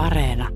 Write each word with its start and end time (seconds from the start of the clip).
Areena. 0.00 0.48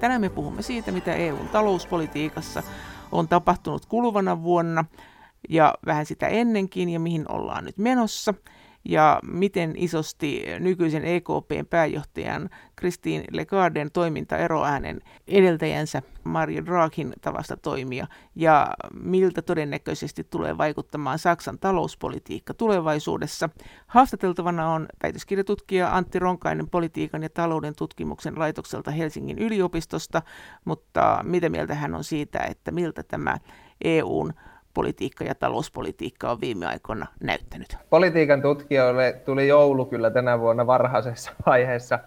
Tänään 0.00 0.20
me 0.20 0.28
puhumme 0.28 0.62
siitä, 0.62 0.92
mitä 0.92 1.14
EUn 1.14 1.48
talouspolitiikassa 1.48 2.62
on 3.12 3.28
tapahtunut 3.28 3.86
kuluvana 3.86 4.42
vuonna 4.42 4.84
ja 5.48 5.74
vähän 5.86 6.06
sitä 6.06 6.28
ennenkin 6.28 6.88
ja 6.88 7.00
mihin 7.00 7.32
ollaan 7.32 7.64
nyt 7.64 7.78
menossa– 7.78 8.34
ja 8.84 9.20
miten 9.22 9.74
isosti 9.76 10.44
nykyisen 10.58 11.04
EKPn 11.04 11.66
pääjohtajan 11.70 12.50
Christine 12.78 13.24
Lagarden 13.32 13.90
toiminta 13.92 14.36
eroäänen 14.36 15.00
edeltäjänsä 15.28 16.02
Mario 16.24 16.64
Draghin 16.64 17.12
tavasta 17.20 17.56
toimia 17.56 18.06
ja 18.34 18.74
miltä 19.02 19.42
todennäköisesti 19.42 20.24
tulee 20.24 20.58
vaikuttamaan 20.58 21.18
Saksan 21.18 21.58
talouspolitiikka 21.58 22.54
tulevaisuudessa. 22.54 23.48
Haastateltavana 23.86 24.72
on 24.72 24.86
väitöskirjatutkija 25.02 25.96
Antti 25.96 26.18
Ronkainen 26.18 26.70
politiikan 26.70 27.22
ja 27.22 27.30
talouden 27.30 27.74
tutkimuksen 27.74 28.38
laitokselta 28.38 28.90
Helsingin 28.90 29.38
yliopistosta, 29.38 30.22
mutta 30.64 31.20
mitä 31.22 31.48
mieltä 31.48 31.74
hän 31.74 31.94
on 31.94 32.04
siitä, 32.04 32.38
että 32.38 32.70
miltä 32.70 33.02
tämä 33.02 33.36
EUn 33.84 34.32
politiikka 34.74 35.24
ja 35.24 35.34
talouspolitiikka 35.34 36.30
on 36.30 36.40
viime 36.40 36.66
aikoina 36.66 37.06
näyttänyt? 37.20 37.76
Politiikan 37.90 38.42
tutkijoille 38.42 39.20
tuli 39.24 39.48
joulu 39.48 39.84
kyllä 39.84 40.10
tänä 40.10 40.40
vuonna 40.40 40.66
varhaisessa 40.66 41.32
vaiheessa, 41.46 41.98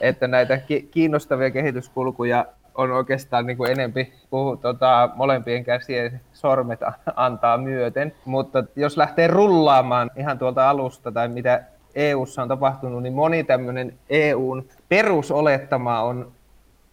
että 0.00 0.28
näitä 0.28 0.60
kiinnostavia 0.90 1.50
kehityskulkuja 1.50 2.46
on 2.74 2.92
oikeastaan 2.92 3.46
niin 3.46 3.56
kuin 3.56 3.70
enempi 3.70 4.12
puhu, 4.30 4.56
tota, 4.56 5.10
molempien 5.14 5.64
käsien 5.64 6.20
sormet 6.32 6.80
antaa 7.16 7.58
myöten. 7.58 8.14
Mutta 8.24 8.64
jos 8.76 8.96
lähtee 8.96 9.26
rullaamaan 9.26 10.10
ihan 10.16 10.38
tuolta 10.38 10.70
alusta 10.70 11.12
tai 11.12 11.28
mitä 11.28 11.64
EU:ssa 11.94 12.42
on 12.42 12.48
tapahtunut, 12.48 13.02
niin 13.02 13.14
moni 13.14 13.44
tämmöinen 13.44 13.94
EUn 14.10 14.64
perusolettama 14.88 16.02
on 16.02 16.32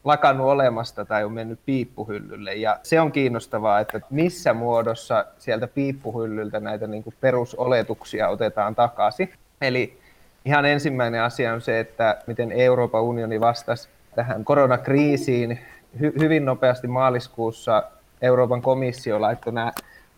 lakannut 0.03 0.47
olemasta 0.47 1.05
tai 1.05 1.23
on 1.23 1.31
mennyt 1.31 1.59
piippuhyllylle. 1.65 2.53
Ja 2.53 2.79
se 2.83 3.01
on 3.01 3.11
kiinnostavaa, 3.11 3.79
että 3.79 4.01
missä 4.09 4.53
muodossa 4.53 5.25
sieltä 5.37 5.67
piippuhyllyltä 5.67 6.59
näitä 6.59 6.87
niin 6.87 7.03
kuin 7.03 7.13
perusoletuksia 7.21 8.29
otetaan 8.29 8.75
takaisin. 8.75 9.33
Eli 9.61 9.99
ihan 10.45 10.65
ensimmäinen 10.65 11.23
asia 11.23 11.53
on 11.53 11.61
se, 11.61 11.79
että 11.79 12.17
miten 12.27 12.51
Euroopan 12.51 13.01
unioni 13.01 13.39
vastasi 13.39 13.89
tähän 14.15 14.45
koronakriisiin. 14.45 15.59
Hy- 15.97 16.19
hyvin 16.19 16.45
nopeasti 16.45 16.87
maaliskuussa 16.87 17.83
Euroopan 18.21 18.61
komissio 18.61 19.21
laittoi 19.21 19.53
nämä 19.53 19.71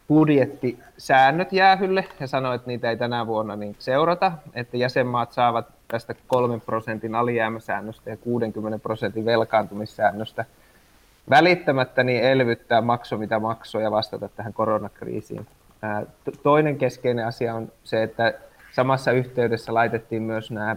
budjettisäännöt 0.08 1.54
jäähylle 1.54 2.06
ja 2.20 2.28
sanoi, 2.28 2.56
että 2.56 2.68
niitä 2.68 2.90
ei 2.90 2.98
tänä 2.98 3.28
vuonna 3.28 3.56
niin 3.56 3.76
seurata, 3.80 4.32
että 4.54 4.78
jäsenmaat 4.78 5.32
saavat 5.32 5.68
tästä 5.94 6.16
3 6.28 6.60
prosentin 6.60 7.16
alijäämäsäännöstä 7.16 8.10
ja 8.10 8.18
60 8.18 8.80
prosentin 8.80 9.26
velkaantumissäännöstä 9.26 10.46
välittämättä 11.30 12.04
niin 12.04 12.24
elvyttää 12.24 12.82
makso 12.82 13.18
mitä 13.18 13.40
maksoi 13.40 13.84
ja 13.84 13.92
vastata 13.92 14.30
tähän 14.30 14.54
koronakriisiin. 14.54 15.48
Toinen 16.44 16.78
keskeinen 16.78 17.28
asia 17.28 17.56
on 17.56 17.72
se, 17.84 18.04
että 18.04 18.34
samassa 18.72 19.12
yhteydessä 19.12 19.74
laitettiin 19.74 20.24
myös 20.24 20.52
nämä 20.52 20.76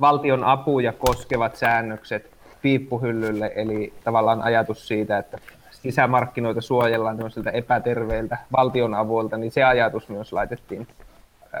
valtion 0.00 0.44
apuja 0.44 0.92
koskevat 0.92 1.56
säännökset 1.56 2.30
piippuhyllylle, 2.62 3.52
eli 3.54 3.92
tavallaan 4.04 4.42
ajatus 4.42 4.88
siitä, 4.88 5.18
että 5.18 5.38
sisämarkkinoita 5.70 6.60
suojellaan 6.60 7.18
epäterveiltä 7.52 8.38
valtion 8.56 8.94
avuilta, 8.94 9.36
niin 9.36 9.52
se 9.52 9.64
ajatus 9.64 10.08
myös 10.08 10.32
laitettiin 10.32 10.88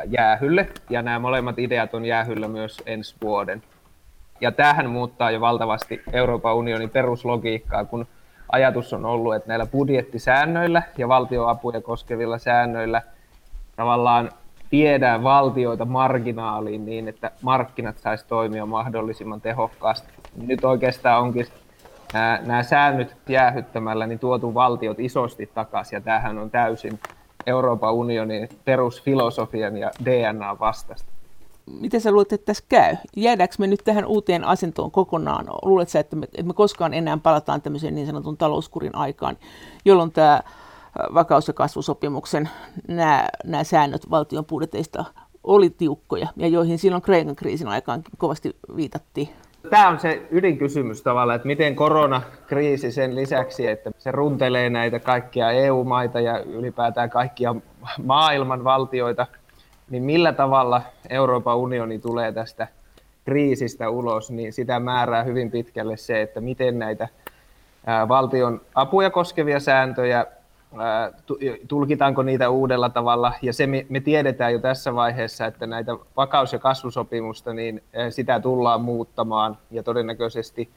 jäähylle, 0.04 0.68
ja 0.90 1.02
nämä 1.02 1.18
molemmat 1.18 1.58
ideat 1.58 1.94
on 1.94 2.04
jäähyllä 2.04 2.48
myös 2.48 2.82
ensi 2.86 3.14
vuoden. 3.22 3.62
Ja 4.40 4.52
tähän 4.52 4.90
muuttaa 4.90 5.30
jo 5.30 5.40
valtavasti 5.40 6.02
Euroopan 6.12 6.54
unionin 6.54 6.90
peruslogiikkaa, 6.90 7.84
kun 7.84 8.06
ajatus 8.52 8.92
on 8.92 9.04
ollut, 9.04 9.34
että 9.34 9.48
näillä 9.48 9.66
budjettisäännöillä 9.66 10.82
ja 10.98 11.08
valtioapuja 11.08 11.80
koskevilla 11.80 12.38
säännöillä 12.38 13.02
tavallaan 13.76 14.30
viedään 14.72 15.22
valtioita 15.22 15.84
marginaaliin 15.84 16.86
niin, 16.86 17.08
että 17.08 17.30
markkinat 17.42 17.98
saisi 17.98 18.26
toimia 18.26 18.66
mahdollisimman 18.66 19.40
tehokkaasti. 19.40 20.08
Nyt 20.46 20.64
oikeastaan 20.64 21.22
onkin 21.22 21.46
nämä, 22.46 22.62
säännöt 22.62 23.16
jäähyttämällä 23.28 24.06
niin 24.06 24.18
tuotu 24.18 24.54
valtiot 24.54 25.00
isosti 25.00 25.50
takaisin, 25.54 25.96
ja 25.96 26.00
tämähän 26.00 26.38
on 26.38 26.50
täysin 26.50 27.00
Euroopan 27.46 27.94
unionin 27.94 28.48
perusfilosofian 28.64 29.76
ja 29.76 29.90
DNA 30.04 30.58
vastasta. 30.58 31.12
Miten 31.80 32.00
sä 32.00 32.10
luulet, 32.10 32.32
että 32.32 32.46
tässä 32.46 32.64
käy? 32.68 32.96
Jäädäänkö 33.16 33.54
me 33.58 33.66
nyt 33.66 33.80
tähän 33.84 34.06
uuteen 34.06 34.44
asentoon 34.44 34.90
kokonaan? 34.90 35.46
Luuletko 35.62 35.90
sä, 35.90 36.00
että 36.00 36.16
me, 36.16 36.24
että 36.24 36.42
me 36.42 36.52
koskaan 36.52 36.94
enää 36.94 37.18
palataan 37.22 37.62
tämmöiseen 37.62 37.94
niin 37.94 38.06
sanotun 38.06 38.36
talouskurin 38.36 38.94
aikaan, 38.94 39.36
jolloin 39.84 40.12
tämä 40.12 40.40
vakaus- 41.14 41.48
ja 41.48 41.54
kasvusopimuksen 41.54 42.48
nämä, 42.88 43.28
nämä 43.44 43.64
säännöt 43.64 44.10
valtion 44.10 44.44
budjeteista 44.44 45.04
oli 45.44 45.70
tiukkoja 45.70 46.28
ja 46.36 46.48
joihin 46.48 46.78
silloin 46.78 47.02
Kreikan 47.02 47.36
kriisin 47.36 47.68
aikaan 47.68 48.02
kovasti 48.18 48.56
viitattiin? 48.76 49.28
Tämä 49.70 49.88
on 49.88 49.98
se 49.98 50.22
ydinkysymys 50.30 51.02
tavallaan, 51.02 51.36
että 51.36 51.46
miten 51.46 51.76
koronakriisi 51.76 52.92
sen 52.92 53.14
lisäksi, 53.14 53.66
että 53.66 53.90
se 53.98 54.10
runtelee 54.10 54.70
näitä 54.70 54.98
kaikkia 54.98 55.50
EU-maita 55.50 56.20
ja 56.20 56.38
ylipäätään 56.38 57.10
kaikkia 57.10 57.54
maailman 58.04 58.64
valtioita, 58.64 59.26
niin 59.90 60.02
millä 60.02 60.32
tavalla 60.32 60.82
Euroopan 61.10 61.56
unioni 61.56 61.98
tulee 61.98 62.32
tästä 62.32 62.68
kriisistä 63.24 63.90
ulos, 63.90 64.30
niin 64.30 64.52
sitä 64.52 64.80
määrää 64.80 65.22
hyvin 65.22 65.50
pitkälle 65.50 65.96
se, 65.96 66.22
että 66.22 66.40
miten 66.40 66.78
näitä 66.78 67.08
valtion 68.08 68.60
apuja 68.74 69.10
koskevia 69.10 69.60
sääntöjä 69.60 70.26
tulkitaanko 71.68 72.22
niitä 72.22 72.50
uudella 72.50 72.88
tavalla. 72.88 73.32
Ja 73.42 73.52
se 73.52 73.66
me, 73.66 74.00
tiedetään 74.04 74.52
jo 74.52 74.58
tässä 74.58 74.94
vaiheessa, 74.94 75.46
että 75.46 75.66
näitä 75.66 75.92
vakaus- 76.16 76.52
ja 76.52 76.58
kasvusopimusta, 76.58 77.54
niin 77.54 77.82
sitä 78.10 78.40
tullaan 78.40 78.80
muuttamaan 78.80 79.58
ja 79.70 79.82
todennäköisesti 79.82 80.70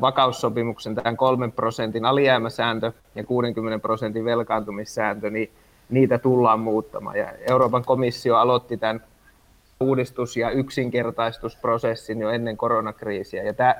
vakaussopimuksen 0.00 0.94
tämän 0.94 1.16
3 1.16 1.48
prosentin 1.48 2.04
alijäämäsääntö 2.04 2.92
ja 3.14 3.24
60 3.24 3.78
prosentin 3.82 4.24
velkaantumissääntö, 4.24 5.30
niin 5.30 5.50
niitä 5.90 6.18
tullaan 6.18 6.60
muuttamaan. 6.60 7.16
Ja 7.16 7.32
Euroopan 7.50 7.84
komissio 7.84 8.36
aloitti 8.36 8.76
tämän 8.76 9.00
uudistus- 9.80 10.36
ja 10.36 10.50
yksinkertaistusprosessin 10.50 12.20
jo 12.20 12.30
ennen 12.30 12.56
koronakriisiä. 12.56 13.42
Ja 13.42 13.54
tämä, 13.54 13.74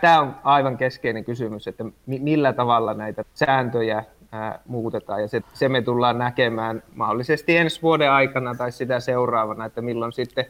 tämä 0.00 0.20
on 0.20 0.34
aivan 0.44 0.76
keskeinen 0.76 1.24
kysymys, 1.24 1.68
että 1.68 1.84
millä 2.06 2.52
tavalla 2.52 2.94
näitä 2.94 3.24
sääntöjä 3.34 4.04
ää, 4.32 4.58
muutetaan. 4.66 5.20
Ja 5.20 5.28
se, 5.28 5.42
se 5.54 5.68
me 5.68 5.82
tullaan 5.82 6.18
näkemään 6.18 6.82
mahdollisesti 6.94 7.56
ensi 7.56 7.82
vuoden 7.82 8.10
aikana 8.10 8.54
tai 8.54 8.72
sitä 8.72 9.00
seuraavana, 9.00 9.64
että 9.64 9.82
milloin 9.82 10.12
sitten 10.12 10.44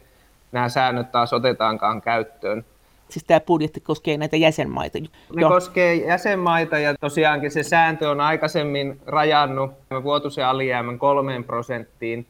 nämä 0.53 0.69
säännöt 0.69 1.13
taas 1.13 1.33
otetaankaan 1.33 2.03
käyttöön. 2.03 2.65
Siis 3.09 3.25
tämä 3.25 3.41
budjetti 3.41 3.81
koskee 3.81 4.17
näitä 4.17 4.37
jäsenmaita? 4.37 4.99
Ne 5.37 5.43
koskee 5.43 5.95
jäsenmaita 5.95 6.79
ja 6.79 6.95
tosiaankin 6.95 7.51
se 7.51 7.63
sääntö 7.63 8.11
on 8.11 8.21
aikaisemmin 8.21 9.01
rajannut 9.07 9.71
vuotuisen 10.03 10.47
alijäämän 10.47 10.99
kolmeen 10.99 11.45
prosenttiin, 11.45 12.27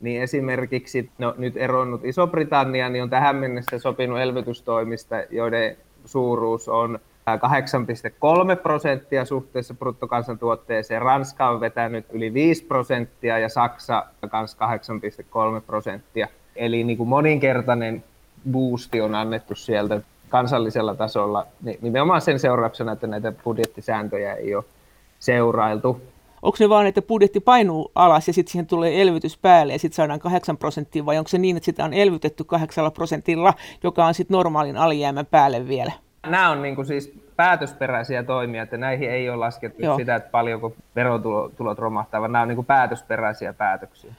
niin 0.00 0.22
esimerkiksi 0.22 1.10
no, 1.18 1.34
nyt 1.38 1.56
eronnut 1.56 2.04
Iso-Britannia 2.04 2.88
niin 2.88 3.02
on 3.02 3.10
tähän 3.10 3.36
mennessä 3.36 3.78
sopinut 3.78 4.18
elvytystoimista, 4.18 5.16
joiden 5.30 5.76
suuruus 6.04 6.68
on 6.68 6.98
8,3 7.36 8.62
prosenttia 8.62 9.24
suhteessa 9.24 9.74
bruttokansantuotteeseen. 9.74 11.02
Ranska 11.02 11.48
on 11.48 11.60
vetänyt 11.60 12.06
yli 12.10 12.34
5 12.34 12.64
prosenttia 12.64 13.38
ja 13.38 13.48
Saksa 13.48 14.06
myös 14.32 14.56
8,3 15.56 15.60
prosenttia. 15.66 16.28
Eli 16.56 16.84
niin 16.84 16.96
kuin 16.96 17.08
moninkertainen 17.08 18.04
boosti 18.52 19.00
on 19.00 19.14
annettu 19.14 19.54
sieltä 19.54 20.00
kansallisella 20.28 20.94
tasolla 20.94 21.46
nimenomaan 21.80 22.20
sen 22.20 22.38
seurauksena, 22.38 22.92
että 22.92 23.06
näitä 23.06 23.32
budjettisääntöjä 23.32 24.34
ei 24.34 24.54
ole 24.54 24.64
seurailtu. 25.18 26.00
Onko 26.42 26.56
se 26.56 26.68
vaan, 26.68 26.86
että 26.86 27.02
budjetti 27.02 27.40
painuu 27.40 27.90
alas 27.94 28.28
ja 28.28 28.34
sitten 28.34 28.52
siihen 28.52 28.66
tulee 28.66 29.02
elvytys 29.02 29.38
päälle 29.38 29.72
ja 29.72 29.78
sitten 29.78 29.96
saadaan 29.96 30.20
8 30.20 30.56
prosenttia, 30.56 31.06
vai 31.06 31.18
onko 31.18 31.28
se 31.28 31.38
niin, 31.38 31.56
että 31.56 31.64
sitä 31.64 31.84
on 31.84 31.94
elvytetty 31.94 32.44
8 32.44 32.92
prosentilla, 32.92 33.54
joka 33.82 34.06
on 34.06 34.14
sitten 34.14 34.34
normaalin 34.34 34.76
alijäämän 34.76 35.26
päälle 35.26 35.68
vielä? 35.68 35.92
Nämä 36.26 36.50
on 36.50 36.62
niin 36.62 36.74
kuin 36.74 36.86
siis 36.86 37.18
päätösperäisiä 37.38 38.22
toimia, 38.22 38.62
että 38.62 38.76
näihin 38.76 39.10
ei 39.10 39.30
ole 39.30 39.36
laskettu 39.36 39.82
Joo. 39.82 39.96
sitä, 39.96 40.16
että 40.16 40.30
paljonko 40.30 40.76
verotulot 40.96 41.78
romahtaa, 41.78 42.20
vaan 42.20 42.32
nämä 42.32 42.42
on 42.42 42.48
niin 42.48 42.56
kuin 42.56 42.66
päätösperäisiä 42.66 43.52
päätöksiä. 43.52 44.12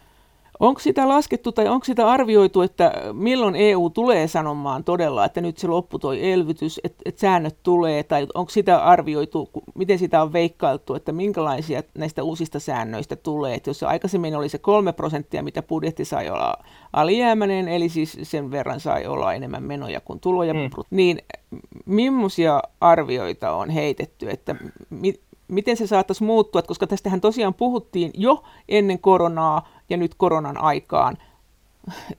Onko 0.59 0.79
sitä 0.79 1.07
laskettu 1.09 1.51
tai 1.51 1.67
onko 1.67 1.85
sitä 1.85 2.07
arvioitu, 2.07 2.61
että 2.61 2.93
milloin 3.13 3.55
EU 3.55 3.89
tulee 3.89 4.27
sanomaan 4.27 4.83
todella, 4.83 5.25
että 5.25 5.41
nyt 5.41 5.57
se 5.57 5.67
loppu 5.67 5.99
toi 5.99 6.31
elvytys, 6.31 6.79
että, 6.83 7.01
että 7.05 7.21
säännöt 7.21 7.57
tulee, 7.63 8.03
tai 8.03 8.27
onko 8.33 8.49
sitä 8.49 8.83
arvioitu, 8.83 9.49
miten 9.75 9.99
sitä 9.99 10.21
on 10.21 10.33
veikkailtu, 10.33 10.95
että 10.95 11.11
minkälaisia 11.11 11.83
näistä 11.97 12.23
uusista 12.23 12.59
säännöistä 12.59 13.15
tulee, 13.15 13.55
että 13.55 13.69
jos 13.69 13.79
se 13.79 13.85
aikaisemmin 13.85 14.35
oli 14.35 14.49
se 14.49 14.57
kolme 14.57 14.93
prosenttia, 14.93 15.43
mitä 15.43 15.61
budjetti 15.61 16.05
sai 16.05 16.29
olla 16.29 16.53
alijäämäinen, 16.93 17.67
eli 17.67 17.89
siis 17.89 18.17
sen 18.23 18.51
verran 18.51 18.79
sai 18.79 19.05
olla 19.07 19.33
enemmän 19.33 19.63
menoja 19.63 20.01
kuin 20.01 20.19
tuloja, 20.19 20.53
mm. 20.53 20.69
niin 20.89 21.21
millaisia 21.85 22.61
arvioita 22.81 23.51
on 23.51 23.69
heitetty, 23.69 24.29
että 24.29 24.55
mi- 24.89 25.19
miten 25.47 25.77
se 25.77 25.87
saattaisi 25.87 26.23
muuttua, 26.23 26.61
koska 26.61 26.87
tästähän 26.87 27.21
tosiaan 27.21 27.53
puhuttiin 27.53 28.11
jo 28.13 28.43
ennen 28.69 28.99
koronaa 28.99 29.78
ja 29.89 29.97
nyt 29.97 30.15
koronan 30.17 30.57
aikaan. 30.57 31.17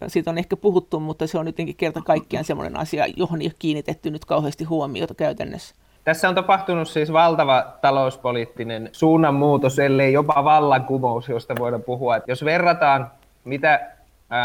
Siitä 0.07 0.31
on 0.31 0.39
ehkä 0.39 0.57
puhuttu, 0.57 1.01
mutta 1.01 1.27
se 1.27 1.39
on 1.39 1.47
jotenkin 1.47 1.77
kerta 1.77 2.01
kaikkiaan 2.01 2.45
sellainen 2.45 2.81
asia, 2.81 3.07
johon 3.17 3.41
ei 3.41 3.47
ole 3.47 3.55
kiinnitetty 3.59 4.11
nyt 4.11 4.25
kauheasti 4.25 4.65
huomiota 4.65 5.15
käytännössä. 5.15 5.75
Tässä 6.05 6.29
on 6.29 6.35
tapahtunut 6.35 6.89
siis 6.89 7.13
valtava 7.13 7.65
talouspoliittinen 7.81 8.89
suunnanmuutos, 8.93 9.79
ellei 9.79 10.13
jopa 10.13 10.45
vallankumous, 10.45 11.29
josta 11.29 11.55
voidaan 11.59 11.83
puhua. 11.83 12.17
Että 12.17 12.31
jos 12.31 12.45
verrataan, 12.45 13.11
mitä 13.45 13.91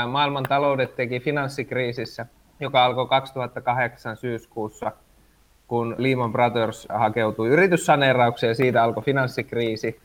maailman 0.07 0.45
taloudet 0.50 0.95
teki 0.95 1.19
finanssikriisissä, 1.19 2.25
joka 2.60 2.86
alkoi 2.86 3.07
2008 3.07 4.18
syyskuussa– 4.18 4.92
kun 5.68 5.95
Lehman 5.98 6.31
Brothers 6.31 6.88
hakeutui 6.94 7.50
yrityssaneeraukseen 7.50 8.56
siitä 8.56 8.83
alkoi 8.83 9.04
finanssikriisi 9.04 10.00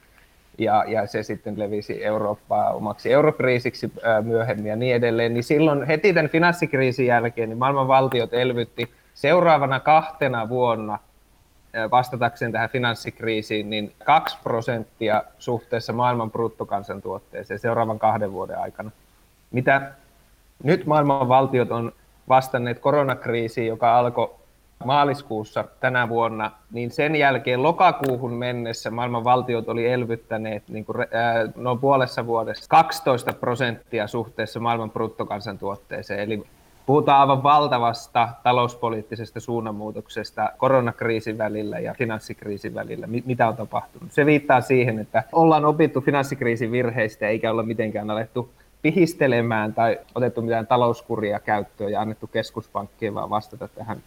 ja, 0.58 0.84
ja 0.86 1.06
se 1.06 1.22
sitten 1.22 1.58
levisi 1.58 2.04
Eurooppaa 2.04 2.72
omaksi 2.72 3.12
eurokriisiksi 3.12 3.92
myöhemmin 4.22 4.66
ja 4.66 4.76
niin 4.76 4.96
edelleen, 4.96 5.34
niin 5.34 5.44
silloin 5.44 5.86
heti 5.86 6.14
tämän 6.14 6.30
finanssikriisin 6.30 7.06
jälkeen 7.06 7.48
niin 7.48 7.58
maailman 7.58 7.88
valtiot 7.88 8.34
elvytti 8.34 8.90
seuraavana 9.14 9.80
kahtena 9.80 10.48
vuonna 10.48 10.98
vastatakseen 11.90 12.52
tähän 12.52 12.70
finanssikriisiin, 12.70 13.70
niin 13.70 13.92
2 14.04 14.38
prosenttia 14.42 15.22
suhteessa 15.38 15.92
maailman 15.92 16.30
bruttokansantuotteeseen 16.30 17.60
seuraavan 17.60 17.98
kahden 17.98 18.32
vuoden 18.32 18.58
aikana. 18.58 18.90
Mitä 19.50 19.92
nyt 20.62 20.86
maailman 20.86 21.28
valtiot 21.28 21.70
on 21.70 21.92
vastanneet 22.28 22.78
koronakriisiin, 22.78 23.66
joka 23.66 23.98
alkoi 23.98 24.34
maaliskuussa 24.84 25.64
tänä 25.80 26.08
vuonna, 26.08 26.50
niin 26.72 26.90
sen 26.90 27.16
jälkeen 27.16 27.62
lokakuuhun 27.62 28.32
mennessä 28.32 28.90
maailman 28.90 29.24
valtiot 29.24 29.68
oli 29.68 29.86
elvyttäneet 29.86 30.62
niin 30.68 30.84
kuin, 30.84 30.98
ää, 30.98 31.48
noin 31.56 31.78
puolessa 31.78 32.26
vuodessa 32.26 32.64
12 32.68 33.32
prosenttia 33.32 34.06
suhteessa 34.06 34.60
maailman 34.60 34.90
bruttokansantuotteeseen. 34.90 36.20
Eli 36.20 36.44
puhutaan 36.86 37.20
aivan 37.20 37.42
valtavasta 37.42 38.28
talouspoliittisesta 38.42 39.40
suunnanmuutoksesta 39.40 40.52
koronakriisin 40.58 41.38
välillä 41.38 41.78
ja 41.78 41.94
finanssikriisin 41.98 42.74
välillä, 42.74 43.06
mitä 43.24 43.48
on 43.48 43.56
tapahtunut. 43.56 44.12
Se 44.12 44.26
viittaa 44.26 44.60
siihen, 44.60 44.98
että 44.98 45.22
ollaan 45.32 45.64
opittu 45.64 46.00
finanssikriisin 46.00 46.72
virheistä 46.72 47.28
eikä 47.28 47.50
olla 47.50 47.62
mitenkään 47.62 48.10
alettu 48.10 48.50
pihistelemään 48.82 49.74
tai 49.74 49.98
otettu 50.14 50.42
mitään 50.42 50.66
talouskuria 50.66 51.40
käyttöön 51.40 51.92
ja 51.92 52.00
annettu 52.00 52.26
keskuspankkien 52.26 53.14
vaan 53.14 53.30
vastata 53.30 53.68
tähän 53.68 54.02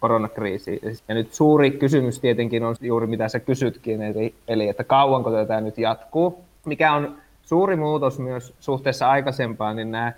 koronakriisiin. 0.00 0.80
Ja 1.08 1.14
nyt 1.14 1.32
suuri 1.32 1.70
kysymys 1.70 2.20
tietenkin 2.20 2.64
on 2.64 2.76
juuri 2.80 3.06
mitä 3.06 3.28
sä 3.28 3.40
kysytkin, 3.40 4.02
eli, 4.02 4.34
eli 4.48 4.68
että 4.68 4.84
kauanko 4.84 5.30
tätä 5.30 5.60
nyt 5.60 5.78
jatkuu. 5.78 6.44
Mikä 6.66 6.92
on 6.92 7.16
suuri 7.42 7.76
muutos 7.76 8.18
myös 8.18 8.54
suhteessa 8.60 9.10
aikaisempaan, 9.10 9.76
niin 9.76 9.90
nämä 9.90 10.12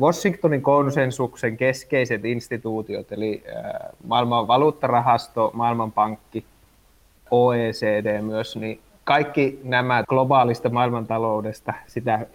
Washingtonin 0.00 0.62
konsensuksen 0.62 1.56
keskeiset 1.56 2.24
instituutiot, 2.24 3.12
eli 3.12 3.44
maailman 4.06 4.48
valuuttarahasto, 4.48 5.50
maailmanpankki, 5.54 6.44
OECD 7.30 8.22
myös, 8.22 8.56
niin 8.56 8.80
kaikki 9.04 9.60
nämä 9.64 10.04
globaalista 10.08 10.68
maailmantaloudesta 10.68 11.74
sitä 11.86 12.26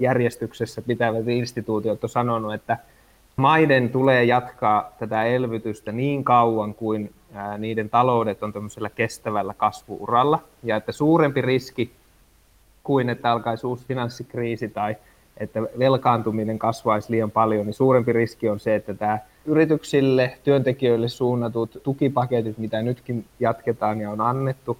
järjestyksessä 0.00 0.82
pitävät 0.82 1.28
instituutiot 1.28 2.04
on 2.04 2.10
sanonut, 2.10 2.54
että 2.54 2.78
maiden 3.36 3.90
tulee 3.90 4.24
jatkaa 4.24 4.92
tätä 4.98 5.24
elvytystä 5.24 5.92
niin 5.92 6.24
kauan 6.24 6.74
kuin 6.74 7.14
niiden 7.58 7.90
taloudet 7.90 8.42
on 8.42 8.52
tämmöisellä 8.52 8.90
kestävällä 8.90 9.54
kasvuuralla, 9.54 10.42
ja 10.62 10.76
että 10.76 10.92
suurempi 10.92 11.40
riski 11.40 11.90
kuin 12.84 13.08
että 13.08 13.32
alkaisi 13.32 13.66
uusi 13.66 13.86
finanssikriisi 13.86 14.68
tai 14.68 14.96
että 15.36 15.62
velkaantuminen 15.62 16.58
kasvaisi 16.58 17.10
liian 17.10 17.30
paljon, 17.30 17.66
niin 17.66 17.74
suurempi 17.74 18.12
riski 18.12 18.48
on 18.48 18.60
se, 18.60 18.74
että 18.74 18.94
tämä 18.94 19.18
yrityksille, 19.44 20.38
työntekijöille 20.44 21.08
suunnatut 21.08 21.80
tukipaketit, 21.82 22.58
mitä 22.58 22.82
nytkin 22.82 23.24
jatketaan 23.40 24.00
ja 24.00 24.10
on 24.10 24.20
annettu, 24.20 24.78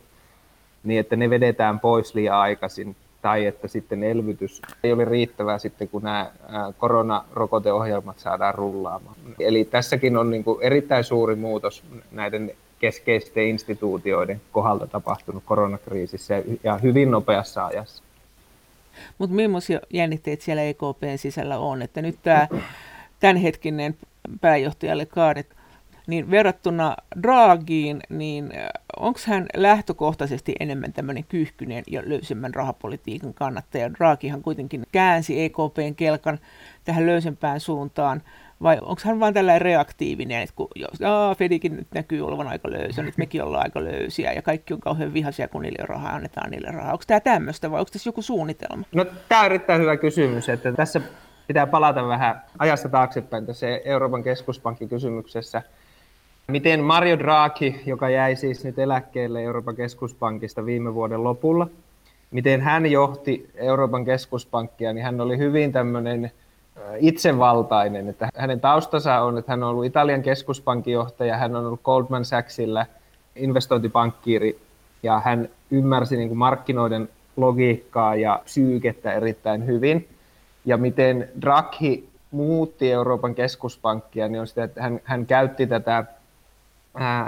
niin 0.84 1.00
että 1.00 1.16
ne 1.16 1.30
vedetään 1.30 1.80
pois 1.80 2.14
liian 2.14 2.36
aikaisin 2.36 2.96
tai 3.26 3.46
että 3.46 3.68
sitten 3.68 4.02
elvytys 4.02 4.62
ei 4.84 4.92
ole 4.92 5.04
riittävää 5.04 5.58
sitten, 5.58 5.88
kun 5.88 6.02
nämä 6.02 6.30
koronarokoteohjelmat 6.78 8.18
saadaan 8.18 8.54
rullaamaan. 8.54 9.16
Eli 9.40 9.64
tässäkin 9.64 10.16
on 10.16 10.30
niin 10.30 10.44
kuin 10.44 10.62
erittäin 10.62 11.04
suuri 11.04 11.34
muutos 11.34 11.82
näiden 12.12 12.52
keskeisten 12.78 13.44
instituutioiden 13.44 14.40
kohdalta 14.52 14.86
tapahtunut 14.86 15.42
koronakriisissä 15.46 16.42
ja 16.64 16.78
hyvin 16.78 17.10
nopeassa 17.10 17.66
ajassa. 17.66 18.02
Mutta 19.18 19.36
millaisia 19.36 19.80
jännitteitä 19.92 20.44
siellä 20.44 20.62
EKPn 20.62 21.16
sisällä 21.18 21.58
on, 21.58 21.82
että 21.82 22.02
nyt 22.02 22.18
tämä 22.22 22.48
tämänhetkinen 23.20 23.96
pääjohtajalle 24.40 25.06
kaadet 25.06 25.55
verrattuna 26.30 26.96
Draagiin, 27.22 28.00
niin 28.08 28.52
äh, 28.56 28.68
onko 28.96 29.20
hän 29.26 29.46
lähtökohtaisesti 29.56 30.54
enemmän 30.60 30.92
tämmöinen 30.92 31.24
kyyhkynen 31.24 31.84
ja 31.86 32.02
löysemmän 32.04 32.54
rahapolitiikan 32.54 33.34
kannattaja? 33.34 33.94
Draagihan 33.94 34.42
kuitenkin 34.42 34.82
käänsi 34.92 35.42
EKPn 35.42 35.94
kelkan 35.96 36.38
tähän 36.84 37.06
löysempään 37.06 37.60
suuntaan, 37.60 38.22
vai 38.62 38.78
onko 38.80 39.02
hän 39.04 39.20
vain 39.20 39.34
tällainen 39.34 39.62
reaktiivinen, 39.62 40.42
että 40.42 40.56
kun 40.56 40.68
jos, 40.76 40.98
Fedikin 41.38 41.76
nyt 41.76 41.86
näkyy 41.94 42.26
olevan 42.26 42.48
aika 42.48 42.70
löysä, 42.70 43.02
nyt 43.02 43.18
mekin 43.18 43.42
ollaan 43.42 43.62
aika 43.62 43.84
löysiä 43.84 44.32
ja 44.32 44.42
kaikki 44.42 44.74
on 44.74 44.80
kauhean 44.80 45.14
vihaisia, 45.14 45.48
kun 45.48 45.62
niille 45.62 45.86
rahaa 45.86 46.14
annetaan 46.14 46.50
niille 46.50 46.68
rahaa. 46.70 46.92
Onko 46.92 47.04
tämä 47.06 47.20
tämmöistä 47.20 47.70
vai 47.70 47.80
onko 47.80 47.90
tässä 47.92 48.08
joku 48.08 48.22
suunnitelma? 48.22 48.84
No 48.92 49.04
tämä 49.28 49.40
on 49.40 49.46
erittäin 49.46 49.80
hyvä 49.80 49.96
kysymys, 49.96 50.48
että 50.48 50.72
tässä 50.72 51.00
pitää 51.46 51.66
palata 51.66 52.08
vähän 52.08 52.42
ajassa 52.58 52.88
taaksepäin 52.88 53.46
tässä 53.46 53.66
Euroopan 53.84 54.22
keskuspankin 54.22 54.88
kysymyksessä. 54.88 55.62
Miten 56.48 56.80
Mario 56.80 57.18
Draghi, 57.18 57.82
joka 57.86 58.10
jäi 58.10 58.36
siis 58.36 58.64
nyt 58.64 58.78
eläkkeelle 58.78 59.42
Euroopan 59.42 59.76
keskuspankista 59.76 60.64
viime 60.64 60.94
vuoden 60.94 61.24
lopulla, 61.24 61.66
miten 62.30 62.60
hän 62.60 62.86
johti 62.86 63.50
Euroopan 63.54 64.04
keskuspankkia, 64.04 64.92
niin 64.92 65.04
hän 65.04 65.20
oli 65.20 65.38
hyvin 65.38 65.72
tämmöinen 65.72 66.30
itsevaltainen. 66.98 68.08
Että 68.08 68.28
hänen 68.36 68.60
taustansa 68.60 69.20
on, 69.20 69.38
että 69.38 69.52
hän 69.52 69.62
on 69.62 69.68
ollut 69.70 69.84
Italian 69.84 70.22
keskuspankin 70.22 70.92
johtaja, 70.92 71.36
hän 71.36 71.56
on 71.56 71.66
ollut 71.66 71.82
Goldman 71.82 72.24
Sachsilla 72.24 72.86
investointipankkiiri 73.36 74.58
ja 75.02 75.20
hän 75.20 75.48
ymmärsi 75.70 76.16
niin 76.16 76.28
kuin 76.28 76.38
markkinoiden 76.38 77.08
logiikkaa 77.36 78.16
ja 78.16 78.40
psyykettä 78.44 79.12
erittäin 79.12 79.66
hyvin. 79.66 80.08
Ja 80.64 80.76
miten 80.76 81.28
Draghi 81.40 82.08
muutti 82.30 82.92
Euroopan 82.92 83.34
keskuspankkia, 83.34 84.28
niin 84.28 84.40
on 84.40 84.46
sitä, 84.46 84.64
että 84.64 84.82
hän, 84.82 85.00
hän 85.04 85.26
käytti 85.26 85.66
tätä 85.66 86.04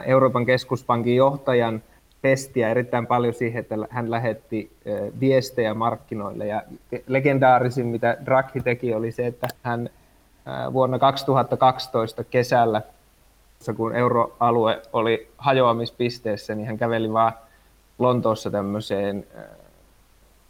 Euroopan 0.04 0.46
keskuspankin 0.46 1.16
johtajan 1.16 1.82
pestiä 2.22 2.70
erittäin 2.70 3.06
paljon 3.06 3.34
siihen, 3.34 3.60
että 3.60 3.74
hän 3.90 4.10
lähetti 4.10 4.72
viestejä 5.20 5.74
markkinoille. 5.74 6.46
Ja 6.46 6.62
legendaarisin, 7.06 7.86
mitä 7.86 8.16
Draghi 8.24 8.60
teki, 8.60 8.94
oli 8.94 9.12
se, 9.12 9.26
että 9.26 9.48
hän 9.62 9.90
vuonna 10.72 10.98
2012 10.98 12.24
kesällä, 12.24 12.82
kun 13.76 13.94
euroalue 13.94 14.82
oli 14.92 15.30
hajoamispisteessä, 15.38 16.54
niin 16.54 16.66
hän 16.66 16.78
käveli 16.78 17.12
vaan 17.12 17.32
Lontoossa 17.98 18.50
tämmöiseen 18.50 19.26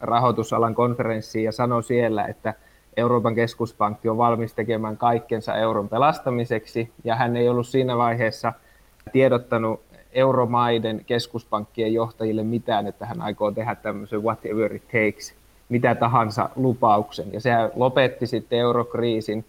rahoitusalan 0.00 0.74
konferenssiin 0.74 1.44
ja 1.44 1.52
sanoi 1.52 1.82
siellä, 1.82 2.24
että 2.24 2.54
Euroopan 2.96 3.34
keskuspankki 3.34 4.08
on 4.08 4.18
valmis 4.18 4.54
tekemään 4.54 4.96
kaikkensa 4.96 5.54
euron 5.54 5.88
pelastamiseksi, 5.88 6.92
ja 7.04 7.16
hän 7.16 7.36
ei 7.36 7.48
ollut 7.48 7.66
siinä 7.66 7.96
vaiheessa– 7.96 8.52
tiedottanut 9.08 9.80
euromaiden 10.12 11.04
keskuspankkien 11.06 11.94
johtajille 11.94 12.42
mitään, 12.42 12.86
että 12.86 13.06
hän 13.06 13.22
aikoo 13.22 13.50
tehdä 13.50 13.74
tämmöisen 13.74 14.22
whatever 14.22 14.74
it 14.74 14.82
takes, 14.82 15.34
mitä 15.68 15.94
tahansa 15.94 16.50
lupauksen. 16.56 17.32
Ja 17.32 17.40
sehän 17.40 17.70
lopetti 17.74 18.26
sitten 18.26 18.58
eurokriisin 18.58 19.44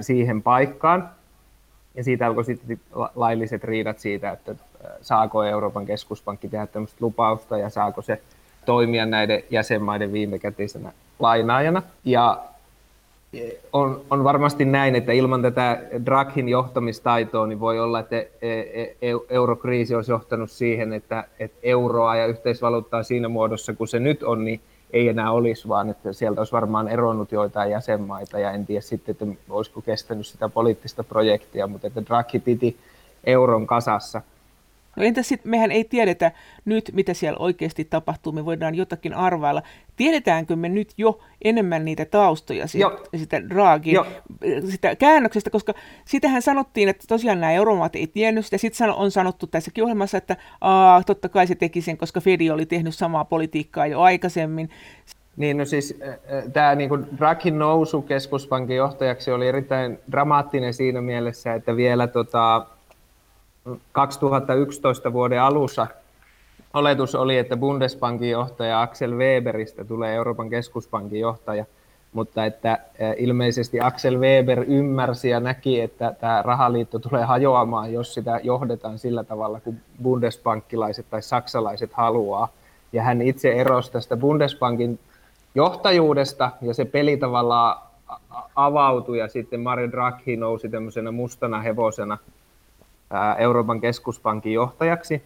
siihen 0.00 0.42
paikkaan. 0.42 1.08
Ja 1.94 2.04
siitä 2.04 2.26
alkoi 2.26 2.44
sitten 2.44 2.80
lailliset 3.14 3.64
riidat 3.64 3.98
siitä, 3.98 4.30
että 4.30 4.54
saako 5.02 5.44
Euroopan 5.44 5.86
keskuspankki 5.86 6.48
tehdä 6.48 6.66
tämmöistä 6.66 6.96
lupausta 7.00 7.58
ja 7.58 7.70
saako 7.70 8.02
se 8.02 8.20
toimia 8.66 9.06
näiden 9.06 9.42
jäsenmaiden 9.50 10.12
viimekätisenä 10.12 10.92
lainaajana. 11.18 11.82
Ja 12.04 12.38
on, 13.72 14.00
on 14.10 14.24
varmasti 14.24 14.64
näin, 14.64 14.94
että 14.94 15.12
ilman 15.12 15.42
tätä 15.42 15.82
Draghin 16.06 16.48
johtamistaitoa 16.48 17.46
niin 17.46 17.60
voi 17.60 17.80
olla, 17.80 18.00
että 18.00 18.16
e, 18.16 18.26
e, 18.42 18.82
e, 18.82 19.12
eurokriisi 19.28 19.94
olisi 19.94 20.12
johtanut 20.12 20.50
siihen, 20.50 20.92
että, 20.92 21.24
että 21.38 21.58
euroa 21.62 22.16
ja 22.16 22.26
yhteisvaluuttaa 22.26 23.02
siinä 23.02 23.28
muodossa, 23.28 23.72
kun 23.72 23.88
se 23.88 23.98
nyt 23.98 24.22
on, 24.22 24.44
niin 24.44 24.60
ei 24.92 25.08
enää 25.08 25.32
olisi, 25.32 25.68
vaan 25.68 25.90
että 25.90 26.12
sieltä 26.12 26.40
olisi 26.40 26.52
varmaan 26.52 26.88
eronnut 26.88 27.32
joitain 27.32 27.70
jäsenmaita 27.70 28.38
ja 28.38 28.50
en 28.50 28.66
tiedä 28.66 28.80
sitten, 28.80 29.12
että 29.12 29.26
olisiko 29.50 29.82
kestänyt 29.82 30.26
sitä 30.26 30.48
poliittista 30.48 31.04
projektia, 31.04 31.66
mutta 31.66 31.86
että 31.86 32.06
Draghi 32.06 32.38
piti 32.38 32.76
euron 33.24 33.66
kasassa. 33.66 34.22
No 34.96 35.02
entä 35.02 35.22
sitten, 35.22 35.50
mehän 35.50 35.72
ei 35.72 35.84
tiedetä 35.84 36.32
nyt, 36.64 36.90
mitä 36.94 37.14
siellä 37.14 37.38
oikeasti 37.38 37.84
tapahtuu, 37.84 38.32
me 38.32 38.44
voidaan 38.44 38.74
jotakin 38.74 39.14
arvailla. 39.14 39.62
Tiedetäänkö 39.96 40.56
me 40.56 40.68
nyt 40.68 40.92
jo 40.96 41.20
enemmän 41.44 41.84
niitä 41.84 42.04
taustoja 42.04 42.66
siitä, 42.66 42.90
sitä 43.16 43.48
Draghin, 43.48 43.96
sitä 44.70 44.96
käännöksestä, 44.96 45.50
koska 45.50 45.74
sitähän 46.04 46.42
sanottiin, 46.42 46.88
että 46.88 47.04
tosiaan 47.08 47.40
nämä 47.40 47.52
euromaat 47.52 47.96
ei 47.96 48.06
tiennyt 48.06 48.44
sitä. 48.44 48.58
Sitten 48.58 48.90
on 48.90 49.10
sanottu 49.10 49.46
tässäkin 49.46 49.84
ohjelmassa, 49.84 50.18
että 50.18 50.36
aa, 50.60 51.02
totta 51.02 51.28
kai 51.28 51.46
se 51.46 51.54
teki 51.54 51.80
sen, 51.80 51.96
koska 51.96 52.20
Fedi 52.20 52.50
oli 52.50 52.66
tehnyt 52.66 52.94
samaa 52.94 53.24
politiikkaa 53.24 53.86
jo 53.86 54.00
aikaisemmin. 54.00 54.70
Niin, 55.36 55.56
no 55.56 55.64
siis 55.64 56.00
tämä 56.52 56.74
niin 56.74 56.90
Draghin 57.18 57.58
nousu 57.58 58.02
keskuspankin 58.02 58.76
johtajaksi 58.76 59.30
oli 59.30 59.48
erittäin 59.48 59.98
dramaattinen 60.10 60.74
siinä 60.74 61.00
mielessä, 61.00 61.54
että 61.54 61.76
vielä 61.76 62.06
tota, 62.06 62.66
2011 63.92 65.12
vuoden 65.12 65.42
alussa 65.42 65.86
oletus 66.74 67.14
oli, 67.14 67.38
että 67.38 67.56
Bundesbankin 67.56 68.30
johtaja 68.30 68.82
Axel 68.82 69.14
Weberistä 69.14 69.84
tulee 69.84 70.14
Euroopan 70.14 70.50
keskuspankin 70.50 71.20
johtaja, 71.20 71.64
mutta 72.12 72.44
että 72.44 72.78
ilmeisesti 73.16 73.80
Axel 73.80 74.20
Weber 74.20 74.64
ymmärsi 74.68 75.28
ja 75.28 75.40
näki, 75.40 75.80
että 75.80 76.14
tämä 76.20 76.42
rahaliitto 76.42 76.98
tulee 76.98 77.24
hajoamaan, 77.24 77.92
jos 77.92 78.14
sitä 78.14 78.40
johdetaan 78.42 78.98
sillä 78.98 79.24
tavalla, 79.24 79.60
kuin 79.60 79.80
bundesbankkilaiset 80.02 81.06
tai 81.10 81.22
saksalaiset 81.22 81.92
haluaa. 81.92 82.48
Ja 82.92 83.02
hän 83.02 83.22
itse 83.22 83.52
erosi 83.52 83.92
tästä 83.92 84.16
Bundesbankin 84.16 84.98
johtajuudesta 85.54 86.50
ja 86.62 86.74
se 86.74 86.84
peli 86.84 87.16
tavallaan 87.16 87.82
avautui 88.56 89.18
ja 89.18 89.28
sitten 89.28 89.60
Mario 89.60 89.90
Draghi 89.90 90.36
nousi 90.36 90.68
tämmöisenä 90.68 91.10
mustana 91.10 91.60
hevosena 91.60 92.18
Euroopan 93.38 93.80
keskuspankin 93.80 94.52
johtajaksi. 94.52 95.22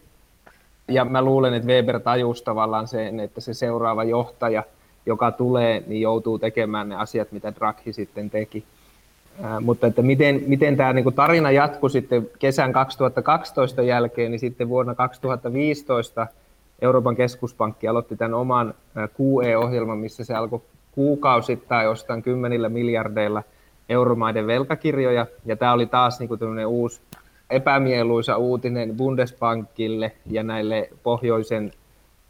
Ja 0.87 1.05
mä 1.05 1.21
luulen, 1.21 1.53
että 1.53 1.67
Weber 1.67 1.99
tajusi 1.99 2.43
tavallaan 2.43 2.87
sen, 2.87 3.19
että 3.19 3.41
se 3.41 3.53
seuraava 3.53 4.03
johtaja, 4.03 4.63
joka 5.05 5.31
tulee, 5.31 5.83
niin 5.87 6.01
joutuu 6.01 6.39
tekemään 6.39 6.89
ne 6.89 6.95
asiat, 6.95 7.31
mitä 7.31 7.53
Draghi 7.55 7.93
sitten 7.93 8.29
teki. 8.29 8.63
Ää, 9.43 9.59
mutta 9.59 9.87
että 9.87 10.01
miten, 10.01 10.43
miten 10.47 10.77
tämä 10.77 10.93
niin 10.93 11.13
tarina 11.13 11.51
jatkui 11.51 11.89
sitten 11.89 12.29
kesän 12.39 12.73
2012 12.73 13.81
jälkeen, 13.81 14.31
niin 14.31 14.39
sitten 14.39 14.69
vuonna 14.69 14.95
2015 14.95 16.27
Euroopan 16.81 17.15
keskuspankki 17.15 17.87
aloitti 17.87 18.15
tämän 18.15 18.33
oman 18.33 18.73
QE-ohjelman, 18.97 19.97
missä 19.97 20.23
se 20.23 20.33
alkoi 20.33 20.61
kuukausittain 20.91 21.89
ostaa 21.89 22.21
kymmenillä 22.21 22.69
miljardeilla 22.69 23.43
euromaiden 23.89 24.47
velkakirjoja, 24.47 25.25
ja 25.45 25.55
tämä 25.55 25.73
oli 25.73 25.85
taas 25.85 26.19
niin 26.19 26.27
kuin 26.27 26.65
uusi 26.65 27.01
epämieluisa 27.49 28.37
uutinen 28.37 28.97
Bundesbankille 28.97 30.11
ja 30.25 30.43
näille 30.43 30.89
pohjoisen, 31.03 31.71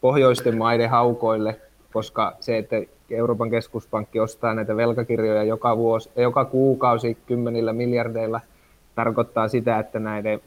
pohjoisten 0.01 0.57
maiden 0.57 0.89
haukoille, 0.89 1.59
koska 1.93 2.33
se, 2.39 2.57
että 2.57 2.75
Euroopan 3.09 3.49
keskuspankki 3.49 4.19
ostaa 4.19 4.53
näitä 4.53 4.77
velkakirjoja 4.77 5.43
joka, 5.43 5.77
vuosi, 5.77 6.09
joka 6.15 6.45
kuukausi 6.45 7.17
kymmenillä 7.25 7.73
miljardeilla, 7.73 8.41
tarkoittaa 8.95 9.47
sitä, 9.47 9.79
että 9.79 9.99
näiden 9.99 10.41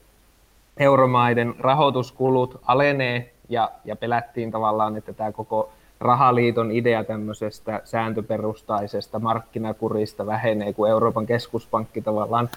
euromaiden 0.76 1.54
rahoituskulut 1.58 2.60
alenee 2.66 3.32
ja, 3.48 3.70
ja 3.84 3.96
pelättiin 3.96 4.50
tavallaan, 4.50 4.96
että 4.96 5.12
tämä 5.12 5.32
koko 5.32 5.70
rahaliiton 6.00 6.70
idea 6.70 7.04
tämmöisestä 7.04 7.80
sääntöperustaisesta 7.84 9.18
markkinakurista 9.18 10.26
vähenee, 10.26 10.72
kun 10.72 10.88
Euroopan 10.88 11.26
keskuspankki 11.26 12.00
tavallaan 12.02 12.48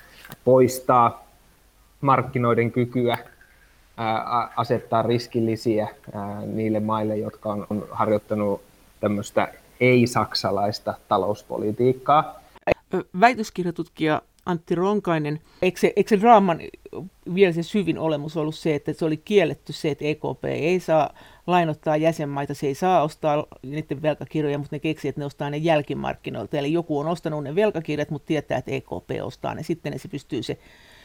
poistaa 0.45 1.30
markkinoiden 2.01 2.71
kykyä 2.71 3.17
asettaa 4.55 5.01
riskillisiä 5.01 5.87
niille 6.45 6.79
maille, 6.79 7.17
jotka 7.17 7.51
on, 7.51 7.87
harjoittanut 7.91 8.61
tämmöistä 8.99 9.53
ei-saksalaista 9.79 10.93
talouspolitiikkaa. 11.07 12.41
Väitöskirjatutkija 13.19 14.21
Antti 14.45 14.75
Ronkainen, 14.75 15.39
eikö 15.61 15.79
se, 15.79 15.93
eikö 15.95 16.09
se 16.09 16.21
draaman 16.21 16.59
vielä 17.35 17.53
se 17.53 17.63
syvin 17.63 17.99
olemus 17.99 18.37
ollut 18.37 18.55
se, 18.55 18.75
että 18.75 18.93
se 18.93 19.05
oli 19.05 19.17
kielletty 19.17 19.73
se, 19.73 19.91
että 19.91 20.05
EKP 20.05 20.45
ei 20.45 20.79
saa 20.79 21.13
lainottaa 21.47 21.97
jäsenmaita, 21.97 22.53
se 22.53 22.67
ei 22.67 22.75
saa 22.75 23.03
ostaa 23.03 23.45
niiden 23.63 24.01
velkakirjoja, 24.01 24.57
mutta 24.57 24.75
ne 24.75 24.79
keksii, 24.79 25.09
että 25.09 25.21
ne 25.21 25.25
ostaa 25.25 25.49
ne 25.49 25.57
jälkimarkkinoilta. 25.57 26.57
Eli 26.57 26.73
joku 26.73 26.99
on 26.99 27.07
ostanut 27.07 27.43
ne 27.43 27.55
velkakirjat, 27.55 28.09
mutta 28.09 28.25
tietää, 28.25 28.57
että 28.57 28.71
EKP 28.71 29.09
ostaa 29.21 29.55
ne, 29.55 29.63
sitten 29.63 29.91
ne 29.91 29.97
se 29.97 30.07
pystyy 30.07 30.43
se 30.43 30.57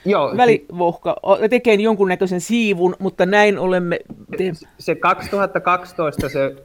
Joo, 0.05 0.37
välivohka 0.37 1.17
tekee 1.51 1.75
jonkunnäköisen 1.75 2.41
siivun, 2.41 2.97
mutta 2.99 3.27
näin 3.27 3.59
olemme... 3.59 3.99
Te... 4.39 4.53
Se 4.79 4.95
2012 4.95 6.29
se 6.29 6.57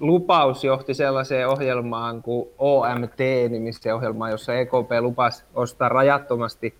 lupaus 0.00 0.64
johti 0.64 0.94
sellaiseen 0.94 1.48
ohjelmaan 1.48 2.22
kuin 2.22 2.48
OMT-nimiseen 2.58 3.94
ohjelmaan, 3.94 4.30
jossa 4.30 4.54
EKP 4.54 4.90
lupasi 5.00 5.44
ostaa 5.54 5.88
rajattomasti 5.88 6.74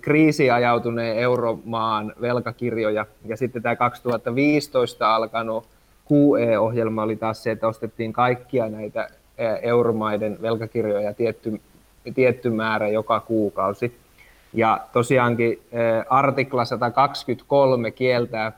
kriisiajautuneen 0.00 1.18
euromaan 1.18 2.12
velkakirjoja. 2.20 3.06
Ja 3.24 3.36
sitten 3.36 3.62
tämä 3.62 3.76
2015 3.76 5.14
alkanut 5.14 5.66
QE-ohjelma 6.12 7.02
oli 7.02 7.16
taas 7.16 7.42
se, 7.42 7.50
että 7.50 7.68
ostettiin 7.68 8.12
kaikkia 8.12 8.68
näitä 8.68 9.08
euromaiden 9.62 10.38
velkakirjoja 10.42 11.14
tietty, 11.14 11.60
tietty 12.14 12.50
määrä 12.50 12.88
joka 12.88 13.20
kuukausi. 13.20 13.96
Ja 14.52 14.80
tosiaankin 14.92 15.62
artikla 16.08 16.64
123 16.64 17.90
kieltää 17.90 18.52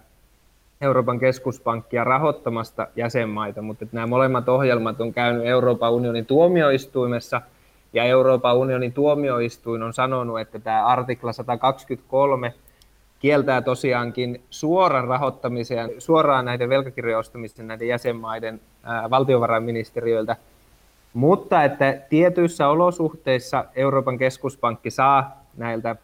Euroopan 0.80 1.18
keskuspankkia 1.18 2.04
rahoittamasta 2.04 2.86
jäsenmaita, 2.96 3.62
mutta 3.62 3.86
nämä 3.92 4.06
molemmat 4.06 4.48
ohjelmat 4.48 5.00
on 5.00 5.12
käynyt 5.12 5.46
Euroopan 5.46 5.92
unionin 5.92 6.26
tuomioistuimessa, 6.26 7.42
ja 7.92 8.04
Euroopan 8.04 8.56
unionin 8.56 8.92
tuomioistuin 8.92 9.82
on 9.82 9.94
sanonut, 9.94 10.40
että 10.40 10.58
tämä 10.58 10.86
artikla 10.86 11.32
123 11.32 12.54
kieltää 13.20 13.62
tosiaankin 13.62 14.42
suoran 14.50 15.08
rahoittamisen 15.08 15.90
suoraan 15.98 16.44
näiden 16.44 16.68
velkakirjojen 16.68 17.18
ostamisen 17.18 17.66
näiden 17.66 17.88
jäsenmaiden 17.88 18.60
valtiovarainministeriöiltä, 19.10 20.36
mutta 21.14 21.64
että 21.64 21.96
tietyissä 22.10 22.68
olosuhteissa 22.68 23.64
Euroopan 23.74 24.18
keskuspankki 24.18 24.90
saa 24.90 25.39
näiltä 25.56 25.96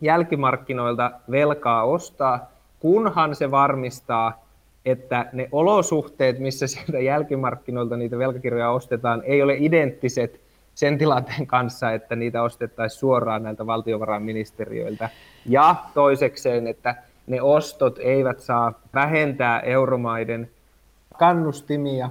jälkimarkkinoilta 0.00 1.10
velkaa 1.30 1.84
ostaa, 1.84 2.50
kunhan 2.80 3.34
se 3.34 3.50
varmistaa, 3.50 4.44
että 4.84 5.26
ne 5.32 5.48
olosuhteet, 5.52 6.38
missä 6.38 6.66
sieltä 6.66 6.98
jälkimarkkinoilta 6.98 7.96
niitä 7.96 8.18
velkakirjoja 8.18 8.70
ostetaan, 8.70 9.22
ei 9.24 9.42
ole 9.42 9.56
identtiset 9.58 10.40
sen 10.74 10.98
tilanteen 10.98 11.46
kanssa, 11.46 11.92
että 11.92 12.16
niitä 12.16 12.42
ostettaisiin 12.42 13.00
suoraan 13.00 13.42
näiltä 13.42 13.66
valtiovarainministeriöiltä. 13.66 15.08
Ja 15.46 15.76
toisekseen, 15.94 16.66
että 16.66 16.94
ne 17.26 17.42
ostot 17.42 17.98
eivät 17.98 18.40
saa 18.40 18.72
vähentää 18.94 19.60
euromaiden 19.60 20.50
kannustimia 21.18 22.10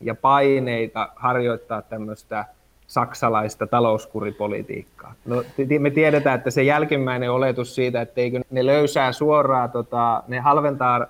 ja 0.00 0.14
paineita 0.14 1.08
harjoittaa 1.16 1.82
tämmöistä 1.82 2.44
saksalaista 2.86 3.66
talouskuripolitiikkaa. 3.66 5.14
No, 5.24 5.42
me 5.78 5.90
tiedetään, 5.90 6.38
että 6.38 6.50
se 6.50 6.62
jälkimmäinen 6.62 7.30
oletus 7.30 7.74
siitä, 7.74 8.00
että 8.00 8.20
eikö 8.20 8.40
ne 8.50 8.66
löysää 8.66 9.12
suoraan, 9.12 9.70
tota, 9.70 10.22
ne 10.28 10.40
halventaa 10.40 10.96
äh, 10.96 11.08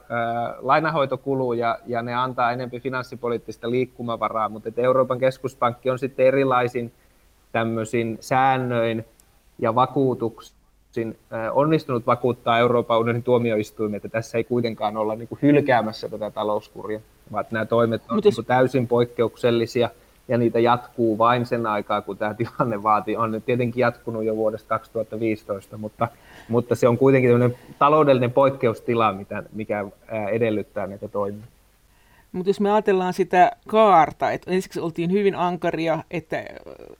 lainahoitokuluja 0.58 1.78
ja 1.86 2.02
ne 2.02 2.14
antaa 2.14 2.52
enemmän 2.52 2.80
finanssipoliittista 2.80 3.70
liikkumavaraa, 3.70 4.48
mutta 4.48 4.68
että 4.68 4.82
Euroopan 4.82 5.18
keskuspankki 5.18 5.90
on 5.90 5.98
sitten 5.98 6.26
erilaisin 6.26 6.92
tämmöisin 7.52 8.18
säännöin 8.20 9.04
ja 9.58 9.74
vakuutuksin 9.74 11.18
onnistunut 11.52 12.06
vakuuttaa 12.06 12.58
Euroopan 12.58 12.98
unionin 12.98 13.22
tuomioistuimen, 13.22 13.96
että 13.96 14.08
tässä 14.08 14.38
ei 14.38 14.44
kuitenkaan 14.44 14.96
olla 14.96 15.14
niin 15.14 15.28
kuin 15.28 15.38
hylkäämässä 15.42 16.08
tätä 16.08 16.30
talouskuria, 16.30 17.00
vaan 17.32 17.44
nämä 17.50 17.64
toimet 17.64 18.02
on 18.08 18.20
jos... 18.24 18.36
niin 18.36 18.46
täysin 18.46 18.88
poikkeuksellisia– 18.88 19.90
ja 20.28 20.38
niitä 20.38 20.60
jatkuu 20.60 21.18
vain 21.18 21.46
sen 21.46 21.66
aikaa, 21.66 22.02
kun 22.02 22.18
tämä 22.18 22.34
tilanne 22.34 22.82
vaatii. 22.82 23.16
On 23.16 23.42
tietenkin 23.46 23.80
jatkunut 23.80 24.24
jo 24.24 24.36
vuodesta 24.36 24.68
2015, 24.68 25.78
mutta, 25.78 26.08
mutta 26.48 26.74
se 26.74 26.88
on 26.88 26.98
kuitenkin 26.98 27.56
taloudellinen 27.78 28.32
poikkeustila, 28.32 29.12
mitä, 29.12 29.42
mikä 29.52 29.84
edellyttää 30.32 30.86
näitä 30.86 31.08
toimia. 31.08 31.44
Mutta 32.32 32.50
jos 32.50 32.60
me 32.60 32.72
ajatellaan 32.72 33.12
sitä 33.12 33.52
kaarta, 33.68 34.30
että 34.30 34.50
ensiksi 34.50 34.80
oltiin 34.80 35.12
hyvin 35.12 35.34
ankaria, 35.34 36.04
että 36.10 36.44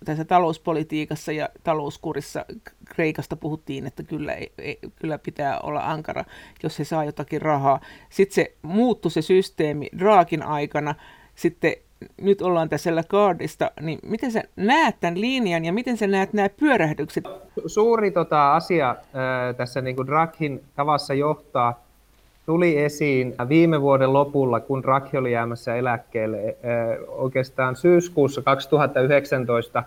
tässä 0.05 0.25
talouspolitiikassa 0.25 1.33
ja 1.33 1.49
talouskurissa 1.65 2.45
Kreikasta 2.85 3.37
puhuttiin, 3.37 3.87
että 3.87 4.03
kyllä, 4.03 4.35
ei, 4.35 4.53
ei, 4.59 4.79
kyllä 4.97 5.19
pitää 5.19 5.59
olla 5.61 5.81
ankara, 5.81 6.25
jos 6.63 6.79
he 6.79 6.85
saa 6.85 7.05
jotakin 7.05 7.43
rahaa. 7.43 7.81
Sitten 8.11 8.35
se 8.35 8.53
muuttui 8.63 9.11
se 9.11 9.23
systeemi 9.23 9.89
Draakin 9.99 10.43
aikana, 10.43 10.95
sitten 11.35 11.73
nyt 12.21 12.43
ollaan 12.43 12.69
tässä 12.69 12.97
Lagardista, 12.97 13.71
niin 13.81 13.99
miten 14.03 14.33
sä 14.33 14.43
näet 14.57 14.97
tämän 15.01 15.21
linjan 15.21 15.65
ja 15.65 15.73
miten 15.73 15.97
sä 15.97 16.07
näet 16.07 16.33
nämä 16.33 16.49
pyörähdykset? 16.49 17.25
Suuri 17.67 18.11
tota, 18.11 18.55
asia 18.55 18.91
äh, 18.91 19.57
tässä 19.57 19.81
niin 19.81 19.97
kuin 19.97 20.07
Draghin 20.07 20.65
tavassa 20.77 21.15
johtaa 21.15 21.81
tuli 22.47 22.79
esiin 22.79 23.35
viime 23.49 23.81
vuoden 23.81 24.13
lopulla, 24.13 24.61
kun 24.61 24.83
Draghi 24.83 25.17
oli 25.17 25.33
jäämässä 25.33 25.77
eläkkeelle. 25.77 26.39
Äh, 26.39 26.55
oikeastaan 27.09 27.77
syyskuussa 27.77 28.43
2019 28.43 29.83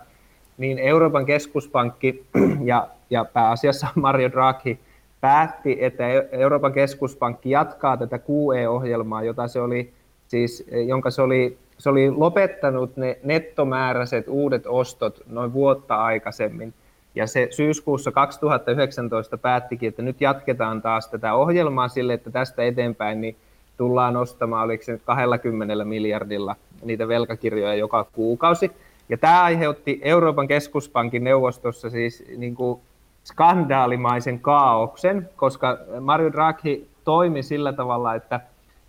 niin 0.58 0.78
Euroopan 0.78 1.26
keskuspankki 1.26 2.24
ja, 2.64 2.88
ja 3.10 3.24
pääasiassa 3.24 3.86
Mario 4.02 4.30
Draghi 4.30 4.78
päätti, 5.20 5.76
että 5.80 6.04
Euroopan 6.32 6.72
keskuspankki 6.72 7.50
jatkaa 7.50 7.96
tätä 7.96 8.18
QE-ohjelmaa, 8.18 9.22
jota 9.22 9.48
se 9.48 9.60
oli, 9.60 9.92
siis, 10.28 10.66
jonka 10.86 11.10
se 11.10 11.22
oli 11.22 11.58
se 11.80 11.88
oli 11.90 12.10
lopettanut 12.10 12.96
ne 12.96 13.18
nettomääräiset 13.22 14.28
uudet 14.28 14.66
ostot 14.66 15.22
noin 15.26 15.52
vuotta 15.52 16.04
aikaisemmin. 16.04 16.74
Ja 17.14 17.26
se 17.26 17.48
syyskuussa 17.50 18.12
2019 18.12 19.38
päättikin, 19.38 19.88
että 19.88 20.02
nyt 20.02 20.20
jatketaan 20.20 20.82
taas 20.82 21.08
tätä 21.08 21.34
ohjelmaa 21.34 21.88
sille, 21.88 22.12
että 22.12 22.30
tästä 22.30 22.62
eteenpäin 22.62 23.20
niin 23.20 23.36
tullaan 23.76 24.16
ostamaan, 24.16 24.64
oliko 24.64 24.84
se 24.84 24.92
nyt 24.92 25.02
20 25.04 25.84
miljardilla 25.84 26.56
niitä 26.82 27.08
velkakirjoja 27.08 27.74
joka 27.74 28.06
kuukausi. 28.12 28.70
Ja 29.08 29.18
tämä 29.18 29.42
aiheutti 29.42 30.00
Euroopan 30.02 30.48
keskuspankin 30.48 31.24
neuvostossa 31.24 31.90
siis 31.90 32.24
niin 32.36 32.54
kuin 32.54 32.80
skandaalimaisen 33.24 34.40
kaauksen, 34.40 35.28
koska 35.36 35.78
Mario 36.00 36.32
Draghi 36.32 36.88
toimi 37.04 37.42
sillä 37.42 37.72
tavalla, 37.72 38.14
että 38.14 38.40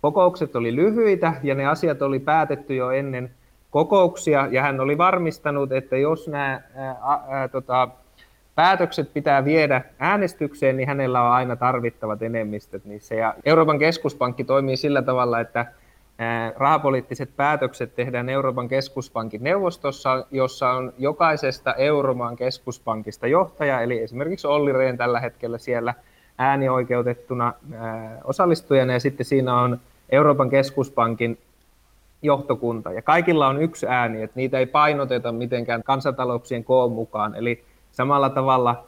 Kokoukset 0.02 0.56
oli 0.56 0.76
lyhyitä 0.76 1.32
ja 1.42 1.54
ne 1.54 1.66
asiat 1.66 2.02
oli 2.02 2.18
päätetty 2.18 2.74
jo 2.74 2.90
ennen 2.90 3.30
kokouksia 3.70 4.48
ja 4.50 4.62
hän 4.62 4.80
oli 4.80 4.98
varmistanut, 4.98 5.72
että 5.72 5.96
jos 5.96 6.28
nämä 6.28 6.60
ää, 6.74 6.96
ää, 7.28 7.48
tota, 7.48 7.88
päätökset 8.54 9.12
pitää 9.12 9.44
viedä 9.44 9.82
äänestykseen, 9.98 10.76
niin 10.76 10.88
hänellä 10.88 11.22
on 11.22 11.32
aina 11.32 11.56
tarvittavat 11.56 12.22
enemmistöt 12.22 12.84
niissä. 12.84 13.14
Ja 13.14 13.34
Euroopan 13.44 13.78
keskuspankki 13.78 14.44
toimii 14.44 14.76
sillä 14.76 15.02
tavalla, 15.02 15.40
että 15.40 15.66
rahapoliittiset 16.56 17.36
päätökset 17.36 17.96
tehdään 17.96 18.28
Euroopan 18.28 18.68
keskuspankin 18.68 19.44
neuvostossa, 19.44 20.26
jossa 20.30 20.70
on 20.70 20.92
jokaisesta 20.98 21.74
Euromaan 21.74 22.36
keskuspankista 22.36 23.26
johtaja, 23.26 23.80
eli 23.80 24.02
esimerkiksi 24.02 24.46
Olli 24.46 24.72
Rehn 24.72 24.96
tällä 24.96 25.20
hetkellä 25.20 25.58
siellä 25.58 25.94
äänioikeutettuna 26.38 27.52
osallistujana, 28.24 28.92
ja 28.92 29.00
sitten 29.00 29.26
siinä 29.26 29.60
on 29.60 29.80
Euroopan 30.12 30.50
keskuspankin 30.50 31.38
johtokunta. 32.22 32.92
Ja 32.92 33.02
kaikilla 33.02 33.46
on 33.46 33.62
yksi 33.62 33.86
ääni, 33.86 34.22
että 34.22 34.36
niitä 34.36 34.58
ei 34.58 34.66
painoteta 34.66 35.32
mitenkään 35.32 35.82
kansantalouksien 35.82 36.64
koon 36.64 36.92
mukaan. 36.92 37.34
Eli 37.34 37.64
samalla 37.92 38.30
tavalla 38.30 38.84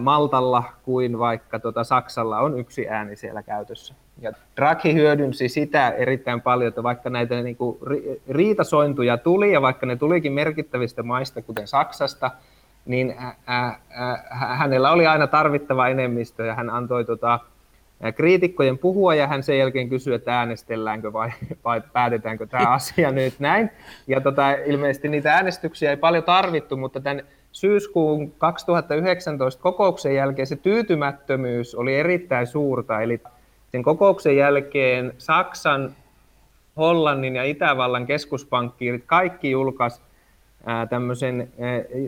Maltalla 0.00 0.64
kuin 0.82 1.18
vaikka 1.18 1.58
tuota 1.58 1.84
Saksalla 1.84 2.38
on 2.38 2.58
yksi 2.58 2.88
ääni 2.88 3.16
siellä 3.16 3.42
käytössä. 3.42 3.94
Ja 4.20 4.32
Draghi 4.56 4.94
hyödynsi 4.94 5.48
sitä 5.48 5.90
erittäin 5.90 6.40
paljon, 6.40 6.68
että 6.68 6.82
vaikka 6.82 7.10
näitä 7.10 7.42
niin 7.42 7.56
kuin 7.56 7.78
riitasointuja 8.28 9.18
tuli, 9.18 9.52
ja 9.52 9.62
vaikka 9.62 9.86
ne 9.86 9.96
tulikin 9.96 10.32
merkittävistä 10.32 11.02
maista, 11.02 11.42
kuten 11.42 11.68
Saksasta, 11.68 12.30
niin 12.86 13.16
hänellä 14.30 14.90
oli 14.90 15.06
aina 15.06 15.26
tarvittava 15.26 15.88
enemmistö, 15.88 16.46
ja 16.46 16.54
hän 16.54 16.70
antoi 16.70 17.04
tuota, 17.04 17.40
kriitikkojen 18.16 18.78
puhua 18.78 19.14
ja 19.14 19.26
hän 19.26 19.42
sen 19.42 19.58
jälkeen 19.58 19.88
kysyy, 19.88 20.14
että 20.14 20.38
äänestelläänkö 20.38 21.12
vai, 21.12 21.30
vai 21.64 21.82
päätetäänkö 21.92 22.46
tämä 22.46 22.68
asia 22.68 23.10
nyt 23.10 23.34
näin. 23.38 23.70
Ja 24.06 24.20
tota, 24.20 24.52
ilmeisesti 24.52 25.08
niitä 25.08 25.32
äänestyksiä 25.32 25.90
ei 25.90 25.96
paljon 25.96 26.24
tarvittu, 26.24 26.76
mutta 26.76 27.00
tämän 27.00 27.22
syyskuun 27.52 28.30
2019 28.38 29.62
kokouksen 29.62 30.14
jälkeen 30.14 30.46
se 30.46 30.56
tyytymättömyys 30.56 31.74
oli 31.74 31.94
erittäin 31.94 32.46
suurta. 32.46 33.00
Eli 33.00 33.20
sen 33.72 33.82
kokouksen 33.82 34.36
jälkeen 34.36 35.12
Saksan, 35.18 35.94
Hollannin 36.76 37.36
ja 37.36 37.44
Itävallan 37.44 38.06
keskuspankkiirit 38.06 39.04
kaikki 39.06 39.50
julkaisi 39.50 40.00
tämmöisen 40.90 41.52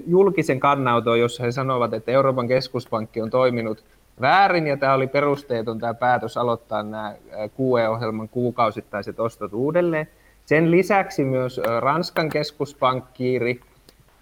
julkisen 0.07 0.61
kannauton, 0.61 1.21
jossa 1.21 1.43
he 1.43 1.53
sanovat, 1.53 1.95
että 1.95 2.13
Euroopan 2.13 2.49
keskuspankki 2.49 3.21
on 3.21 3.31
toiminut– 3.31 3.85
väärin 4.21 4.67
ja 4.67 4.77
tämä 4.77 4.95
oli 4.95 5.07
perusteeton 5.07 5.79
tämä 5.79 5.95
päätös 5.95 6.37
aloittaa 6.37 6.83
nämä 6.83 7.15
QE-ohjelman 7.33 8.29
kuukausittaiset 8.29 9.21
ostot 9.21 9.53
uudelleen. 9.53 10.09
Sen 10.47 10.71
lisäksi 10.71 11.25
myös 11.25 11.61
Ranskan 11.81 12.29
keskuspankkiiri 12.29 13.61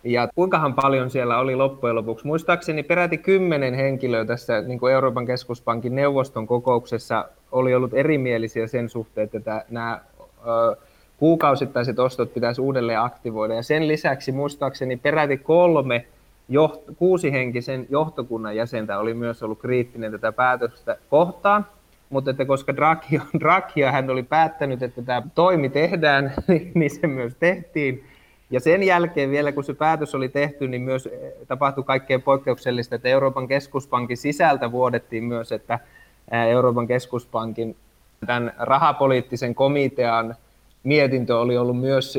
ja 0.04 0.28
kuinkahan 0.34 0.74
paljon 0.74 1.10
siellä 1.10 1.38
oli 1.38 1.56
loppujen 1.56 1.96
lopuksi. 1.96 2.26
Muistaakseni 2.26 2.82
peräti 2.82 3.18
kymmenen 3.18 3.74
henkilöä 3.74 4.24
tässä 4.24 4.62
niin 4.62 4.80
kuin 4.80 4.92
Euroopan 4.92 5.26
keskuspankin 5.26 5.94
neuvoston 5.94 6.46
kokouksessa 6.46 7.28
oli 7.52 7.74
ollut 7.74 7.94
erimielisiä 7.94 8.66
sen 8.66 8.88
suhteen, 8.88 9.30
että 9.32 9.64
nämä 9.70 10.00
kuukausittaiset 11.16 11.98
ostot 11.98 12.34
pitäisi 12.34 12.60
uudelleen 12.60 13.00
aktivoida. 13.00 13.54
Ja 13.54 13.62
sen 13.62 13.88
lisäksi 13.88 14.32
muistaakseni 14.32 14.96
peräti 14.96 15.36
kolme 15.36 16.06
joht, 16.48 16.80
kuusihenkisen 16.96 17.86
johtokunnan 17.90 18.56
jäsentä 18.56 18.98
oli 18.98 19.14
myös 19.14 19.42
ollut 19.42 19.60
kriittinen 19.60 20.12
tätä 20.12 20.32
päätöstä 20.32 20.96
kohtaan, 21.10 21.66
mutta 22.10 22.30
että 22.30 22.44
koska 22.44 22.76
Draghi 23.40 23.80
ja 23.80 23.92
hän 23.92 24.10
oli 24.10 24.22
päättänyt, 24.22 24.82
että 24.82 25.02
tämä 25.02 25.22
toimi 25.34 25.68
tehdään, 25.68 26.32
niin 26.74 26.90
se 26.90 27.06
myös 27.06 27.34
tehtiin. 27.34 28.04
Ja 28.50 28.60
sen 28.60 28.82
jälkeen 28.82 29.30
vielä, 29.30 29.52
kun 29.52 29.64
se 29.64 29.74
päätös 29.74 30.14
oli 30.14 30.28
tehty, 30.28 30.68
niin 30.68 30.82
myös 30.82 31.06
eh, 31.06 31.32
tapahtui 31.48 31.84
kaikkein 31.84 32.22
poikkeuksellista, 32.22 32.94
että 32.94 33.08
Euroopan 33.08 33.48
keskuspankin 33.48 34.16
sisältä 34.16 34.72
vuodettiin 34.72 35.24
myös, 35.24 35.52
että 35.52 35.78
Euroopan 36.30 36.86
keskuspankin 36.86 37.76
tämän 38.26 38.52
rahapoliittisen 38.58 39.54
komitean 39.54 40.36
mietintö 40.86 41.38
oli 41.38 41.58
ollut 41.58 41.80
myös, 41.80 42.18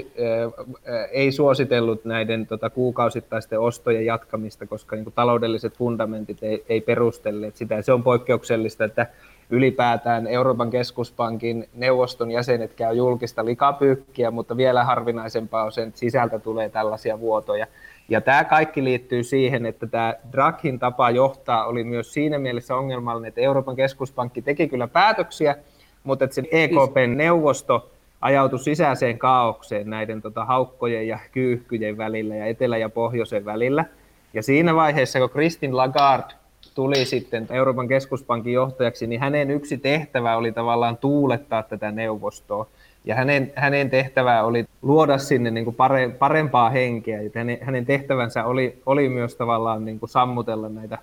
ei 1.11 1.31
suositellut 1.31 2.05
näiden 2.05 2.47
tota, 2.47 2.69
kuukausittaisten 2.69 3.59
ostojen 3.59 4.05
jatkamista, 4.05 4.67
koska 4.67 4.95
niin 4.95 5.03
kuin, 5.03 5.13
taloudelliset 5.13 5.77
fundamentit 5.77 6.43
ei, 6.43 6.65
ei 6.69 6.81
perustelleet 6.81 7.55
sitä. 7.55 7.81
Se 7.81 7.93
on 7.93 8.03
poikkeuksellista, 8.03 8.85
että 8.85 9.07
ylipäätään 9.49 10.27
Euroopan 10.27 10.69
keskuspankin 10.69 11.69
neuvoston 11.75 12.31
jäsenet 12.31 12.73
käy 12.73 12.95
julkista 12.95 13.45
likapyykkiä, 13.45 14.31
mutta 14.31 14.57
vielä 14.57 14.83
harvinaisempaa 14.83 15.63
on 15.63 15.71
sen, 15.71 15.87
että 15.87 15.99
sisältä 15.99 16.39
tulee 16.39 16.69
tällaisia 16.69 17.19
vuotoja. 17.19 17.67
Ja 18.09 18.21
tämä 18.21 18.43
kaikki 18.43 18.83
liittyy 18.83 19.23
siihen, 19.23 19.65
että 19.65 19.87
tämä 19.87 20.13
Draghin 20.31 20.79
tapa 20.79 21.09
johtaa 21.09 21.65
oli 21.65 21.83
myös 21.83 22.13
siinä 22.13 22.39
mielessä 22.39 22.75
ongelmallinen, 22.75 23.29
että 23.29 23.41
Euroopan 23.41 23.75
keskuspankki 23.75 24.41
teki 24.41 24.67
kyllä 24.67 24.87
päätöksiä, 24.87 25.55
mutta 26.03 26.25
että 26.25 26.35
se 26.35 26.43
EKPn 26.51 27.17
neuvosto 27.17 27.91
ajautui 28.21 28.59
sisäiseen 28.59 29.19
kaaukseen 29.19 29.89
näiden 29.89 30.21
tota, 30.21 30.45
haukkojen 30.45 31.07
ja 31.07 31.19
kyyhkyjen 31.31 31.97
välillä 31.97 32.35
ja 32.35 32.45
etelä- 32.45 32.77
ja 32.77 32.89
pohjoisen 32.89 33.45
välillä. 33.45 33.85
Ja 34.33 34.43
siinä 34.43 34.75
vaiheessa, 34.75 35.19
kun 35.19 35.29
Kristin 35.29 35.77
Lagarde 35.77 36.33
tuli 36.75 37.05
sitten 37.05 37.47
Euroopan 37.49 37.87
keskuspankin 37.87 38.53
johtajaksi, 38.53 39.07
niin 39.07 39.21
hänen 39.21 39.51
yksi 39.51 39.77
tehtävä 39.77 40.37
oli 40.37 40.51
tavallaan 40.51 40.97
tuulettaa 40.97 41.63
tätä 41.63 41.91
neuvostoa. 41.91 42.67
Ja 43.05 43.15
hänen, 43.15 43.53
hänen 43.55 43.89
tehtävä 43.89 44.43
oli 44.43 44.65
luoda 44.81 45.17
sinne 45.17 45.51
niin 45.51 45.63
kuin 45.63 45.75
pare, 45.75 46.09
parempaa 46.09 46.69
henkeä. 46.69 47.21
Ja 47.21 47.29
hänen, 47.35 47.57
hänen 47.61 47.85
tehtävänsä 47.85 48.45
oli, 48.45 48.81
oli 48.85 49.09
myös 49.09 49.35
tavallaan 49.35 49.85
niin 49.85 49.99
kuin 49.99 50.09
sammutella 50.09 50.69
näitä 50.69 50.97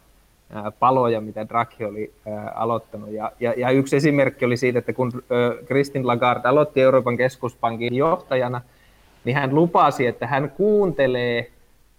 paloja, 0.79 1.21
mitä 1.21 1.49
Draghi 1.49 1.85
oli 1.85 2.14
aloittanut. 2.55 3.11
Ja, 3.11 3.33
ja, 3.40 3.55
ja 3.57 3.71
yksi 3.71 3.97
esimerkki 3.97 4.45
oli 4.45 4.57
siitä, 4.57 4.79
että 4.79 4.93
kun 4.93 5.12
Christine 5.67 6.05
Lagarde 6.05 6.49
aloitti 6.49 6.81
Euroopan 6.81 7.17
keskuspankin 7.17 7.95
johtajana, 7.95 8.61
niin 9.25 9.37
hän 9.37 9.55
lupasi, 9.55 10.07
että 10.07 10.27
hän 10.27 10.51
kuuntelee 10.51 11.51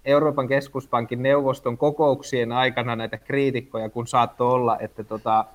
Euroopan 0.06 0.48
keskuspankin 0.48 1.24
neuvoston 1.24 1.78
kokouksien 1.78 2.52
aikana 2.52 2.96
näitä 2.96 3.18
kriitikkoja, 3.18 3.90
kun 3.90 4.08
saattoi 4.08 4.52
olla, 4.52 4.78
että 4.80 5.04
tota, 5.04 5.46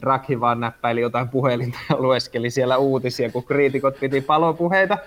Draghi 0.00 0.40
vaan 0.40 0.60
näppäili 0.60 1.00
jotain 1.00 1.28
puhelinta 1.28 1.78
ja 1.90 1.96
lueskeli 1.98 2.50
siellä 2.50 2.76
uutisia, 2.76 3.30
kun 3.30 3.44
kriitikot 3.44 4.00
piti 4.00 4.20
palopuheita. 4.20 4.98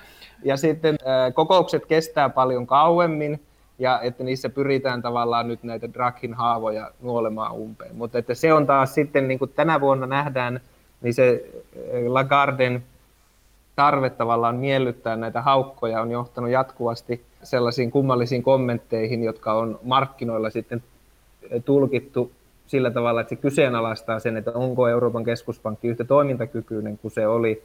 Ja 0.43 0.57
sitten 0.57 0.97
kokoukset 1.33 1.85
kestää 1.85 2.29
paljon 2.29 2.67
kauemmin, 2.67 3.39
ja 3.79 4.01
että 4.01 4.23
niissä 4.23 4.49
pyritään 4.49 5.01
tavallaan 5.01 5.47
nyt 5.47 5.63
näitä 5.63 5.93
Draghin 5.93 6.33
haavoja 6.33 6.91
nuolemaan 7.01 7.53
umpeen. 7.53 7.95
Mutta 7.95 8.17
että 8.17 8.33
se 8.33 8.53
on 8.53 8.67
taas 8.67 8.93
sitten, 8.93 9.27
niin 9.27 9.39
kuin 9.39 9.51
tänä 9.55 9.81
vuonna 9.81 10.07
nähdään, 10.07 10.61
niin 11.01 11.13
se 11.13 11.49
eh, 11.75 12.07
Lagarden 12.07 12.83
tarve 13.75 14.09
tavallaan 14.09 14.55
miellyttää 14.55 15.15
näitä 15.15 15.41
haukkoja 15.41 16.01
on 16.01 16.11
johtanut 16.11 16.49
jatkuvasti 16.49 17.25
sellaisiin 17.43 17.91
kummallisiin 17.91 18.43
kommentteihin, 18.43 19.23
jotka 19.23 19.53
on 19.53 19.79
markkinoilla 19.83 20.49
sitten 20.49 20.83
tulkittu 21.65 22.31
sillä 22.67 22.91
tavalla, 22.91 23.21
että 23.21 23.29
se 23.29 23.35
kyseenalaistaa 23.35 24.19
sen, 24.19 24.37
että 24.37 24.51
onko 24.51 24.87
Euroopan 24.87 25.23
keskuspankki 25.23 25.87
yhtä 25.87 26.03
toimintakykyinen 26.03 26.97
kuin 26.97 27.11
se 27.11 27.27
oli 27.27 27.63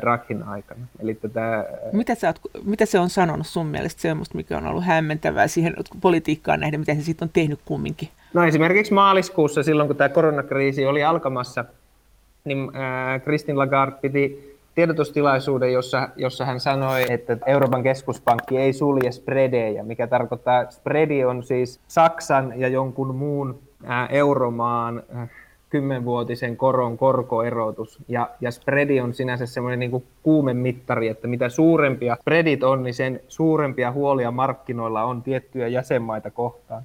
Draghin 0.00 0.42
aikana. 0.42 0.80
Eli 1.00 1.14
tätä, 1.14 1.66
mitä, 1.92 2.14
sä 2.14 2.26
oot, 2.26 2.40
mitä 2.64 2.86
se 2.86 2.98
on 2.98 3.10
sanonut 3.10 3.46
sun 3.46 3.66
mielestä 3.66 4.00
semmoista, 4.00 4.36
mikä 4.36 4.56
on 4.56 4.66
ollut 4.66 4.84
hämmentävää 4.84 5.48
siihen 5.48 5.74
politiikkaan 6.00 6.60
nähden, 6.60 6.80
mitä 6.80 6.94
se 6.94 7.02
sitten 7.02 7.26
on 7.26 7.32
tehnyt 7.32 7.60
kumminkin? 7.64 8.08
No 8.34 8.44
esimerkiksi 8.44 8.92
maaliskuussa, 8.92 9.62
silloin 9.62 9.86
kun 9.86 9.96
tämä 9.96 10.08
koronakriisi 10.08 10.86
oli 10.86 11.04
alkamassa, 11.04 11.64
niin 12.44 12.58
äh, 12.76 13.22
Christine 13.22 13.58
Lagarde 13.58 13.96
piti 14.00 14.52
tiedotustilaisuuden, 14.74 15.72
jossa, 15.72 16.08
jossa 16.16 16.44
hän 16.44 16.60
sanoi, 16.60 17.04
että 17.08 17.36
Euroopan 17.46 17.82
keskuspankki 17.82 18.58
ei 18.58 18.72
sulje 18.72 19.12
spredejä, 19.12 19.82
mikä 19.82 20.06
tarkoittaa, 20.06 20.70
spreadi 20.70 21.24
on 21.24 21.42
siis 21.42 21.80
Saksan 21.88 22.60
ja 22.60 22.68
jonkun 22.68 23.14
muun 23.14 23.58
äh, 23.90 24.08
euromaan 24.10 25.02
äh, 25.16 25.30
kymmenvuotisen 25.72 26.56
koron 26.56 26.98
korkoerotus. 26.98 27.98
Ja, 28.08 28.30
ja 28.40 28.50
spreadi 28.50 29.00
on 29.00 29.14
sinänsä 29.14 29.46
semmoinen 29.46 29.78
niin 29.78 29.90
kuin 29.90 30.04
kuumemittari, 30.22 31.08
että 31.08 31.28
mitä 31.28 31.48
suurempia 31.48 32.16
spreadit 32.20 32.62
on, 32.62 32.82
niin 32.82 32.94
sen 32.94 33.20
suurempia 33.28 33.92
huolia 33.92 34.30
markkinoilla 34.30 35.04
on 35.04 35.22
tiettyjä 35.22 35.68
jäsenmaita 35.68 36.30
kohtaan. 36.30 36.82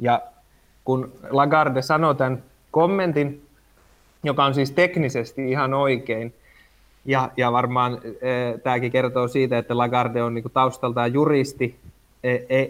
Ja 0.00 0.22
kun 0.84 1.12
Lagarde 1.30 1.82
sanoi 1.82 2.14
tämän 2.14 2.42
kommentin, 2.70 3.42
joka 4.22 4.44
on 4.44 4.54
siis 4.54 4.70
teknisesti 4.70 5.50
ihan 5.50 5.74
oikein, 5.74 6.34
ja, 7.04 7.30
ja 7.36 7.52
varmaan 7.52 8.00
e, 8.04 8.58
tämäkin 8.58 8.92
kertoo 8.92 9.28
siitä, 9.28 9.58
että 9.58 9.78
Lagarde 9.78 10.22
on 10.22 10.34
niin 10.34 10.44
taustaltaan 10.52 11.12
juristi, 11.12 11.76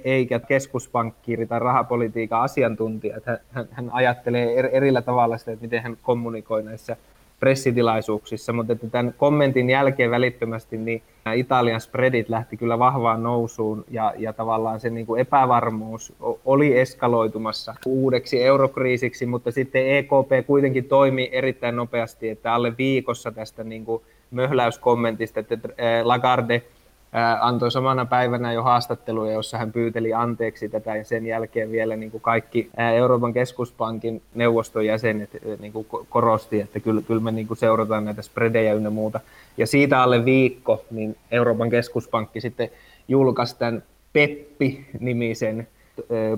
eikä 0.04 0.38
keskuspankkiiri 0.38 1.46
tai 1.46 1.58
rahapolitiikan 1.58 2.40
asiantuntija. 2.40 3.20
Hän, 3.26 3.38
hän, 3.50 3.68
hän 3.70 3.90
ajattelee 3.92 4.58
er, 4.58 4.68
erillä 4.72 5.02
tavalla 5.02 5.38
sitä, 5.38 5.52
että 5.52 5.62
miten 5.62 5.82
hän 5.82 5.96
kommunikoi 6.02 6.62
näissä 6.62 6.96
pressitilaisuuksissa, 7.40 8.52
mutta 8.52 8.72
että 8.72 8.88
tämän 8.88 9.14
kommentin 9.18 9.70
jälkeen 9.70 10.10
välittömästi 10.10 10.76
niin 10.76 11.02
Italian 11.34 11.80
spreadit 11.80 12.28
lähti 12.28 12.56
kyllä 12.56 12.78
vahvaan 12.78 13.22
nousuun 13.22 13.84
ja, 13.90 14.14
ja 14.18 14.32
tavallaan 14.32 14.80
se 14.80 14.90
niin 14.90 15.06
kuin 15.06 15.20
epävarmuus 15.20 16.12
oli 16.44 16.78
eskaloitumassa 16.78 17.74
uudeksi 17.86 18.42
eurokriisiksi, 18.42 19.26
mutta 19.26 19.50
sitten 19.50 19.96
EKP 19.96 20.46
kuitenkin 20.46 20.84
toimi 20.84 21.28
erittäin 21.32 21.76
nopeasti, 21.76 22.28
että 22.28 22.54
alle 22.54 22.72
viikossa 22.78 23.32
tästä 23.32 23.64
niin 23.64 23.84
kuin 23.84 24.02
möhläyskommentista, 24.30 25.40
että 25.40 25.58
Lagarde 26.02 26.62
antoi 27.40 27.70
samana 27.70 28.04
päivänä 28.04 28.52
jo 28.52 28.62
haastatteluja, 28.62 29.32
jossa 29.32 29.58
hän 29.58 29.72
pyyteli 29.72 30.14
anteeksi 30.14 30.68
tätä 30.68 30.96
ja 30.96 31.04
sen 31.04 31.26
jälkeen 31.26 31.70
vielä 31.72 31.96
niin 31.96 32.10
kuin 32.10 32.20
kaikki 32.20 32.70
Euroopan 32.94 33.32
keskuspankin 33.32 34.22
neuvoston 34.34 34.86
jäsenet 34.86 35.30
niin 35.58 35.72
kuin 35.72 35.86
korosti, 36.08 36.60
että 36.60 36.80
kyllä, 36.80 37.02
kyllä 37.02 37.20
me 37.20 37.32
niin 37.32 37.46
kuin 37.46 37.58
seurataan 37.58 38.04
näitä 38.04 38.22
spredejä 38.22 38.74
ynnä 38.74 38.90
muuta. 38.90 39.20
Ja 39.56 39.66
siitä 39.66 40.02
alle 40.02 40.24
viikko 40.24 40.84
niin 40.90 41.16
Euroopan 41.30 41.70
keskuspankki 41.70 42.40
sitten 42.40 42.70
julkaisi 43.08 43.58
tämän 43.58 43.82
Peppi-nimisen 44.12 45.68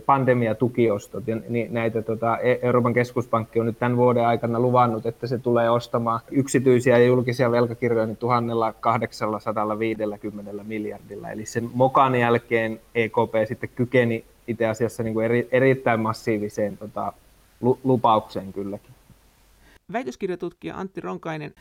pandemiatukiostot. 0.07 1.29
Ja 1.29 1.37
näitä 1.69 2.03
tota, 2.03 2.39
e- 2.39 2.59
Euroopan 2.63 2.95
keskuspankki 2.95 3.61
on 3.61 3.67
nyt 3.67 3.79
tämän 3.79 3.97
vuoden 3.97 4.27
aikana 4.27 4.61
luvannut, 4.61 5.07
että 5.07 5.27
se 5.27 5.39
tulee 5.39 5.71
ostamaan 5.71 6.21
yksityisiä 6.31 6.99
ja 6.99 7.07
julkisia 7.07 7.51
velkakirjoja 7.51 8.07
niin 8.07 8.17
1850 8.17 10.65
miljardilla. 10.65 11.31
Eli 11.31 11.47
sen 11.47 11.71
mokan 11.75 12.15
jälkeen 12.15 12.81
EKP 12.95 13.35
sitten 13.49 13.71
kykeni 13.75 14.25
itse 14.47 14.67
asiassa 14.67 15.03
niin 15.03 15.15
kuin 15.15 15.25
eri, 15.25 15.49
erittäin 15.53 16.01
massiiviseen 16.01 16.77
tota, 16.77 17.13
lupaukseen 17.85 18.53
kylläkin. 18.53 18.91
Väitöskirjatutkija 19.93 20.77
Antti 20.77 21.01
Ronkainen 21.01 21.55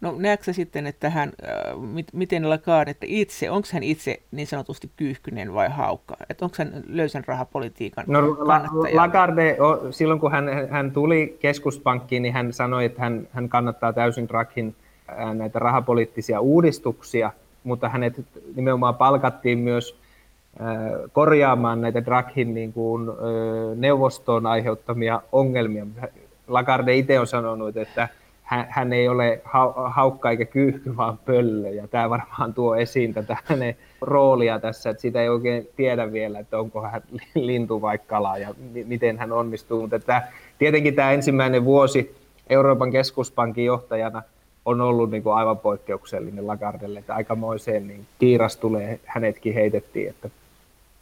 No 0.00 0.14
näetkö 0.18 0.52
sitten, 0.52 0.86
että 0.86 1.10
hän, 1.10 1.32
äh, 1.48 2.04
miten 2.12 2.50
Lagarde, 2.50 2.90
että 2.90 3.06
itse, 3.08 3.50
onko 3.50 3.68
hän 3.72 3.82
itse 3.82 4.20
niin 4.30 4.46
sanotusti 4.46 4.90
kyyhkynen 4.96 5.54
vai 5.54 5.70
haukka? 5.70 6.16
Että 6.30 6.44
onko 6.44 6.56
hän 6.58 6.84
löysän 6.88 7.24
rahapolitiikan 7.26 8.04
no, 8.06 8.34
kannattaja? 8.34 8.96
Lagarde, 8.96 9.56
silloin 9.90 10.20
kun 10.20 10.32
hän, 10.32 10.68
hän 10.70 10.90
tuli 10.90 11.36
keskuspankkiin, 11.40 12.22
niin 12.22 12.34
hän 12.34 12.52
sanoi, 12.52 12.84
että 12.84 13.02
hän, 13.02 13.28
hän 13.32 13.48
kannattaa 13.48 13.92
täysin 13.92 14.28
Draghin 14.28 14.74
äh, 15.10 15.34
näitä 15.34 15.58
rahapoliittisia 15.58 16.40
uudistuksia, 16.40 17.30
mutta 17.64 17.88
hänet 17.88 18.20
nimenomaan 18.56 18.94
palkattiin 18.94 19.58
myös 19.58 19.98
äh, 20.60 20.66
korjaamaan 21.12 21.80
näitä 21.80 22.04
Draghin 22.04 22.54
niin 22.54 22.72
kuin, 22.72 23.10
neuvostoon 23.76 24.46
aiheuttamia 24.46 25.22
ongelmia. 25.32 25.86
Lagarde 26.48 26.96
itse 26.96 27.20
on 27.20 27.26
sanonut, 27.26 27.76
että 27.76 28.08
hän, 28.46 28.66
hän 28.70 28.92
ei 28.92 29.08
ole 29.08 29.40
haukka 29.86 30.30
eikä 30.30 30.44
kyyhky, 30.44 30.96
vaan 30.96 31.18
pöllö. 31.18 31.68
Ja 31.68 31.88
tämä 31.88 32.10
varmaan 32.10 32.54
tuo 32.54 32.76
esiin 32.76 33.14
tätä 33.14 33.36
hänen 33.44 33.76
roolia 34.00 34.58
tässä, 34.58 34.90
että 34.90 35.00
sitä 35.00 35.22
ei 35.22 35.28
oikein 35.28 35.68
tiedä 35.76 36.12
vielä, 36.12 36.38
että 36.38 36.58
onko 36.58 36.82
hän 36.82 37.02
lintu 37.34 37.82
vai 37.82 37.98
kala 37.98 38.38
ja 38.38 38.54
miten 38.86 39.18
hän 39.18 39.32
onnistuu. 39.32 39.80
Mutta 39.80 39.96
että 39.96 40.22
tietenkin 40.58 40.94
tämä 40.94 41.12
ensimmäinen 41.12 41.64
vuosi 41.64 42.16
Euroopan 42.50 42.92
keskuspankin 42.92 43.64
johtajana 43.64 44.22
on 44.64 44.80
ollut 44.80 45.10
niin 45.10 45.22
kuin 45.22 45.34
aivan 45.34 45.58
poikkeuksellinen 45.58 46.46
Lagardelle, 46.46 46.98
että 46.98 47.14
aikamoiseen 47.14 47.88
niin 47.88 48.06
kiiras 48.18 48.56
tulee, 48.56 49.00
hänetkin 49.04 49.54
heitettiin, 49.54 50.08
että 50.10 50.30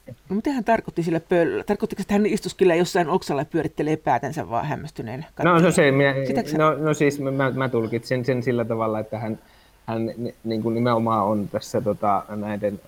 No, 0.07 0.37
mitä 0.37 0.51
hän 0.51 0.65
tarkoitti 0.65 1.03
sillä 1.03 1.21
pöllöllä? 1.21 1.65
Tarkoittiko, 1.65 2.03
että 2.03 2.15
hän 2.15 2.27
istuskelee 2.27 2.77
jossain 2.77 3.09
oksalla 3.09 3.41
ja 3.41 3.47
pyörittelee 3.47 3.97
päätänsä 3.97 4.51
vaan 4.51 4.67
hämmästyneen? 4.67 5.27
No, 5.45 5.59
no, 5.59 5.71
se, 5.71 5.91
minä, 5.91 6.15
no, 6.59 6.75
no 6.75 6.95
siis 6.95 7.21
mä, 7.21 7.51
mä 7.51 7.69
tulkitsin 7.69 8.25
sen 8.25 8.43
sillä 8.43 8.65
tavalla, 8.65 9.01
että 9.01 9.19
hän, 9.19 9.39
hän 9.87 10.11
niin 10.45 10.63
kuin 10.63 10.75
nimenomaan 10.75 11.25
on 11.25 11.49
tässä 11.49 11.81
tota, 11.81 12.23
näiden 12.29 12.81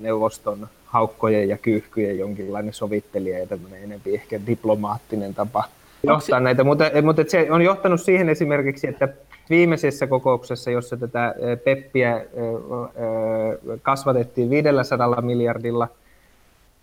neuvoston 0.00 0.68
haukkojen 0.84 1.48
ja 1.48 1.58
kyyhkyjen 1.58 2.18
jonkinlainen 2.18 2.72
sovittelija 2.74 3.38
ja 3.38 3.46
tämmöinen 3.46 3.82
enempi 3.82 4.14
ehkä 4.14 4.40
diplomaattinen 4.46 5.34
tapa 5.34 5.64
johtaa 6.02 6.38
se... 6.38 6.44
näitä, 6.44 6.64
mutta, 6.64 6.84
mutta 7.02 7.24
se 7.28 7.46
on 7.50 7.62
johtanut 7.62 8.00
siihen 8.00 8.28
esimerkiksi, 8.28 8.86
että 8.86 9.08
viimeisessä 9.50 10.06
kokouksessa, 10.06 10.70
jossa 10.70 10.96
tätä 10.96 11.34
peppiä 11.64 12.24
kasvatettiin 13.82 14.50
500 14.50 15.20
miljardilla– 15.20 15.88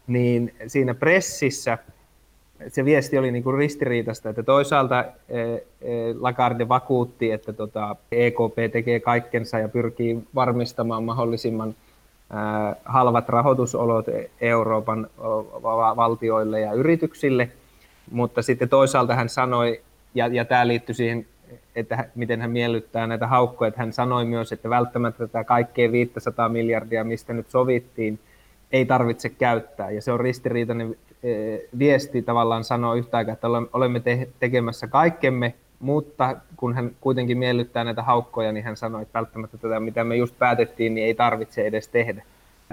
niin 0.09 0.53
siinä 0.67 0.93
pressissä 0.93 1.77
se 2.67 2.85
viesti 2.85 3.17
oli 3.17 3.31
niin 3.31 3.43
kuin 3.43 3.57
ristiriitasta, 3.57 4.29
että 4.29 4.43
toisaalta 4.43 5.05
eh, 5.29 5.45
eh, 5.81 6.15
Lagarde 6.19 6.67
vakuutti, 6.67 7.31
että 7.31 7.53
tota 7.53 7.95
EKP 8.11 8.71
tekee 8.71 8.99
kaikkensa 8.99 9.59
ja 9.59 9.69
pyrkii 9.69 10.23
varmistamaan 10.35 11.03
mahdollisimman 11.03 11.69
eh, 11.69 12.75
halvat 12.85 13.29
rahoitusolot 13.29 14.05
Euroopan 14.41 15.07
valtioille 15.95 16.59
ja 16.59 16.73
yrityksille, 16.73 17.49
mutta 18.11 18.41
sitten 18.41 18.69
toisaalta 18.69 19.15
hän 19.15 19.29
sanoi, 19.29 19.81
ja, 20.15 20.27
ja 20.27 20.45
tämä 20.45 20.67
liittyy 20.67 20.95
siihen, 20.95 21.25
että 21.75 22.09
miten 22.15 22.41
hän 22.41 22.51
miellyttää 22.51 23.07
näitä 23.07 23.27
haukkoja, 23.27 23.67
että 23.67 23.81
hän 23.81 23.93
sanoi 23.93 24.25
myös, 24.25 24.51
että 24.51 24.69
välttämättä 24.69 25.27
tätä 25.27 25.43
kaikkea 25.43 25.91
500 25.91 26.49
miljardia, 26.49 27.03
mistä 27.03 27.33
nyt 27.33 27.49
sovittiin, 27.49 28.19
ei 28.71 28.85
tarvitse 28.85 29.29
käyttää. 29.29 29.91
Ja 29.91 30.01
se 30.01 30.11
on 30.11 30.19
ristiriitainen 30.19 30.95
eh, 31.23 31.61
viesti 31.79 32.21
tavallaan 32.21 32.63
sanoa 32.63 32.95
yhtä 32.95 33.17
aikaa, 33.17 33.33
että 33.33 33.47
olemme 33.73 33.99
te- 33.99 34.29
tekemässä 34.39 34.87
kaikkemme, 34.87 35.53
mutta 35.79 36.37
kun 36.57 36.75
hän 36.75 36.91
kuitenkin 37.01 37.37
miellyttää 37.37 37.83
näitä 37.83 38.03
haukkoja, 38.03 38.51
niin 38.51 38.63
hän 38.63 38.77
sanoi, 38.77 39.01
että 39.01 39.19
välttämättä 39.19 39.57
tätä, 39.57 39.79
mitä 39.79 40.03
me 40.03 40.15
just 40.15 40.39
päätettiin, 40.39 40.95
niin 40.95 41.07
ei 41.07 41.13
tarvitse 41.15 41.65
edes 41.65 41.87
tehdä. 41.87 42.23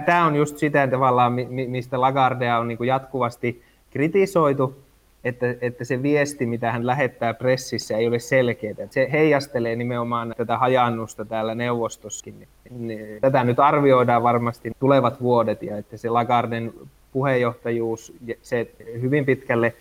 Tämä 0.05 0.25
on 0.25 0.35
just 0.35 0.57
sitä 0.57 0.87
tavallaan, 0.87 1.33
mistä 1.67 2.01
Lagardea 2.01 2.59
on 2.59 2.67
niin 2.67 2.77
kuin 2.77 2.87
jatkuvasti 2.87 3.63
kritisoitu, 3.91 4.86
että, 5.27 5.55
että 5.61 5.83
se 5.83 6.03
viesti, 6.03 6.45
mitä 6.45 6.71
hän 6.71 6.87
lähettää 6.87 7.33
pressissä, 7.33 7.97
ei 7.97 8.07
ole 8.07 8.19
selkeää. 8.19 8.87
Se 8.89 9.09
heijastelee 9.11 9.75
nimenomaan 9.75 10.33
tätä 10.37 10.57
hajannusta 10.57 11.25
täällä 11.25 11.55
neuvostoskin. 11.55 12.47
Niin 12.69 13.21
tätä 13.21 13.43
nyt 13.43 13.59
arvioidaan 13.59 14.23
varmasti 14.23 14.71
tulevat 14.79 15.21
vuodet 15.21 15.63
ja 15.63 15.77
että 15.77 15.97
se 15.97 16.09
Lagarden 16.09 16.73
puheenjohtajuus, 17.13 18.13
se 18.41 18.71
hyvin 19.01 19.25
pitkälle 19.25 19.73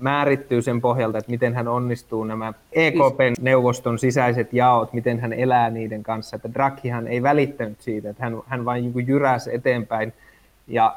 määrittyy 0.00 0.62
sen 0.62 0.80
pohjalta, 0.80 1.18
että 1.18 1.30
miten 1.30 1.54
hän 1.54 1.68
onnistuu 1.68 2.24
nämä 2.24 2.52
EKP-neuvoston 2.72 3.98
sisäiset 3.98 4.52
jaot, 4.52 4.92
miten 4.92 5.20
hän 5.20 5.32
elää 5.32 5.70
niiden 5.70 6.02
kanssa. 6.02 6.36
Että 6.36 6.54
Draghihan 6.54 7.08
ei 7.08 7.22
välittänyt 7.22 7.80
siitä, 7.80 8.10
että 8.10 8.24
hän, 8.24 8.40
hän 8.46 8.64
vain 8.64 8.92
niin 8.94 9.06
jyräsi 9.06 9.54
eteenpäin 9.54 10.12
ja 10.68 10.96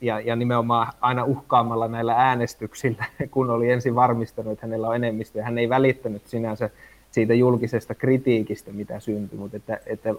ja, 0.00 0.20
ja 0.20 0.36
nimenomaan 0.36 0.92
aina 1.00 1.24
uhkaamalla 1.24 1.88
näillä 1.88 2.14
äänestyksillä, 2.14 3.04
kun 3.30 3.50
oli 3.50 3.70
ensin 3.70 3.94
varmistanut, 3.94 4.52
että 4.52 4.66
hänellä 4.66 4.88
on 4.88 4.96
enemmistö. 4.96 5.42
Hän 5.42 5.58
ei 5.58 5.68
välittänyt 5.68 6.26
sinänsä 6.26 6.70
siitä 7.10 7.34
julkisesta 7.34 7.94
kritiikistä, 7.94 8.72
mitä 8.72 9.00
syntyi, 9.00 9.38
mutta 9.38 9.56
että, 9.56 9.78
että 9.86 10.14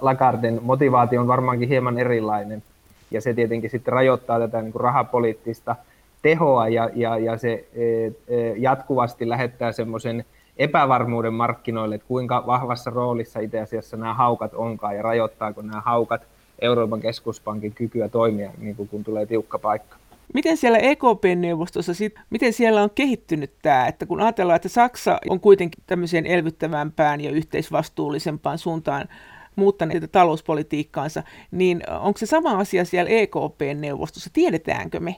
Lagarden 0.00 0.60
motivaatio 0.62 1.20
on 1.20 1.28
varmaankin 1.28 1.68
hieman 1.68 1.98
erilainen, 1.98 2.62
ja 3.10 3.20
se 3.20 3.34
tietenkin 3.34 3.70
sitten 3.70 3.92
rajoittaa 3.92 4.38
tätä 4.38 4.62
niin 4.62 4.72
kuin 4.72 4.80
rahapoliittista 4.80 5.76
tehoa, 6.22 6.68
ja, 6.68 6.90
ja, 6.94 7.18
ja 7.18 7.38
se 7.38 7.64
e, 7.74 8.06
e, 8.06 8.12
jatkuvasti 8.56 9.28
lähettää 9.28 9.72
semmoisen 9.72 10.24
epävarmuuden 10.56 11.34
markkinoille, 11.34 11.94
että 11.94 12.08
kuinka 12.08 12.46
vahvassa 12.46 12.90
roolissa 12.90 13.40
itse 13.40 13.60
asiassa 13.60 13.96
nämä 13.96 14.14
haukat 14.14 14.54
onkaan, 14.54 14.96
ja 14.96 15.02
rajoittaako 15.02 15.62
nämä 15.62 15.80
haukat 15.80 16.22
Euroopan 16.62 17.00
keskuspankin 17.00 17.72
kykyä 17.72 18.08
toimia, 18.08 18.50
niin 18.58 18.76
kuin 18.76 18.88
kun 18.88 19.04
tulee 19.04 19.26
tiukka 19.26 19.58
paikka. 19.58 19.96
Miten 20.34 20.56
siellä 20.56 20.78
EKP-neuvostossa, 20.78 21.94
sit, 21.94 22.14
miten 22.30 22.52
siellä 22.52 22.82
on 22.82 22.90
kehittynyt 22.94 23.50
tämä, 23.62 23.86
että 23.86 24.06
kun 24.06 24.20
ajatellaan, 24.20 24.56
että 24.56 24.68
Saksa 24.68 25.18
on 25.30 25.40
kuitenkin 25.40 25.84
tämmöiseen 25.86 26.26
elvyttävämpään 26.26 27.20
ja 27.20 27.30
yhteisvastuullisempaan 27.30 28.58
suuntaan 28.58 29.08
muuttaneet 29.56 30.12
talouspolitiikkaansa, 30.12 31.22
niin 31.50 31.82
onko 32.00 32.18
se 32.18 32.26
sama 32.26 32.50
asia 32.50 32.84
siellä 32.84 33.10
EKP-neuvostossa? 33.10 34.30
Tiedetäänkö 34.32 35.00
me? 35.00 35.16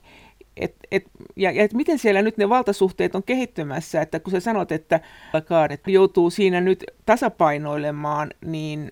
Et, 0.56 0.74
et, 0.90 1.04
ja, 1.36 1.50
ja 1.50 1.62
et 1.62 1.72
miten 1.72 1.98
siellä 1.98 2.22
nyt 2.22 2.36
ne 2.36 2.48
valtasuhteet 2.48 3.14
on 3.14 3.22
kehittymässä, 3.22 4.02
että 4.02 4.20
kun 4.20 4.30
sä 4.30 4.40
sanot, 4.40 4.72
että 4.72 5.00
Lagarde 5.32 5.78
joutuu 5.86 6.30
siinä 6.30 6.60
nyt 6.60 6.84
tasapainoilemaan, 7.06 8.30
niin 8.46 8.90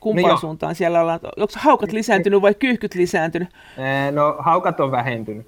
kumpaan 0.00 0.30
no 0.30 0.36
suuntaan 0.36 0.74
siellä 0.74 1.00
ollaan? 1.00 1.20
Onko 1.22 1.52
haukat 1.56 1.92
lisääntynyt 1.92 2.42
vai 2.42 2.54
kyyhkyt 2.54 2.94
lisääntynyt? 2.94 3.48
No 4.12 4.36
haukat 4.38 4.80
on 4.80 4.90
vähentynyt. 4.90 5.46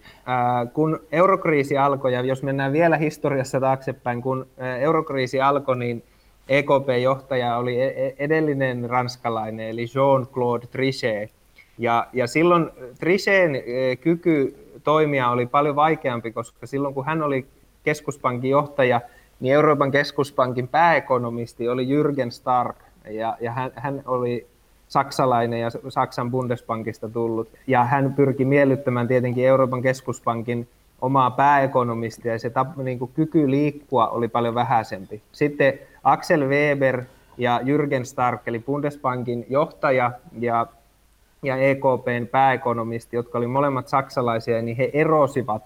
Kun 0.73 1.01
eurokriisi 1.13 1.79
alkoi, 1.79 2.13
ja 2.13 2.21
jos 2.21 2.43
mennään 2.43 2.73
vielä 2.73 2.97
historiassa 2.97 3.61
taaksepäin, 3.61 4.23
kun 4.23 4.47
eurokriisi 4.81 5.41
alkoi, 5.41 5.77
niin 5.77 6.03
EKP-johtaja 6.49 7.57
oli 7.57 7.81
e-, 7.83 8.07
e-, 8.07 8.15
edellinen 8.19 8.91
ranskalainen, 8.91 9.69
eli 9.69 9.85
Jean-Claude 9.85 10.67
Trichet. 10.67 11.31
Ja, 11.79 12.07
ja 12.13 12.27
silloin 12.27 12.71
Trichetin 12.99 13.63
kyky 14.01 14.57
toimia 14.85 15.31
oli 15.31 15.47
paljon 15.47 15.77
vaikeampi, 15.77 16.33
koska 16.33 16.67
silloin 16.67 16.95
kun 16.95 17.05
hän 17.05 17.23
oli 17.23 17.47
keskuspankin 17.83 18.51
johtaja, 18.51 19.01
niin 19.41 19.55
Euroopan 19.55 19.91
keskuspankin 19.91 20.69
pääekonomisti 20.69 21.69
oli 21.69 21.87
Jürgen 21.87 22.31
Stark, 22.31 22.77
ja, 23.09 23.37
ja 23.41 23.53
hän, 23.53 23.73
hän 23.75 24.03
oli 24.07 24.47
saksalainen 24.89 25.61
ja 25.61 25.71
Saksan 25.89 26.31
Bundesbankista 26.31 27.09
tullut. 27.09 27.49
Ja 27.67 27.85
hän 27.85 28.15
pyrki 28.15 28.45
miellyttämään 28.45 29.09
tietenkin 29.09 29.47
Euroopan 29.47 29.83
keskuspankin 29.83 30.69
omaa 31.01 31.31
pääekonomistia 31.31 32.33
ja 32.33 32.39
se 32.39 32.51
tap, 32.51 32.77
niin 32.77 32.99
kuin 32.99 33.11
kyky 33.15 33.51
liikkua 33.51 34.09
oli 34.09 34.29
paljon 34.29 34.55
vähäisempi. 34.55 35.23
Sitten 35.33 35.79
Axel 36.05 36.49
Weber 36.49 37.05
ja 37.39 37.61
Jürgen 37.63 38.05
Stark, 38.05 38.49
eli 38.49 38.59
Bundesbankin 38.59 39.47
johtaja 39.49 40.13
ja, 40.39 40.67
ja 41.43 41.57
EKPn 41.57 42.27
pääekonomisti, 42.31 43.17
jotka 43.17 43.39
olivat 43.39 43.53
molemmat 43.53 43.89
saksalaisia, 43.89 44.63
niin 44.63 44.77
he 44.77 44.91
erosivat 44.93 45.63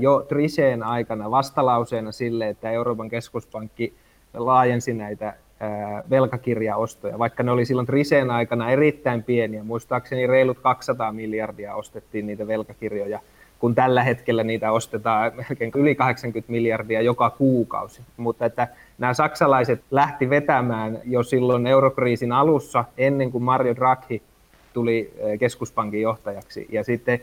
jo 0.00 0.26
Triseen 0.28 0.82
aikana 0.82 1.30
vastalauseena 1.30 2.12
sille, 2.12 2.48
että 2.48 2.70
Euroopan 2.70 3.08
keskuspankki 3.08 3.94
laajensi 4.34 4.94
näitä 4.94 5.34
velkakirjaostoja, 6.10 7.18
vaikka 7.18 7.42
ne 7.42 7.50
oli 7.50 7.64
silloin 7.64 7.86
Triseen 7.86 8.30
aikana 8.30 8.70
erittäin 8.70 9.22
pieniä. 9.22 9.64
Muistaakseni 9.64 10.26
reilut 10.26 10.58
200 10.58 11.12
miljardia 11.12 11.74
ostettiin 11.74 12.26
niitä 12.26 12.46
velkakirjoja, 12.46 13.20
kun 13.58 13.74
tällä 13.74 14.02
hetkellä 14.02 14.44
niitä 14.44 14.72
ostetaan 14.72 15.32
melkein 15.36 15.72
yli 15.76 15.94
80 15.94 16.52
miljardia 16.52 17.02
joka 17.02 17.30
kuukausi. 17.30 18.02
Mutta 18.16 18.46
että 18.46 18.68
nämä 18.98 19.14
saksalaiset 19.14 19.80
lähti 19.90 20.30
vetämään 20.30 20.98
jo 21.04 21.22
silloin 21.22 21.66
eurokriisin 21.66 22.32
alussa, 22.32 22.84
ennen 22.98 23.30
kuin 23.30 23.44
Mario 23.44 23.76
Draghi 23.76 24.22
tuli 24.72 25.12
keskuspankin 25.40 26.02
johtajaksi. 26.02 26.66
Ja 26.70 26.84
sitten 26.84 27.20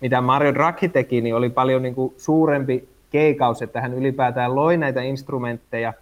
mitä 0.00 0.20
Mario 0.20 0.54
Draghi 0.54 0.88
teki, 0.88 1.20
niin 1.20 1.34
oli 1.34 1.50
paljon 1.50 1.82
niin 1.82 1.94
kuin 1.94 2.14
suurempi 2.16 2.88
keikaus, 3.10 3.62
että 3.62 3.80
hän 3.80 3.94
ylipäätään 3.94 4.54
loi 4.54 4.76
näitä 4.76 5.02
instrumentteja, 5.02 5.92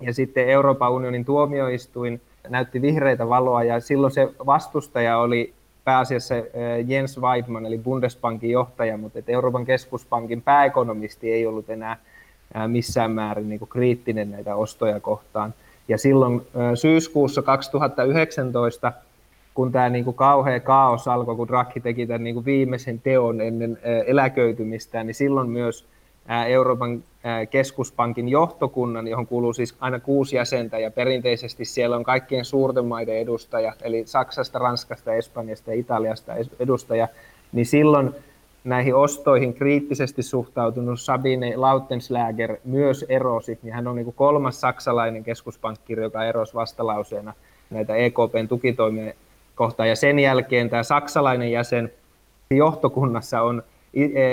ja 0.00 0.14
sitten 0.14 0.48
Euroopan 0.48 0.92
unionin 0.92 1.24
tuomioistuin 1.24 2.20
näytti 2.48 2.82
vihreitä 2.82 3.28
valoa 3.28 3.64
ja 3.64 3.80
silloin 3.80 4.12
se 4.12 4.28
vastustaja 4.46 5.18
oli 5.18 5.54
pääasiassa 5.84 6.34
eh, 6.34 6.44
Jens 6.86 7.20
Weidmann 7.20 7.66
eli 7.66 7.78
Bundesbankin 7.78 8.50
johtaja, 8.50 8.96
mutta 8.96 9.18
että 9.18 9.32
Euroopan 9.32 9.64
keskuspankin 9.64 10.42
pääekonomisti 10.42 11.32
ei 11.32 11.46
ollut 11.46 11.70
enää 11.70 11.96
eh, 12.54 12.68
missään 12.68 13.10
määrin 13.10 13.48
niin 13.48 13.58
kuin 13.58 13.68
kriittinen 13.68 14.30
näitä 14.30 14.56
ostoja 14.56 15.00
kohtaan. 15.00 15.54
Ja 15.88 15.98
silloin 15.98 16.34
eh, 16.34 16.42
syyskuussa 16.74 17.42
2019, 17.42 18.92
kun 19.54 19.72
tämä 19.72 19.88
niin 19.88 20.04
kuin 20.04 20.16
kauhea 20.16 20.60
kaos 20.60 21.08
alkoi, 21.08 21.36
kun 21.36 21.48
Draghi 21.48 21.80
teki 21.80 22.06
tämän 22.06 22.24
niin 22.24 22.34
kuin 22.34 22.44
viimeisen 22.44 23.00
teon 23.00 23.40
ennen 23.40 23.78
eläköitymistä, 24.06 25.04
niin 25.04 25.14
silloin 25.14 25.50
myös 25.50 25.86
Euroopan 26.48 27.04
keskuspankin 27.50 28.28
johtokunnan, 28.28 29.08
johon 29.08 29.26
kuuluu 29.26 29.52
siis 29.52 29.76
aina 29.80 30.00
kuusi 30.00 30.36
jäsentä 30.36 30.78
ja 30.78 30.90
perinteisesti 30.90 31.64
siellä 31.64 31.96
on 31.96 32.04
kaikkien 32.04 32.44
suurten 32.44 32.84
maiden 32.84 33.16
edustaja, 33.18 33.72
eli 33.82 34.02
Saksasta, 34.06 34.58
Ranskasta, 34.58 35.14
Espanjasta 35.14 35.70
ja 35.70 35.80
Italiasta 35.80 36.32
edustaja, 36.60 37.08
niin 37.52 37.66
silloin 37.66 38.14
näihin 38.64 38.94
ostoihin 38.94 39.54
kriittisesti 39.54 40.22
suhtautunut 40.22 41.00
Sabine 41.00 41.56
Lautenschläger 41.56 42.56
myös 42.64 43.04
erosi, 43.08 43.58
ja 43.62 43.74
hän 43.74 43.86
on 43.86 43.96
niin 43.96 44.12
kolmas 44.16 44.60
saksalainen 44.60 45.24
keskuspankkiri, 45.24 46.02
joka 46.02 46.24
erosi 46.24 46.54
vastalauseena 46.54 47.34
näitä 47.70 47.94
EKPn 47.94 48.48
tukitoimia 48.48 49.12
kohtaan, 49.54 49.88
ja 49.88 49.96
sen 49.96 50.18
jälkeen 50.18 50.70
tämä 50.70 50.82
saksalainen 50.82 51.52
jäsen 51.52 51.92
johtokunnassa 52.50 53.42
on 53.42 53.62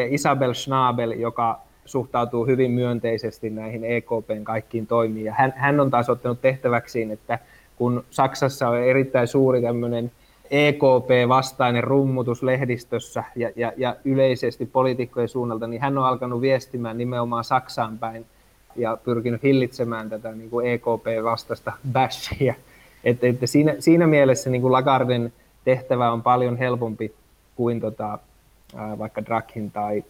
Isabel 0.09 0.53
Schnabel, 0.53 1.11
joka 1.11 1.64
suhtautuu 1.85 2.45
hyvin 2.45 2.71
myönteisesti 2.71 3.49
näihin 3.49 3.83
EKPn 3.83 4.43
kaikkiin 4.43 4.87
toimiin. 4.87 5.25
Ja 5.25 5.33
hän, 5.33 5.53
hän 5.57 5.79
on 5.79 5.91
taas 5.91 6.09
ottanut 6.09 6.41
tehtäväksiin, 6.41 7.11
että 7.11 7.39
kun 7.75 8.03
Saksassa 8.11 8.69
on 8.69 8.77
erittäin 8.77 9.27
suuri 9.27 9.61
tämmöinen 9.61 10.11
EKP-vastainen 10.51 11.83
rummutus 11.83 12.43
lehdistössä 12.43 13.23
ja, 13.35 13.51
ja, 13.55 13.73
ja 13.77 13.95
yleisesti 14.05 14.65
poliitikkojen 14.65 15.29
suunnalta, 15.29 15.67
niin 15.67 15.81
hän 15.81 15.97
on 15.97 16.05
alkanut 16.05 16.41
viestimään 16.41 16.97
nimenomaan 16.97 17.43
Saksaan 17.43 17.97
päin 17.97 18.25
ja 18.75 18.97
pyrkinyt 19.03 19.43
hillitsemään 19.43 20.09
tätä 20.09 20.31
niin 20.31 20.49
kuin 20.49 20.67
EKP-vastaista 20.67 21.73
bashia. 21.91 22.53
Että, 23.03 23.27
että 23.27 23.47
siinä, 23.47 23.75
siinä 23.79 24.07
mielessä 24.07 24.49
niin 24.49 24.61
kuin 24.61 24.71
Lagarden 24.71 25.33
tehtävä 25.65 26.11
on 26.11 26.23
paljon 26.23 26.57
helpompi 26.57 27.13
kuin 27.55 27.79
tota, 27.79 28.19
vaikka 28.97 29.25
Draghin 29.25 29.71
tai 29.71 30.03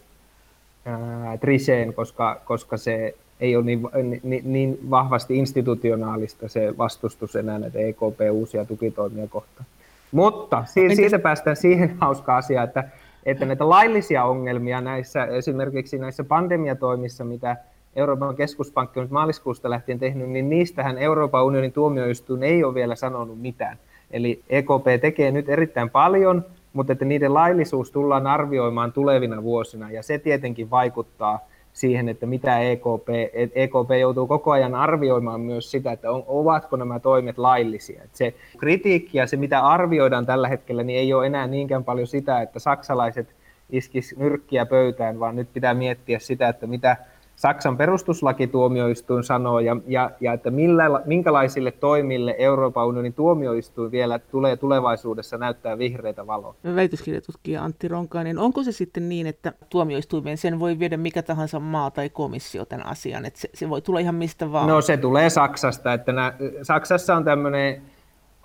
Triseen, 1.40 1.94
koska, 1.94 2.42
koska 2.46 2.78
se 2.78 3.16
ei 3.40 3.56
ole 3.56 3.66
niin, 3.66 3.82
niin, 4.24 4.54
niin 4.54 4.80
vahvasti 4.90 5.38
institutionaalista 5.38 6.48
se 6.48 6.78
vastustus 6.78 7.36
enää 7.36 7.60
näitä 7.60 7.80
EKP-uusia 7.80 8.66
tukitoimia 8.66 9.28
kohtaan. 9.28 9.66
Mutta 10.12 10.66
siitä, 10.66 10.96
siitä 10.96 11.20
päästään 11.20 11.56
siihen 11.56 11.98
hauskaan 12.02 12.38
asiaan, 12.38 12.68
että, 12.68 12.84
että 13.26 13.46
näitä 13.46 13.70
laillisia 13.70 14.24
ongelmia 14.24 14.82
näissä, 14.82 15.26
esimerkiksi 15.26 15.98
näissä 15.98 16.24
pandemiatoimissa, 16.24 17.24
mitä 17.24 17.58
Euroopan 17.96 18.36
keskuspankki 18.36 19.00
on 19.00 19.04
nyt 19.04 19.12
maaliskuusta 19.12 19.70
lähtien 19.70 20.00
tehnyt, 20.00 20.30
niin 20.30 20.50
niistähän 20.50 20.98
Euroopan 20.98 21.46
unionin 21.46 21.72
tuomioistuin 21.72 22.44
ei 22.44 22.64
ole 22.64 22.74
vielä 22.74 22.96
sanonut 22.96 23.42
mitään. 23.42 23.78
Eli 24.12 24.44
EKP 24.50 25.02
tekee 25.02 25.32
nyt 25.32 25.50
erittäin 25.50 25.90
paljon, 25.90 26.46
mutta 26.76 26.94
että 26.94 27.06
niiden 27.06 27.34
laillisuus 27.34 27.92
tullaan 27.92 28.28
arvioimaan 28.28 28.94
tulevina 28.94 29.44
vuosina, 29.44 29.92
ja 29.92 30.04
se 30.04 30.18
tietenkin 30.20 30.70
vaikuttaa 30.70 31.40
siihen, 31.74 32.10
että 32.10 32.26
mitä 32.26 32.60
EKP, 32.60 33.10
EKP 33.56 33.90
joutuu 34.00 34.28
koko 34.28 34.52
ajan 34.52 34.76
arvioimaan 34.76 35.42
myös 35.42 35.72
sitä, 35.72 35.92
että 35.92 36.12
on, 36.12 36.24
ovatko 36.28 36.76
nämä 36.76 37.00
toimet 37.00 37.38
laillisia. 37.38 38.04
Että 38.04 38.18
se 38.18 38.34
kritiikki 38.58 39.18
ja 39.18 39.28
se, 39.28 39.38
mitä 39.38 39.60
arvioidaan 39.60 40.26
tällä 40.26 40.48
hetkellä, 40.48 40.84
niin 40.84 41.00
ei 41.00 41.14
ole 41.14 41.26
enää 41.26 41.48
niinkään 41.48 41.84
paljon 41.84 42.08
sitä, 42.08 42.42
että 42.42 42.60
saksalaiset 42.60 43.28
iskis 43.70 44.16
nyrkkiä 44.18 44.66
pöytään, 44.66 45.20
vaan 45.20 45.36
nyt 45.36 45.54
pitää 45.54 45.74
miettiä 45.74 46.20
sitä, 46.20 46.50
että 46.50 46.68
mitä 46.68 46.98
Saksan 47.36 47.78
perustuslakituomioistuin 47.78 49.24
sanoo 49.24 49.60
ja, 49.60 49.78
ja, 49.88 50.12
ja 50.22 50.34
että 50.34 50.52
millä, 50.52 50.84
minkälaisille 51.06 51.72
toimille 51.72 52.36
Euroopan 52.38 52.88
unionin 52.88 53.14
tuomioistuin 53.14 53.92
vielä 53.92 54.20
tulee 54.20 54.58
tulevaisuudessa 54.58 55.38
näyttää 55.38 55.78
vihreitä 55.78 56.28
valoa. 56.28 56.56
Väitöskirjatutkija 56.76 57.64
Antti 57.64 57.88
Ronkainen, 57.88 58.40
onko 58.40 58.64
se 58.64 58.72
sitten 58.72 59.10
niin, 59.10 59.28
että 59.28 59.54
tuomioistuimeen 59.70 60.38
sen 60.38 60.60
voi 60.60 60.80
viedä 60.80 60.98
mikä 60.98 61.24
tahansa 61.24 61.60
maa 61.60 61.92
tai 61.92 62.10
komissio 62.10 62.66
tämän 62.66 62.86
asian, 62.86 63.26
että 63.26 63.40
se, 63.40 63.50
se 63.54 63.70
voi 63.70 63.82
tulla 63.82 64.00
ihan 64.00 64.16
mistä 64.16 64.52
vaan? 64.52 64.68
No 64.68 64.82
se 64.82 64.98
tulee 64.98 65.30
Saksasta, 65.30 65.94
että 65.94 66.12
nää, 66.12 66.34
Saksassa 66.62 67.16
on 67.16 67.24
tämmöinen 67.24 67.82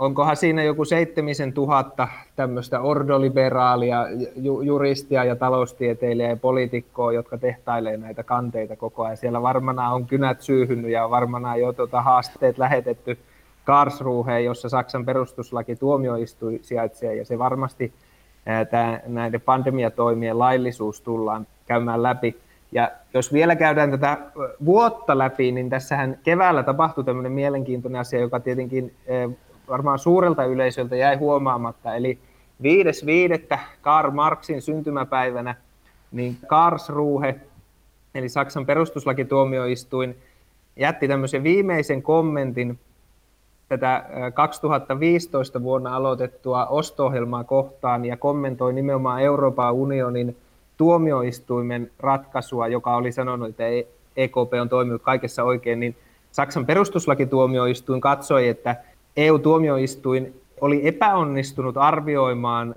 onkohan 0.01 0.37
siinä 0.37 0.63
joku 0.63 0.85
seitsemisen 0.85 1.53
tuhatta 1.53 2.09
tämmöistä 2.37 2.81
ordoliberaalia, 2.81 4.07
ju, 4.37 4.61
juristia 4.61 5.25
ja 5.25 5.37
taloustieteilijää 5.37 6.31
ja 6.31 6.37
poliitikkoa, 6.37 7.13
jotka 7.13 7.39
tehtailee 7.39 7.97
näitä 7.97 8.23
kanteita 8.23 8.77
koko 8.77 9.05
ajan. 9.05 9.17
Siellä 9.17 9.43
varmana 9.43 9.91
on 9.91 10.07
kynät 10.07 10.41
syyhynyt 10.41 10.91
ja 10.91 11.11
varmana 11.11 11.57
jo 11.57 11.73
tuota 11.73 12.03
haasteet 12.03 12.59
lähetetty 12.59 13.19
Karlsruheen, 13.65 14.45
jossa 14.45 14.69
Saksan 14.69 15.05
perustuslaki 15.05 15.77
tuomioistui 15.77 16.59
sijaitsee, 16.63 17.15
ja 17.15 17.25
se 17.25 17.39
varmasti 17.39 17.93
tämä, 18.71 19.01
näiden 19.07 19.41
pandemiatoimien 19.41 20.39
laillisuus 20.39 21.01
tullaan 21.01 21.47
käymään 21.67 22.03
läpi. 22.03 22.37
Ja 22.73 22.91
jos 23.15 23.33
vielä 23.33 23.57
käydään 23.57 23.91
tätä 23.91 24.19
vuotta 24.65 25.19
läpi, 25.19 25.53
niin 25.53 25.71
tässähän 25.71 26.19
keväällä 26.23 26.63
tapahtui 26.63 27.05
tämmöinen 27.05 27.33
mielenkiintoinen 27.33 28.01
asia, 28.01 28.21
joka 28.21 28.41
tietenkin 28.41 28.95
varmaan 29.71 29.99
suurelta 29.99 30.45
yleisöltä 30.45 30.97
jäi 30.97 31.17
huomaamatta. 31.17 31.95
Eli 31.95 32.19
5.5. 33.53 33.59
Karl 33.81 34.11
Marxin 34.11 34.63
syntymäpäivänä, 34.63 35.55
niin 36.13 36.37
Karlsruhe, 36.47 37.41
eli 38.15 38.29
Saksan 38.29 38.67
perustuslakituomioistuin, 38.67 40.17
jätti 40.77 41.09
tämmöisen 41.09 41.43
viimeisen 41.43 42.03
kommentin 42.03 42.79
tätä 43.69 44.05
2015 44.35 45.63
vuonna 45.63 45.97
aloitettua 45.97 46.67
osto-ohjelmaa 46.67 47.45
kohtaan 47.45 48.05
ja 48.05 48.17
kommentoi 48.17 48.73
nimenomaan 48.73 49.23
Euroopan 49.23 49.75
unionin 49.75 50.37
tuomioistuimen 50.77 51.91
ratkaisua, 51.99 52.69
joka 52.69 52.97
oli 52.97 53.13
sanonut, 53.13 53.49
että 53.49 53.65
EKP 54.17 54.53
on 54.61 54.69
toiminut 54.69 55.03
kaikessa 55.03 55.45
oikein, 55.45 55.81
niin 55.81 55.97
Saksan 56.33 56.67
perustuslakituomioistuin 56.67 58.01
katsoi, 58.01 58.49
että 58.49 58.77
EU-tuomioistuin 59.17 60.41
oli 60.61 60.89
epäonnistunut 60.89 61.77
arvioimaan 61.77 62.75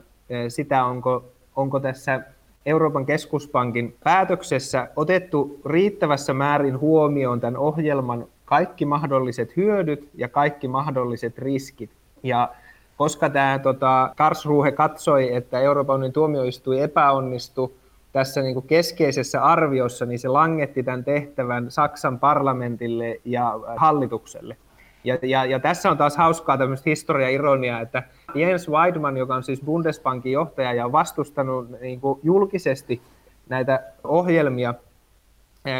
sitä, 0.47 0.85
onko, 0.85 1.25
onko 1.55 1.79
tässä 1.79 2.21
Euroopan 2.65 3.05
keskuspankin 3.05 3.95
päätöksessä 4.03 4.87
otettu 4.95 5.59
riittävässä 5.65 6.33
määrin 6.33 6.79
huomioon 6.79 7.39
tämän 7.39 7.57
ohjelman 7.57 8.25
kaikki 8.45 8.85
mahdolliset 8.85 9.57
hyödyt 9.57 10.09
ja 10.15 10.27
kaikki 10.27 10.67
mahdolliset 10.67 11.37
riskit. 11.37 11.89
Ja 12.23 12.49
koska 12.97 13.29
tämä 13.29 13.59
tota, 13.59 14.13
Karlsruhe 14.17 14.71
katsoi, 14.71 15.35
että 15.35 15.59
Euroopan 15.59 15.95
unionin 15.95 16.13
tuomioistuin 16.13 16.81
epäonnistui 16.81 17.71
tässä 18.11 18.41
niin 18.41 18.53
kuin 18.53 18.67
keskeisessä 18.67 19.43
arviossa, 19.43 20.05
niin 20.05 20.19
se 20.19 20.27
langetti 20.27 20.83
tämän 20.83 21.03
tehtävän 21.03 21.71
Saksan 21.71 22.19
parlamentille 22.19 23.21
ja 23.25 23.59
hallitukselle. 23.77 24.57
Ja, 25.03 25.17
ja, 25.21 25.45
ja 25.45 25.59
tässä 25.59 25.91
on 25.91 25.97
taas 25.97 26.17
hauskaa 26.17 26.57
tämmöistä 26.57 26.89
historia-ironiaa, 26.89 27.81
että 27.81 28.03
Jens 28.35 28.69
Weidmann, 28.69 29.17
joka 29.17 29.35
on 29.35 29.43
siis 29.43 29.61
Bundesbankin 29.61 30.31
johtaja 30.31 30.73
ja 30.73 30.85
on 30.85 30.91
vastustanut 30.91 31.81
niin 31.81 32.01
kuin 32.01 32.19
julkisesti 32.23 33.01
näitä 33.49 33.83
ohjelmia 34.03 34.73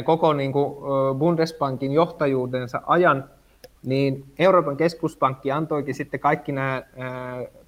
koko 0.05 0.33
niin 0.33 0.51
kuin 0.51 0.75
Bundesbankin 1.17 1.91
johtajuudensa 1.91 2.81
ajan, 2.86 3.29
niin 3.86 4.25
Euroopan 4.39 4.77
keskuspankki 4.77 5.51
antoikin 5.51 5.95
sitten 5.95 6.19
kaikki 6.19 6.51
nämä 6.51 6.83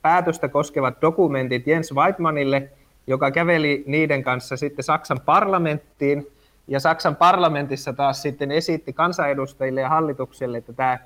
päätöstä 0.01 0.47
koskevat 0.47 1.01
dokumentit 1.01 1.67
Jens 1.67 1.93
Weidmannille, 1.93 2.69
joka 3.07 3.31
käveli 3.31 3.83
niiden 3.87 4.23
kanssa 4.23 4.57
sitten 4.57 4.83
Saksan 4.83 5.19
parlamenttiin, 5.25 6.27
ja 6.67 6.79
Saksan 6.79 7.15
parlamentissa 7.15 7.93
taas 7.93 8.21
sitten 8.21 8.51
esitti 8.51 8.93
kansanedustajille 8.93 9.81
ja 9.81 9.89
hallitukselle, 9.89 10.57
että 10.57 10.73
tämä 10.73 10.99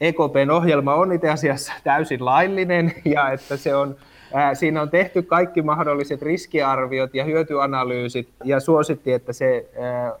EKPn 0.00 0.50
ohjelma 0.50 0.94
on 0.94 1.12
itse 1.12 1.30
asiassa 1.30 1.72
täysin 1.84 2.24
laillinen 2.24 2.92
ja 3.04 3.30
että 3.30 3.56
se 3.56 3.76
on, 3.76 3.96
siinä 4.54 4.82
on 4.82 4.90
tehty 4.90 5.22
kaikki 5.22 5.62
mahdolliset 5.62 6.22
riskiarviot 6.22 7.14
ja 7.14 7.24
hyötyanalyysit 7.24 8.28
ja 8.44 8.60
suositti, 8.60 9.12
että 9.12 9.32
se 9.32 9.70
ää, 9.80 10.12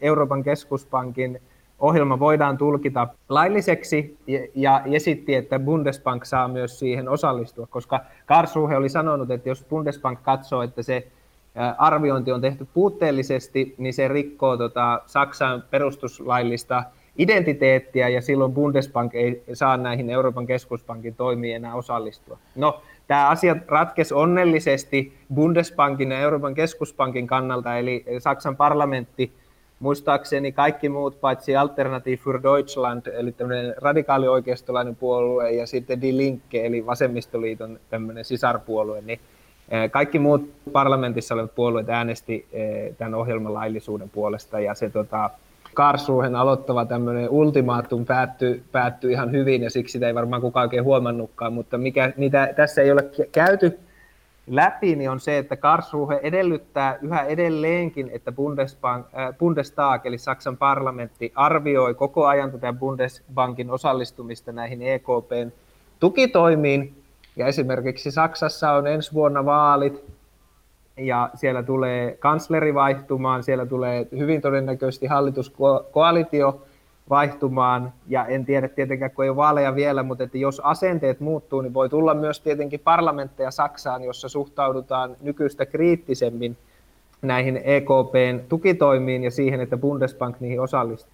Euroopan 0.00 0.42
keskuspankin 0.42 1.40
ohjelma 1.78 2.18
voidaan 2.18 2.58
tulkita 2.58 3.08
lailliseksi 3.28 4.16
ja, 4.26 4.40
ja 4.54 4.82
esitti, 4.84 5.34
että 5.34 5.58
Bundesbank 5.58 6.24
saa 6.24 6.48
myös 6.48 6.78
siihen 6.78 7.08
osallistua, 7.08 7.66
koska 7.66 8.00
Karlsruhe 8.26 8.76
oli 8.76 8.88
sanonut, 8.88 9.30
että 9.30 9.48
jos 9.48 9.64
Bundesbank 9.64 10.22
katsoo, 10.22 10.62
että 10.62 10.82
se 10.82 11.06
arviointi 11.78 12.32
on 12.32 12.40
tehty 12.40 12.66
puutteellisesti, 12.74 13.74
niin 13.78 13.94
se 13.94 14.08
rikkoo 14.08 14.56
tota 14.56 15.02
Saksan 15.06 15.64
perustuslaillista 15.70 16.84
identiteettiä 17.18 18.08
ja 18.08 18.22
silloin 18.22 18.52
Bundesbank 18.52 19.14
ei 19.14 19.42
saa 19.52 19.76
näihin 19.76 20.10
Euroopan 20.10 20.46
keskuspankin 20.46 21.14
toimiin 21.14 21.56
enää 21.56 21.74
osallistua. 21.74 22.38
No, 22.56 22.80
tämä 23.06 23.28
asia 23.28 23.56
ratkesi 23.68 24.14
onnellisesti 24.14 25.12
Bundesbankin 25.34 26.10
ja 26.10 26.18
Euroopan 26.18 26.54
keskuspankin 26.54 27.26
kannalta, 27.26 27.78
eli 27.78 28.04
Saksan 28.18 28.56
parlamentti 28.56 29.32
muistaakseni 29.80 30.52
kaikki 30.52 30.88
muut 30.88 31.20
paitsi 31.20 31.56
Alternative 31.56 32.16
für 32.16 32.42
Deutschland, 32.42 33.06
eli 33.06 33.32
tämmöinen 33.32 33.74
radikaalioikeistolainen 33.76 34.96
puolue, 34.96 35.50
ja 35.52 35.66
sitten 35.66 36.00
Die 36.00 36.16
Linke, 36.16 36.66
eli 36.66 36.86
vasemmistoliiton 36.86 37.80
tämmöinen 37.90 38.24
sisarpuolue, 38.24 39.00
niin 39.00 39.20
kaikki 39.90 40.18
muut 40.18 40.50
parlamentissa 40.72 41.34
olevat 41.34 41.54
puolueet 41.54 41.88
äänesti 41.88 42.46
tämän 42.98 43.14
ohjelman 43.14 43.54
laillisuuden 43.54 44.10
puolesta, 44.10 44.60
ja 44.60 44.74
se 44.74 44.90
tota, 44.90 45.30
Karlsruhen 45.78 46.36
aloittava 46.36 46.84
tämmöinen 46.84 47.30
ultimaatum 47.30 48.06
päättyi, 48.06 48.62
päättyi 48.72 49.12
ihan 49.12 49.32
hyvin 49.32 49.62
ja 49.62 49.70
siksi 49.70 49.92
sitä 49.92 50.06
ei 50.06 50.14
varmaan 50.14 50.42
kukaan 50.42 50.64
oikein 50.64 50.84
huomannutkaan, 50.84 51.52
mutta 51.52 51.78
mikä, 51.78 52.12
mitä 52.16 52.52
tässä 52.56 52.82
ei 52.82 52.92
ole 52.92 53.10
käyty 53.32 53.78
läpi, 54.46 54.96
niin 54.96 55.10
on 55.10 55.20
se, 55.20 55.38
että 55.38 55.56
Karlsruhe 55.56 56.20
edellyttää 56.22 56.98
yhä 57.02 57.22
edelleenkin, 57.22 58.10
että 58.12 58.32
Bundesbank, 58.32 59.06
äh, 59.18 59.38
Bundestag 59.38 60.06
eli 60.06 60.18
Saksan 60.18 60.56
parlamentti 60.56 61.32
arvioi 61.34 61.94
koko 61.94 62.26
ajan 62.26 62.52
tätä 62.52 62.72
Bundesbankin 62.72 63.70
osallistumista 63.70 64.52
näihin 64.52 64.82
EKPn 64.82 65.52
tukitoimiin. 66.00 67.02
Ja 67.36 67.46
esimerkiksi 67.46 68.10
Saksassa 68.10 68.72
on 68.72 68.86
ensi 68.86 69.12
vuonna 69.12 69.44
vaalit, 69.44 70.04
ja 70.98 71.30
siellä 71.34 71.62
tulee 71.62 72.16
kansleri 72.20 72.74
vaihtumaan, 72.74 73.42
siellä 73.42 73.66
tulee 73.66 74.06
hyvin 74.18 74.40
todennäköisesti 74.40 75.06
hallituskoalitio 75.06 76.62
vaihtumaan, 77.10 77.92
ja 78.08 78.26
en 78.26 78.44
tiedä 78.44 78.68
tietenkään, 78.68 79.10
kun 79.10 79.24
ei 79.24 79.28
ole 79.28 79.36
vaaleja 79.36 79.74
vielä, 79.74 80.02
mutta 80.02 80.24
että 80.24 80.38
jos 80.38 80.60
asenteet 80.60 81.20
muuttuu, 81.20 81.60
niin 81.60 81.74
voi 81.74 81.88
tulla 81.88 82.14
myös 82.14 82.40
tietenkin 82.40 82.80
parlamentteja 82.80 83.50
Saksaan, 83.50 84.02
jossa 84.04 84.28
suhtaudutaan 84.28 85.16
nykyistä 85.22 85.66
kriittisemmin 85.66 86.56
näihin 87.22 87.60
EKPn 87.64 88.40
tukitoimiin 88.48 89.24
ja 89.24 89.30
siihen, 89.30 89.60
että 89.60 89.76
Bundesbank 89.76 90.40
niihin 90.40 90.60
osallistuu 90.60 91.12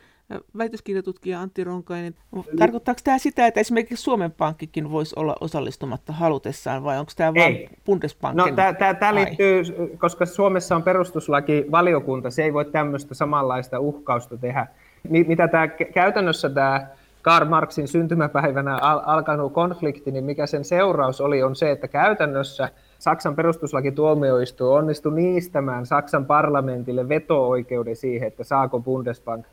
väitöskirjatutkija 0.59 1.41
Antti 1.41 1.65
Ronkainen. 1.65 2.15
Tarkoittaako 2.59 3.01
tämä 3.05 3.19
sitä, 3.19 3.47
että 3.47 3.61
esimerkiksi 3.61 4.03
Suomen 4.03 4.33
Pankkikin 4.33 4.91
voisi 4.91 5.15
olla 5.19 5.37
osallistumatta 5.41 6.13
halutessaan, 6.13 6.85
vai 6.85 6.99
onko 6.99 7.13
tämä 7.17 7.35
vain 7.35 7.71
Bundesbankin? 7.87 8.57
No, 8.57 8.73
tämä, 9.01 9.15
liittyy, 9.15 9.63
koska 9.99 10.27
Suomessa 10.27 10.77
on 10.77 10.83
perustuslaki 10.83 11.67
valiokunta, 11.71 12.31
se 12.31 12.45
ei 12.45 12.53
voi 12.53 12.65
tämmöistä 12.65 13.15
samanlaista 13.15 13.81
uhkausta 13.81 14.37
tehdä. 14.37 14.67
Mitä 15.09 15.49
tämä 15.49 15.69
käytännössä 15.69 16.51
tämä 16.51 16.87
Karl 17.23 17.49
Marxin 17.49 17.89
syntymäpäivänä 17.89 18.77
al- 18.77 19.03
alkanut 19.07 19.53
konflikti, 19.53 20.11
niin 20.11 20.25
mikä 20.25 20.47
sen 20.47 20.65
seuraus 20.65 21.21
oli, 21.21 21.43
on 21.43 21.57
se, 21.57 21.71
että 21.71 21.89
käytännössä 21.89 22.69
Saksan 22.99 23.37
perustuslakituomioistuin 23.37 24.79
onnistui 24.79 25.15
niistämään 25.15 25.87
Saksan 25.87 26.27
parlamentille 26.27 27.09
veto-oikeuden 27.09 27.97
siihen, 27.97 28.29
että 28.29 28.45
saako 28.45 28.81
Bundesbank 28.81 29.47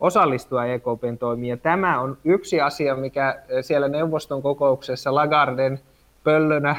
osallistua 0.00 0.66
EKPn 0.66 1.18
toimiin. 1.18 1.50
Ja 1.50 1.56
tämä 1.56 2.00
on 2.00 2.16
yksi 2.24 2.60
asia, 2.60 2.96
mikä 2.96 3.42
siellä 3.60 3.88
neuvoston 3.88 4.42
kokouksessa 4.42 5.14
Lagarden 5.14 5.80
pöllönä 6.24 6.76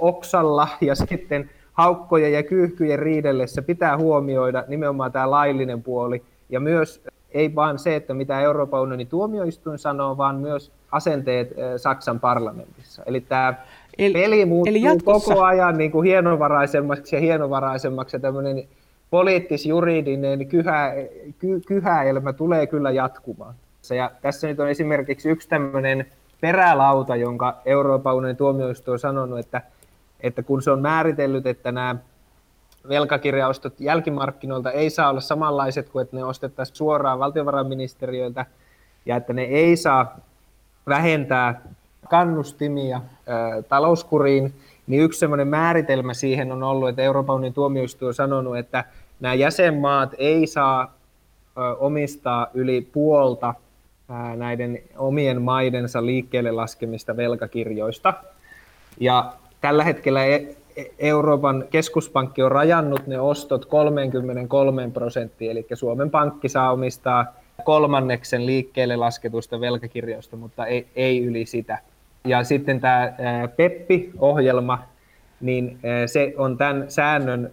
oksalla 0.00 0.68
ja 0.80 0.94
sitten 0.94 1.50
haukkojen 1.72 2.32
ja 2.32 2.42
kyyhkyjen 2.42 2.98
riidellessä 2.98 3.62
pitää 3.62 3.96
huomioida 3.96 4.64
nimenomaan 4.68 5.12
tämä 5.12 5.30
laillinen 5.30 5.82
puoli 5.82 6.22
ja 6.48 6.60
myös 6.60 7.02
ei 7.30 7.54
vain 7.54 7.78
se, 7.78 7.96
että 7.96 8.14
mitä 8.14 8.40
Euroopan 8.40 8.80
unionin 8.80 9.06
tuomioistuin 9.06 9.78
sanoo, 9.78 10.16
vaan 10.16 10.36
myös 10.36 10.72
asenteet 10.92 11.54
Saksan 11.76 12.20
parlamentissa. 12.20 13.02
Eli 13.06 13.20
tämä 13.20 13.54
eli, 13.98 14.12
peli 14.12 14.44
muuttuu 14.44 14.70
eli 14.70 14.82
jatkossa... 14.82 15.34
koko 15.34 15.44
ajan 15.44 15.78
niin 15.78 15.90
kuin 15.90 16.04
hienovaraisemmaksi 16.06 17.16
ja 17.16 17.20
hienovaraisemmaksi 17.20 18.16
ja 18.16 18.20
tämmöinen 18.20 18.64
poliittis-juridinen 19.10 20.46
kyhä, 20.46 20.92
ky, 21.38 21.60
kyhäelmä 21.66 22.32
tulee 22.32 22.66
kyllä 22.66 22.90
jatkumaan. 22.90 23.54
Ja 23.96 24.10
tässä 24.22 24.46
nyt 24.46 24.60
on 24.60 24.68
esimerkiksi 24.68 25.28
yksi 25.28 25.48
tämmöinen 25.48 26.06
perälauta, 26.40 27.16
jonka 27.16 27.56
Euroopan 27.64 28.14
unionin 28.14 28.36
tuomioistuin 28.36 28.92
on 28.92 28.98
sanonut, 28.98 29.38
että, 29.38 29.62
että 30.20 30.42
kun 30.42 30.62
se 30.62 30.70
on 30.70 30.80
määritellyt, 30.80 31.46
että 31.46 31.72
nämä 31.72 31.96
velkakirjaostot 32.88 33.80
jälkimarkkinoilta 33.80 34.70
ei 34.70 34.90
saa 34.90 35.10
olla 35.10 35.20
samanlaiset 35.20 35.88
kuin 35.88 36.02
että 36.02 36.16
ne 36.16 36.24
ostettaisiin 36.24 36.76
suoraan 36.76 37.18
valtiovarainministeriöltä 37.18 38.46
ja 39.06 39.16
että 39.16 39.32
ne 39.32 39.42
ei 39.42 39.76
saa 39.76 40.16
vähentää 40.88 41.60
kannustimia 42.10 43.00
talouskuriin, 43.68 44.54
niin 44.86 45.02
yksi 45.02 45.18
semmoinen 45.18 45.48
määritelmä 45.48 46.14
siihen 46.14 46.52
on 46.52 46.62
ollut, 46.62 46.88
että 46.88 47.02
Euroopan 47.02 47.36
unionin 47.36 47.54
tuomioistuin 47.54 48.06
on 48.06 48.14
sanonut, 48.14 48.56
että 48.56 48.84
nämä 49.20 49.34
jäsenmaat 49.34 50.14
ei 50.18 50.46
saa 50.46 50.94
omistaa 51.78 52.46
yli 52.54 52.88
puolta 52.92 53.54
näiden 54.36 54.82
omien 54.96 55.42
maidensa 55.42 56.06
liikkeelle 56.06 56.50
laskemista 56.50 57.16
velkakirjoista. 57.16 58.14
Ja 59.00 59.32
tällä 59.60 59.84
hetkellä 59.84 60.24
e- 60.24 60.56
e- 60.76 60.84
Euroopan 60.98 61.64
keskuspankki 61.70 62.42
on 62.42 62.52
rajannut 62.52 63.06
ne 63.06 63.20
ostot 63.20 63.64
33 63.64 64.90
prosenttiin, 64.90 65.50
eli 65.50 65.66
Suomen 65.74 66.10
pankki 66.10 66.48
saa 66.48 66.72
omistaa 66.72 67.34
kolmanneksen 67.64 68.46
liikkeelle 68.46 68.96
lasketuista 68.96 69.60
velkakirjoista, 69.60 70.36
mutta 70.36 70.66
ei, 70.66 70.86
ei 70.96 71.24
yli 71.24 71.46
sitä. 71.46 71.78
Ja 72.26 72.44
sitten 72.44 72.80
tämä 72.80 73.12
PEPPI-ohjelma, 73.56 74.78
niin 75.40 75.78
se 76.06 76.34
on 76.36 76.58
tämän 76.58 76.84
säännön 76.88 77.52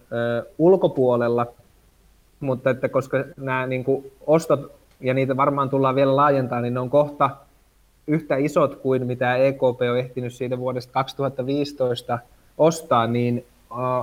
ulkopuolella, 0.58 1.48
mutta 2.40 2.70
että 2.70 2.90
koska 2.90 3.24
nämä 3.38 3.68
niin 3.68 3.84
kuin 3.84 4.12
ostot, 4.28 4.72
ja 5.02 5.14
niitä 5.14 5.38
varmaan 5.38 5.70
tullaan 5.70 5.96
vielä 5.96 6.16
laajentaa, 6.16 6.62
niin 6.62 6.74
ne 6.74 6.80
on 6.80 6.90
kohta 6.90 7.30
yhtä 8.08 8.36
isot 8.36 8.76
kuin 8.76 9.08
mitä 9.08 9.36
EKP 9.36 9.82
on 9.92 10.00
ehtinyt 10.00 10.34
siitä 10.34 10.58
vuodesta 10.58 10.94
2015 10.94 12.20
ostaa, 12.58 13.08
niin 13.08 13.46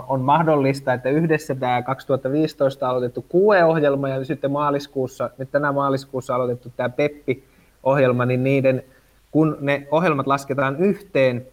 on 0.08 0.20
mahdollista, 0.20 0.92
että 0.92 1.08
yhdessä 1.10 1.54
tämä 1.54 1.82
2015 1.82 2.88
aloitettu 2.88 3.24
QE-ohjelma 3.34 4.08
ja 4.08 4.24
sitten 4.24 4.50
maaliskuussa, 4.50 5.30
nyt 5.38 5.50
tänä 5.50 5.72
maaliskuussa 5.72 6.34
aloitettu 6.34 6.72
tämä 6.76 6.88
PEPPI-ohjelma, 6.88 8.26
niin 8.26 8.44
niiden, 8.44 8.84
kun 9.30 9.56
ne 9.60 9.86
ohjelmat 9.90 10.26
lasketaan 10.26 10.76
yhteen, 10.76 11.46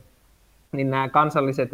niin 0.71 0.89
nämä 0.89 1.09
kansalliset 1.09 1.71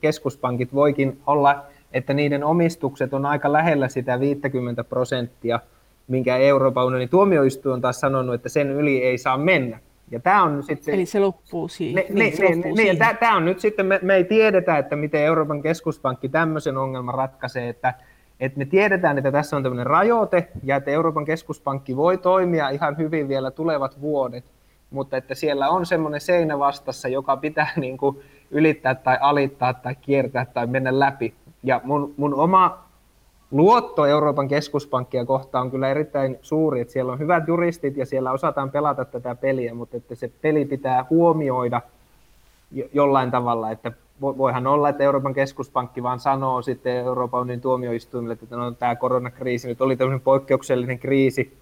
keskuspankit 0.00 0.74
voikin 0.74 1.20
olla, 1.26 1.64
että 1.92 2.14
niiden 2.14 2.44
omistukset 2.44 3.14
on 3.14 3.26
aika 3.26 3.52
lähellä 3.52 3.88
sitä 3.88 4.20
50 4.20 4.84
prosenttia, 4.84 5.60
minkä 6.08 6.36
Euroopan 6.36 6.86
unionin 6.86 7.08
tuomioistuin 7.08 7.72
on 7.72 7.80
taas 7.80 8.00
sanonut, 8.00 8.34
että 8.34 8.48
sen 8.48 8.70
yli 8.70 9.02
ei 9.02 9.18
saa 9.18 9.38
mennä. 9.38 9.78
Ja 10.10 10.20
tämä 10.20 10.42
on 10.42 10.62
sitten, 10.62 10.94
Eli 10.94 11.06
se 11.06 11.20
loppuu 11.20 11.68
siihen. 11.68 11.94
Ne, 11.94 12.24
niin, 12.24 12.36
se 12.36 12.44
loppuu 12.44 12.74
ne, 12.74 12.76
siihen. 12.76 12.98
Tämä, 12.98 13.14
tämä 13.14 13.36
on 13.36 13.44
nyt 13.44 13.60
sitten, 13.60 13.86
me, 13.86 14.00
me 14.02 14.14
ei 14.14 14.24
tiedetä, 14.24 14.78
että 14.78 14.96
miten 14.96 15.22
Euroopan 15.22 15.62
keskuspankki 15.62 16.28
tämmöisen 16.28 16.76
ongelman 16.76 17.14
ratkaisee, 17.14 17.68
että, 17.68 17.94
että 18.40 18.58
me 18.58 18.64
tiedetään, 18.64 19.18
että 19.18 19.32
tässä 19.32 19.56
on 19.56 19.62
tämmöinen 19.62 19.86
rajoite 19.86 20.48
ja 20.62 20.76
että 20.76 20.90
Euroopan 20.90 21.24
keskuspankki 21.24 21.96
voi 21.96 22.18
toimia 22.18 22.68
ihan 22.68 22.96
hyvin 22.98 23.28
vielä 23.28 23.50
tulevat 23.50 24.00
vuodet, 24.00 24.44
mutta 24.90 25.16
että 25.16 25.34
siellä 25.34 25.68
on 25.68 25.86
semmoinen 25.86 26.20
seinä 26.20 26.58
vastassa, 26.58 27.08
joka 27.08 27.36
pitää 27.36 27.68
niin 27.76 27.96
kuin 27.96 28.20
ylittää 28.50 28.94
tai 28.94 29.18
alittaa 29.20 29.74
tai 29.74 29.94
kiertää 30.00 30.46
tai 30.46 30.66
mennä 30.66 30.98
läpi. 30.98 31.34
Ja 31.62 31.80
mun, 31.84 32.14
mun 32.16 32.34
oma 32.34 32.84
luotto 33.50 34.06
Euroopan 34.06 34.48
keskuspankkia 34.48 35.24
kohtaan 35.24 35.62
on 35.62 35.70
kyllä 35.70 35.88
erittäin 35.88 36.38
suuri, 36.42 36.80
että 36.80 36.92
siellä 36.92 37.12
on 37.12 37.18
hyvät 37.18 37.48
juristit 37.48 37.96
ja 37.96 38.06
siellä 38.06 38.32
osataan 38.32 38.70
pelata 38.70 39.04
tätä 39.04 39.34
peliä, 39.34 39.74
mutta 39.74 39.96
että 39.96 40.14
se 40.14 40.30
peli 40.42 40.64
pitää 40.64 41.06
huomioida 41.10 41.80
jollain 42.92 43.30
tavalla, 43.30 43.70
että 43.70 43.92
voihan 44.20 44.66
olla, 44.66 44.88
että 44.88 45.04
Euroopan 45.04 45.34
keskuspankki 45.34 46.02
vaan 46.02 46.20
sanoo 46.20 46.62
sitten 46.62 46.96
Euroopan 46.96 47.40
unionin 47.40 47.60
tuomioistuimille, 47.60 48.32
että 48.42 48.56
no, 48.56 48.70
tämä 48.70 48.96
koronakriisi 48.96 49.68
nyt 49.68 49.80
oli 49.80 49.96
tämmöinen 49.96 50.20
poikkeuksellinen 50.20 50.98
kriisi, 50.98 51.56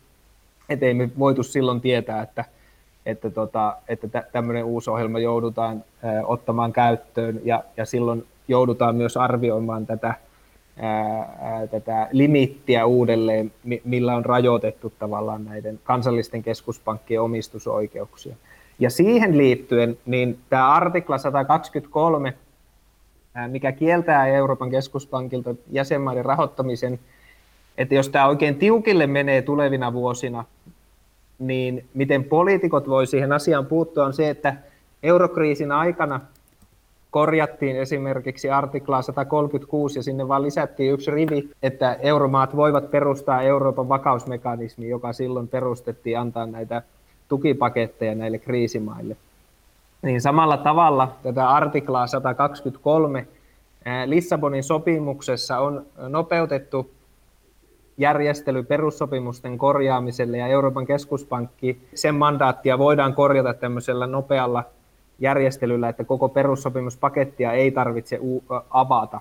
että 0.68 0.86
ei 0.86 0.94
me 0.94 1.10
voitu 1.18 1.42
silloin 1.42 1.80
tietää, 1.80 2.22
että, 2.22 2.44
että, 3.06 3.30
tota, 3.30 3.76
että 3.88 4.22
tämmöinen 4.32 4.64
uusi 4.64 4.90
ohjelma 4.90 5.18
joudutaan 5.18 5.84
ottamaan 6.24 6.72
käyttöön 6.72 7.40
ja, 7.44 7.64
ja 7.76 7.84
silloin 7.84 8.26
joudutaan 8.48 8.96
myös 8.96 9.16
arvioimaan 9.16 9.86
tätä 9.86 10.14
ää, 10.76 11.66
tätä 11.70 12.08
limittiä 12.12 12.86
uudelleen, 12.86 13.52
millä 13.84 14.16
on 14.16 14.24
rajoitettu 14.24 14.92
tavallaan 14.98 15.44
näiden 15.44 15.80
kansallisten 15.84 16.42
keskuspankkien 16.42 17.22
omistusoikeuksia. 17.22 18.36
Ja 18.78 18.90
siihen 18.90 19.38
liittyen, 19.38 19.98
niin 20.06 20.38
tämä 20.50 20.72
artikla 20.72 21.18
123, 21.18 22.34
mikä 23.48 23.72
kieltää 23.72 24.26
Euroopan 24.26 24.70
keskuspankilta 24.70 25.54
jäsenmaiden 25.70 26.24
rahoittamisen, 26.24 27.00
että 27.78 27.94
jos 27.94 28.08
tämä 28.08 28.26
oikein 28.26 28.54
tiukille 28.54 29.06
menee 29.06 29.42
tulevina 29.42 29.92
vuosina, 29.92 30.44
niin 31.38 31.84
miten 31.94 32.24
poliitikot 32.24 32.88
voi 32.88 33.06
siihen 33.06 33.32
asiaan 33.32 33.66
puuttua 33.66 34.04
on 34.04 34.12
se, 34.12 34.30
että 34.30 34.56
eurokriisin 35.02 35.72
aikana 35.72 36.20
korjattiin 37.10 37.76
esimerkiksi 37.76 38.50
artiklaa 38.50 39.02
136 39.02 39.98
ja 39.98 40.02
sinne 40.02 40.28
vaan 40.28 40.42
lisättiin 40.42 40.92
yksi 40.92 41.10
rivi, 41.10 41.50
että 41.62 41.94
euromaat 42.00 42.56
voivat 42.56 42.90
perustaa 42.90 43.42
Euroopan 43.42 43.88
vakausmekanismi, 43.88 44.88
joka 44.88 45.12
silloin 45.12 45.48
perustettiin 45.48 46.18
antaa 46.18 46.46
näitä 46.46 46.82
tukipaketteja 47.32 48.14
näille 48.14 48.38
kriisimaille. 48.38 49.16
Niin 50.02 50.20
samalla 50.20 50.56
tavalla 50.56 51.16
tätä 51.22 51.48
artiklaa 51.48 52.06
123 52.06 53.26
Lissabonin 54.06 54.62
sopimuksessa 54.62 55.58
on 55.58 55.86
nopeutettu 56.08 56.90
järjestely 57.98 58.62
perussopimusten 58.62 59.58
korjaamiselle 59.58 60.38
ja 60.38 60.46
Euroopan 60.46 60.86
keskuspankki, 60.86 61.78
sen 61.94 62.14
mandaattia 62.14 62.78
voidaan 62.78 63.14
korjata 63.14 63.54
tämmöisellä 63.54 64.06
nopealla 64.06 64.64
järjestelyllä, 65.18 65.88
että 65.88 66.04
koko 66.04 66.28
perussopimuspakettia 66.28 67.52
ei 67.52 67.70
tarvitse 67.70 68.20
avata. 68.70 69.20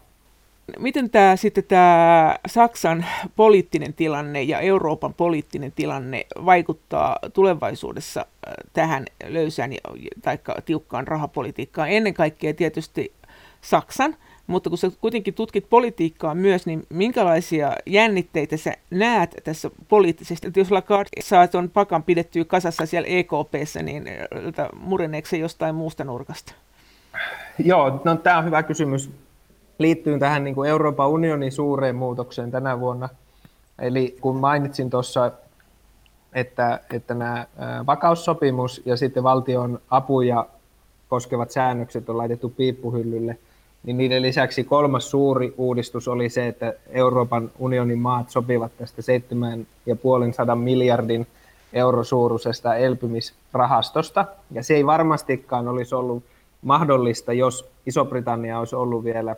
Miten 0.79 1.09
tämä 1.09 1.35
sitten 1.35 1.63
tämä 1.63 2.35
Saksan 2.47 3.05
poliittinen 3.35 3.93
tilanne 3.93 4.43
ja 4.43 4.59
Euroopan 4.59 5.13
poliittinen 5.13 5.71
tilanne 5.71 6.25
vaikuttaa 6.45 7.17
tulevaisuudessa 7.33 8.25
tähän 8.73 9.05
löysään 9.27 9.71
tai 10.21 10.39
tiukkaan 10.65 11.07
rahapolitiikkaan? 11.07 11.89
Ennen 11.89 12.13
kaikkea 12.13 12.53
tietysti 12.53 13.13
Saksan, 13.61 14.15
mutta 14.47 14.69
kun 14.69 14.77
sä 14.77 14.91
kuitenkin 15.01 15.33
tutkit 15.33 15.69
politiikkaa 15.69 16.35
myös, 16.35 16.65
niin 16.65 16.83
minkälaisia 16.89 17.75
jännitteitä 17.85 18.57
sä 18.57 18.73
näet 18.89 19.35
tässä 19.43 19.71
poliittisesti? 19.87 20.47
Että 20.47 20.59
jos 20.59 20.71
Lagarde 20.71 21.21
saa 21.21 21.47
tuon 21.47 21.69
pakan 21.69 22.03
pidettyä 22.03 22.45
kasassa 22.45 22.85
siellä 22.85 23.07
EKPssä, 23.07 23.83
niin 23.83 24.03
mureneeko 24.79 25.27
se 25.27 25.37
jostain 25.37 25.75
muusta 25.75 26.03
nurkasta? 26.03 26.53
Joo, 27.59 28.01
no, 28.05 28.15
tämä 28.15 28.37
on 28.37 28.45
hyvä 28.45 28.63
kysymys. 28.63 29.09
Liittyy 29.81 30.19
tähän 30.19 30.43
niin 30.43 30.55
kuin 30.55 30.69
Euroopan 30.69 31.09
unionin 31.09 31.51
suureen 31.51 31.95
muutokseen 31.95 32.51
tänä 32.51 32.79
vuonna. 32.79 33.09
Eli 33.79 34.17
kun 34.21 34.35
mainitsin 34.35 34.89
tuossa, 34.89 35.31
että, 36.33 36.79
että 36.93 37.13
nämä 37.13 37.45
vakaussopimus 37.87 38.81
ja 38.85 38.97
sitten 38.97 39.23
valtion 39.23 39.79
apuja 39.89 40.45
koskevat 41.09 41.51
säännökset 41.51 42.09
on 42.09 42.17
laitettu 42.17 42.49
piippuhyllylle– 42.49 43.37
niin 43.83 43.97
niiden 43.97 44.21
lisäksi 44.21 44.63
kolmas 44.63 45.11
suuri 45.11 45.53
uudistus 45.57 46.07
oli 46.07 46.29
se, 46.29 46.47
että 46.47 46.73
Euroopan 46.89 47.51
unionin 47.59 47.99
maat 47.99 48.29
sopivat 48.29 48.71
tästä 48.77 49.01
7,5 50.49 50.55
miljardin 50.55 51.27
eurosuuruisesta 51.73 52.75
elpymisrahastosta. 52.75 54.25
Ja 54.51 54.63
se 54.63 54.75
ei 54.75 54.85
varmastikaan 54.85 55.67
olisi 55.67 55.95
ollut 55.95 56.23
mahdollista, 56.61 57.33
jos 57.33 57.71
Iso-Britannia 57.85 58.59
olisi 58.59 58.75
ollut 58.75 59.03
vielä 59.03 59.35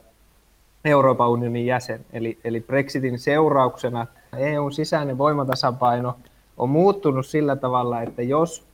Euroopan 0.86 1.30
unionin 1.30 1.66
jäsen. 1.66 2.06
Eli, 2.14 2.38
eli 2.44 2.62
Brexitin 2.62 3.20
seurauksena 3.20 4.08
EUn 4.38 4.72
sisäinen 4.72 5.18
voimatasapaino 5.18 6.18
on 6.58 6.70
muuttunut 6.70 7.26
sillä 7.26 7.56
tavalla, 7.56 8.02
että 8.02 8.22
jos 8.22 8.66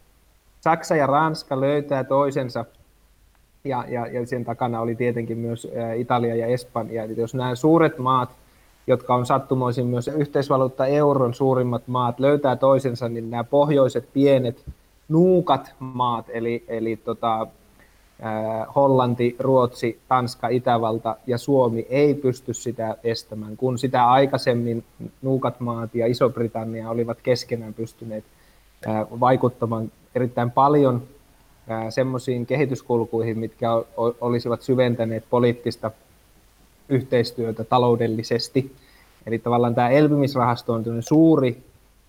Saksa 0.62 0.96
ja 0.96 1.08
Ranska 1.08 1.62
löytää 1.62 2.04
toisensa– 2.04 2.66
ja, 3.64 3.86
ja, 3.88 4.08
ja 4.08 4.26
sen 4.26 4.46
takana 4.46 4.82
oli 4.82 4.96
tietenkin 4.96 5.38
myös 5.38 5.68
Italia 5.98 6.36
ja 6.36 6.48
Espanja. 6.48 7.04
Eli 7.04 7.14
jos 7.18 7.36
nämä 7.36 7.56
suuret 7.56 7.98
maat, 7.98 8.30
jotka 8.88 9.16
on 9.16 9.26
sattumoisin 9.26 9.86
myös 9.86 10.08
yhteisvaluutta 10.08 10.86
euron 10.86 11.34
suurimmat 11.34 11.88
maat, 11.88 12.20
löytää 12.20 12.56
toisensa, 12.56 13.10
niin 13.10 13.30
nämä 13.30 13.44
pohjoiset 13.44 14.10
pienet 14.14 14.66
nuukat 15.10 15.76
maat, 15.80 16.26
eli, 16.30 16.64
eli 16.68 16.96
tota, 16.96 17.48
Hollanti, 18.76 19.36
Ruotsi, 19.40 20.00
Tanska, 20.08 20.48
Itävalta 20.48 21.16
ja 21.28 21.38
Suomi 21.38 21.86
ei 21.90 22.14
pysty 22.14 22.54
sitä 22.54 22.98
estämään, 23.04 23.58
kun 23.58 23.78
sitä 23.78 24.10
aikaisemmin 24.10 24.84
nuukat 25.22 25.60
maat 25.60 25.96
ja 25.96 26.08
Iso-Britannia 26.08 26.90
olivat 26.90 27.18
keskenään 27.24 27.74
pystyneet 27.74 28.24
vaikuttamaan 29.20 29.92
erittäin 30.16 30.52
paljon 30.52 31.04
semmoisiin 31.90 32.46
kehityskulkuihin, 32.46 33.40
mitkä 33.40 33.70
olisivat 34.22 34.62
syventäneet 34.62 35.24
poliittista 35.30 35.92
yhteistyötä 36.90 37.64
taloudellisesti. 37.64 38.76
Eli 39.26 39.40
tavallaan 39.40 39.76
tämä 39.76 39.90
elpymisrahasto 39.90 40.74
on 40.74 40.84
suuri, 41.00 41.64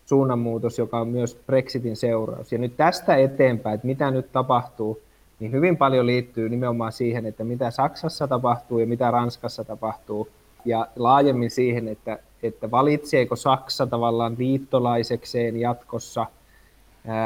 suunnanmuutos, 0.07 0.79
joka 0.79 1.01
on 1.01 1.09
myös 1.09 1.39
Brexitin 1.47 1.97
seuraus. 1.97 2.53
Ja 2.53 2.59
nyt 2.59 2.77
tästä 2.77 3.17
eteenpäin, 3.17 3.75
että 3.75 3.87
mitä 3.87 4.11
nyt 4.11 4.33
tapahtuu, 4.33 5.01
niin 5.41 5.53
hyvin 5.53 5.77
paljon 5.77 6.07
liittyy 6.07 6.49
nimenomaan 6.49 6.93
siihen, 6.93 7.27
että 7.27 7.45
mitä 7.45 7.71
Saksassa 7.71 8.29
tapahtuu 8.29 8.79
ja 8.79 8.87
mitä 8.87 9.11
Ranskassa 9.11 9.65
tapahtuu, 9.65 10.29
ja 10.65 10.87
laajemmin 10.97 11.51
siihen, 11.51 11.89
että, 11.89 12.19
että 12.43 12.71
valitseeko 12.71 13.37
Saksa 13.37 13.87
tavallaan 13.87 14.35
liittolaisekseen 14.39 15.61
jatkossa 15.61 16.27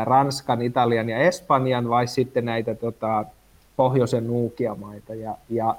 Ranskan, 0.05 0.63
Italian 0.63 1.09
ja 1.09 1.19
Espanjan 1.19 1.89
vai 1.89 2.07
sitten 2.07 2.45
näitä 2.45 2.75
tota, 2.75 3.25
pohjoisen 3.77 4.27
nuukiamaita. 4.27 5.15
Ja, 5.15 5.35
ja, 5.51 5.77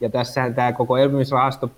ja 0.00 0.10
tässähän 0.10 0.54
tämä 0.54 0.72
koko 0.72 0.96
elpymisrahasto 0.96 1.70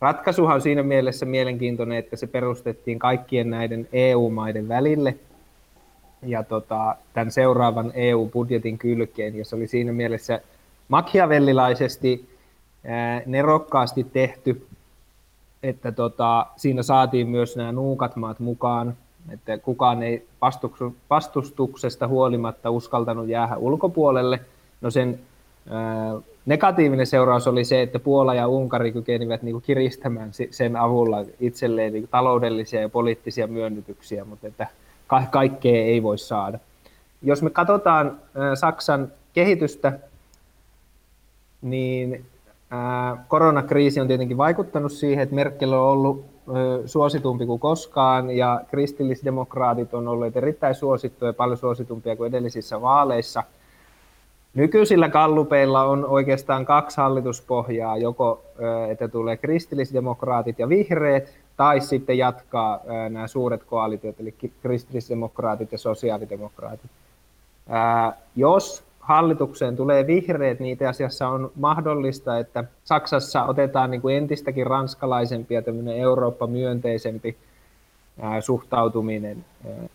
ratkaisuhan 0.00 0.54
on 0.54 0.60
siinä 0.60 0.82
mielessä 0.82 1.26
mielenkiintoinen, 1.26 1.98
että 1.98 2.16
se 2.16 2.26
perustettiin 2.26 2.98
kaikkien 2.98 3.50
näiden 3.50 3.88
EU-maiden 3.92 4.68
välille 4.68 5.14
ja 6.22 6.42
tota, 6.42 6.96
tämän 7.12 7.30
seuraavan 7.30 7.92
EU-budjetin 7.94 8.78
kylkeen. 8.78 9.36
Ja 9.36 9.44
se 9.44 9.56
oli 9.56 9.66
siinä 9.66 9.92
mielessä 9.92 10.40
machiavellilaisesti 10.88 12.28
ää, 12.84 13.22
nerokkaasti 13.26 14.04
tehty, 14.04 14.66
että 15.62 15.92
tota, 15.92 16.46
siinä 16.56 16.82
saatiin 16.82 17.28
myös 17.28 17.56
nämä 17.56 17.72
nuukat 17.72 18.16
maat 18.16 18.40
mukaan, 18.40 18.96
että 19.30 19.58
kukaan 19.58 20.02
ei 20.02 20.26
vastustuksesta 21.10 22.08
huolimatta 22.08 22.70
uskaltanut 22.70 23.28
jäädä 23.28 23.56
ulkopuolelle. 23.56 24.40
No 24.80 24.90
sen 24.90 25.20
negatiivinen 26.46 27.06
seuraus 27.06 27.46
oli 27.46 27.64
se, 27.64 27.82
että 27.82 27.98
Puola 27.98 28.34
ja 28.34 28.48
Unkari 28.48 28.92
kykenivät 28.92 29.42
niin 29.42 29.62
kiristämään 29.62 30.30
sen 30.50 30.76
avulla 30.76 31.24
itselleen 31.40 31.92
niin 31.92 32.08
taloudellisia 32.08 32.80
ja 32.80 32.88
poliittisia 32.88 33.46
myönnytyksiä, 33.46 34.24
mutta 34.24 34.46
että 34.46 34.66
ka- 35.08 35.26
kaikkea 35.30 35.84
ei 35.84 36.02
voi 36.02 36.18
saada. 36.18 36.58
Jos 37.22 37.42
me 37.42 37.50
katsotaan 37.50 38.18
Saksan 38.54 39.12
kehitystä, 39.32 39.98
niin 41.62 42.24
koronakriisi 43.28 44.00
on 44.00 44.08
tietenkin 44.08 44.36
vaikuttanut 44.36 44.92
siihen, 44.92 45.22
että 45.22 45.34
Merkel 45.34 45.72
on 45.72 45.88
ollut 45.88 46.24
suositumpi 46.86 47.46
kuin 47.46 47.60
koskaan 47.60 48.30
ja 48.30 48.60
kristillisdemokraatit 48.70 49.94
on 49.94 50.08
olleet 50.08 50.36
erittäin 50.36 50.74
suosittuja, 50.74 51.32
paljon 51.32 51.58
suositumpia 51.58 52.16
kuin 52.16 52.28
edellisissä 52.28 52.80
vaaleissa– 52.80 53.42
Nykyisillä 54.54 55.08
kallupeilla 55.08 55.84
on 55.84 56.04
oikeastaan 56.04 56.66
kaksi 56.66 56.96
hallituspohjaa, 56.96 57.96
joko 57.96 58.42
että 58.88 59.08
tulee 59.08 59.36
kristillisdemokraatit 59.36 60.58
ja 60.58 60.68
vihreät, 60.68 61.28
tai 61.58 61.80
sitten 61.80 62.18
jatkaa 62.18 62.80
nämä 63.10 63.26
suuret 63.26 63.64
koalitiot, 63.64 64.20
eli 64.20 64.34
kristillisdemokraatit 64.62 65.72
ja 65.72 65.78
sosiaalidemokraatit. 65.78 66.90
Jos 68.36 68.84
hallitukseen 69.00 69.76
tulee 69.76 70.06
vihreät, 70.06 70.60
niin 70.60 70.72
itse 70.72 70.86
asiassa 70.86 71.28
on 71.28 71.50
mahdollista, 71.56 72.38
että 72.38 72.64
Saksassa 72.84 73.44
otetaan 73.44 73.90
niin 73.90 74.00
kuin 74.00 74.16
entistäkin 74.16 74.66
ranskalaisempi 74.66 75.54
ja 75.54 75.62
Eurooppa-myönteisempi 75.96 77.36
suhtautuminen 78.40 79.44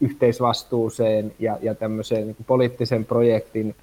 yhteisvastuuseen 0.02 1.34
ja, 1.40 1.58
ja 1.62 1.76
tämmöiseen 1.76 2.28
niin 2.28 2.38
poliittisen 2.48 3.06
projektin 3.06 3.76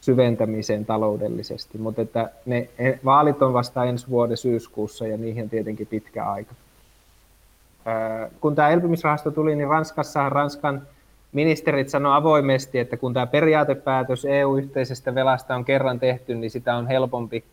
syventämiseen 0.00 0.86
taloudellisesti, 0.86 1.78
mutta 1.78 2.02
että 2.02 2.30
ne 2.46 2.68
vaalit 3.04 3.42
on 3.42 3.52
vasta 3.52 3.84
ensi 3.84 4.10
vuoden 4.10 4.36
syyskuussa 4.36 5.06
ja 5.06 5.16
niihin 5.16 5.42
on 5.42 5.50
tietenkin 5.50 5.86
pitkä 5.86 6.24
aika. 6.24 6.54
Kun 8.40 8.54
tämä 8.54 8.68
elpymisrahasto 8.68 9.30
tuli, 9.30 9.56
niin 9.56 9.68
Ranskassa 9.68 10.28
Ranskan 10.28 10.82
ministerit 11.32 11.88
sanoivat 11.88 12.18
avoimesti, 12.18 12.78
että 12.78 12.96
kun 12.96 13.14
tämä 13.14 13.26
periaatepäätös 13.26 14.24
EU-yhteisestä 14.24 15.14
velasta 15.14 15.54
on 15.54 15.64
kerran 15.64 16.00
tehty, 16.00 16.34
niin 16.34 16.50
sitä 16.50 16.76
on 16.76 16.86
helpompi 16.86 17.44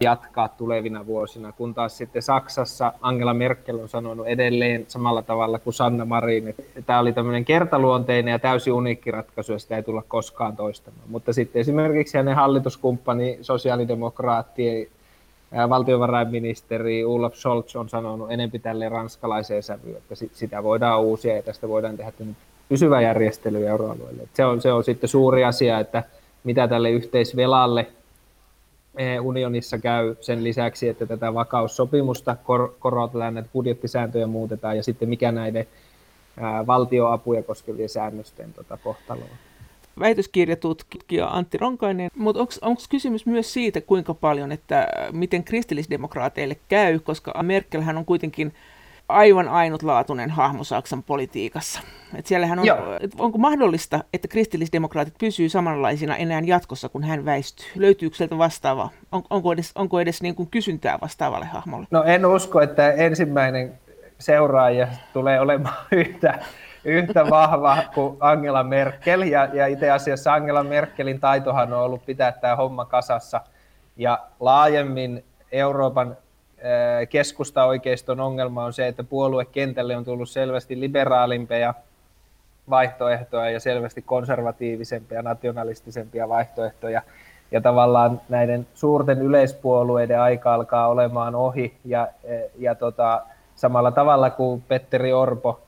jatkaa 0.00 0.48
tulevina 0.48 1.06
vuosina, 1.06 1.52
kun 1.52 1.74
taas 1.74 1.98
sitten 1.98 2.22
Saksassa 2.22 2.92
Angela 3.00 3.34
Merkel 3.34 3.78
on 3.78 3.88
sanonut 3.88 4.26
edelleen 4.26 4.84
samalla 4.88 5.22
tavalla 5.22 5.58
kuin 5.58 5.74
Sanna 5.74 6.04
Marin, 6.04 6.48
että 6.48 6.62
tämä 6.86 6.98
oli 6.98 7.12
tämmöinen 7.12 7.44
kertaluonteinen 7.44 8.32
ja 8.32 8.38
täysin 8.38 8.72
uniikki 8.72 9.10
ratkaisu 9.10 9.52
ja 9.52 9.58
sitä 9.58 9.76
ei 9.76 9.82
tulla 9.82 10.02
koskaan 10.08 10.56
toistamaan. 10.56 11.08
Mutta 11.08 11.32
sitten 11.32 11.60
esimerkiksi 11.60 12.16
hänen 12.18 12.36
hallituskumppani, 12.36 13.38
sosiaalidemokraatti, 13.40 14.90
valtiovarainministeri 15.68 17.04
Olaf 17.04 17.34
Scholz 17.34 17.76
on 17.76 17.88
sanonut 17.88 18.32
enempi 18.32 18.58
tälle 18.58 18.88
ranskalaiseen 18.88 19.62
sävyyn, 19.62 19.96
että 19.96 20.14
sitä 20.14 20.62
voidaan 20.62 21.00
uusia 21.00 21.36
ja 21.36 21.42
tästä 21.42 21.68
voidaan 21.68 21.96
tehdä 21.96 22.12
pysyvä 22.68 23.00
järjestely 23.00 23.66
euroalueelle. 23.66 24.22
Se 24.34 24.44
on, 24.44 24.60
se 24.60 24.72
on 24.72 24.84
sitten 24.84 25.08
suuri 25.08 25.44
asia, 25.44 25.80
että 25.80 26.02
mitä 26.44 26.68
tälle 26.68 26.90
yhteisvelalle 26.90 27.86
unionissa 29.22 29.78
käy 29.78 30.16
sen 30.20 30.44
lisäksi, 30.44 30.88
että 30.88 31.06
tätä 31.06 31.34
vakaussopimusta 31.34 32.36
kor- 32.44 32.74
korotetaan, 32.78 33.38
että 33.38 33.52
budjettisääntöjä 33.52 34.26
muutetaan 34.26 34.76
ja 34.76 34.82
sitten 34.82 35.08
mikä 35.08 35.32
näiden 35.32 35.66
ää, 36.40 36.66
valtioapuja 36.66 37.42
koskevien 37.42 37.88
säännösten 37.88 38.52
tota, 38.52 38.78
kohtalo 38.84 39.20
on. 39.20 39.47
Väitöskirjatutkija 40.00 41.26
Antti 41.26 41.58
Ronkainen, 41.58 42.10
mutta 42.16 42.40
onko 42.62 42.82
kysymys 42.90 43.26
myös 43.26 43.52
siitä, 43.52 43.80
kuinka 43.80 44.14
paljon, 44.14 44.52
että 44.52 44.88
miten 45.12 45.44
kristillisdemokraateille 45.44 46.56
käy, 46.68 46.98
koska 46.98 47.42
Merkelhän 47.42 47.96
on 47.96 48.04
kuitenkin 48.04 48.52
aivan 49.08 49.48
ainutlaatuinen 49.48 50.30
hahmo 50.30 50.64
Saksan 50.64 51.02
politiikassa. 51.02 51.80
Et 52.14 52.26
siellähän 52.26 52.58
on, 52.58 52.66
et 53.00 53.10
onko 53.18 53.38
mahdollista, 53.38 54.04
että 54.12 54.28
kristillisdemokraatit 54.28 55.14
pysyy 55.18 55.48
samanlaisina 55.48 56.16
enää 56.16 56.42
jatkossa, 56.44 56.88
kun 56.88 57.04
hän 57.04 57.24
väistyy? 57.24 57.66
Löytyykö 57.74 58.16
sieltä 58.16 58.38
vastaava? 58.38 58.88
On, 59.12 59.22
onko 59.30 59.52
edes, 59.52 59.72
onko 59.74 60.00
edes 60.00 60.22
niin 60.22 60.34
kuin 60.34 60.50
kysyntää 60.50 60.98
vastaavalle 61.00 61.46
hahmolle? 61.46 61.86
No 61.90 62.02
en 62.02 62.26
usko, 62.26 62.60
että 62.60 62.92
ensimmäinen 62.92 63.72
seuraaja 64.18 64.88
tulee 65.12 65.40
olemaan 65.40 65.76
yhtä, 65.92 66.38
yhtä 66.84 67.30
vahva 67.30 67.76
kuin 67.94 68.16
Angela 68.20 68.62
Merkel. 68.62 69.22
Ja, 69.22 69.48
ja 69.52 69.66
itse 69.66 69.90
asiassa 69.90 70.34
Angela 70.34 70.64
Merkelin 70.64 71.20
taitohan 71.20 71.72
on 71.72 71.80
ollut 71.80 72.06
pitää 72.06 72.32
tämä 72.32 72.56
homma 72.56 72.84
kasassa. 72.84 73.40
Ja 73.96 74.18
laajemmin 74.40 75.24
Euroopan 75.52 76.16
keskusta-oikeiston 77.08 78.20
ongelma 78.20 78.64
on 78.64 78.72
se, 78.72 78.88
että 78.88 79.04
puoluekentälle 79.04 79.96
on 79.96 80.04
tullut 80.04 80.28
selvästi 80.28 80.80
liberaalimpia 80.80 81.74
vaihtoehtoja 82.70 83.50
ja 83.50 83.60
selvästi 83.60 84.02
konservatiivisempia, 84.02 85.22
nationalistisempia 85.22 86.28
vaihtoehtoja. 86.28 87.02
Ja 87.50 87.60
tavallaan 87.60 88.20
näiden 88.28 88.66
suurten 88.74 89.22
yleispuolueiden 89.22 90.20
aika 90.20 90.54
alkaa 90.54 90.88
olemaan 90.88 91.34
ohi. 91.34 91.74
Ja, 91.84 92.08
ja 92.58 92.74
tota, 92.74 93.22
samalla 93.54 93.90
tavalla 93.90 94.30
kuin 94.30 94.62
Petteri 94.68 95.12
Orpo 95.12 95.60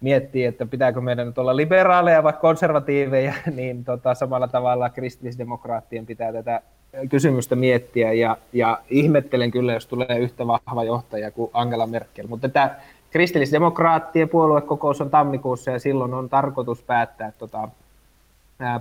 miettii, 0.00 0.44
että 0.44 0.66
pitääkö 0.66 1.00
meidän 1.00 1.26
nyt 1.26 1.38
olla 1.38 1.56
liberaaleja 1.56 2.22
vai 2.22 2.32
konservatiiveja, 2.32 3.34
niin 3.56 3.84
tota, 3.84 4.14
samalla 4.14 4.48
tavalla 4.48 4.90
kristillisdemokraattien 4.90 6.06
pitää 6.06 6.32
tätä 6.32 6.62
kysymystä 7.08 7.56
miettiä 7.56 8.12
ja, 8.12 8.36
ja 8.52 8.80
ihmettelen 8.90 9.50
kyllä, 9.50 9.72
jos 9.72 9.86
tulee 9.86 10.18
yhtä 10.18 10.46
vahva 10.46 10.84
johtaja 10.84 11.30
kuin 11.30 11.50
Angela 11.54 11.86
Merkel. 11.86 12.26
Mutta 12.26 12.48
tämä 12.48 12.76
kristillisdemokraattien 13.10 14.28
puoluekokous 14.28 15.00
on 15.00 15.10
tammikuussa 15.10 15.70
ja 15.70 15.78
silloin 15.78 16.14
on 16.14 16.28
tarkoitus 16.28 16.82
päättää 16.82 17.32
tota, 17.38 17.68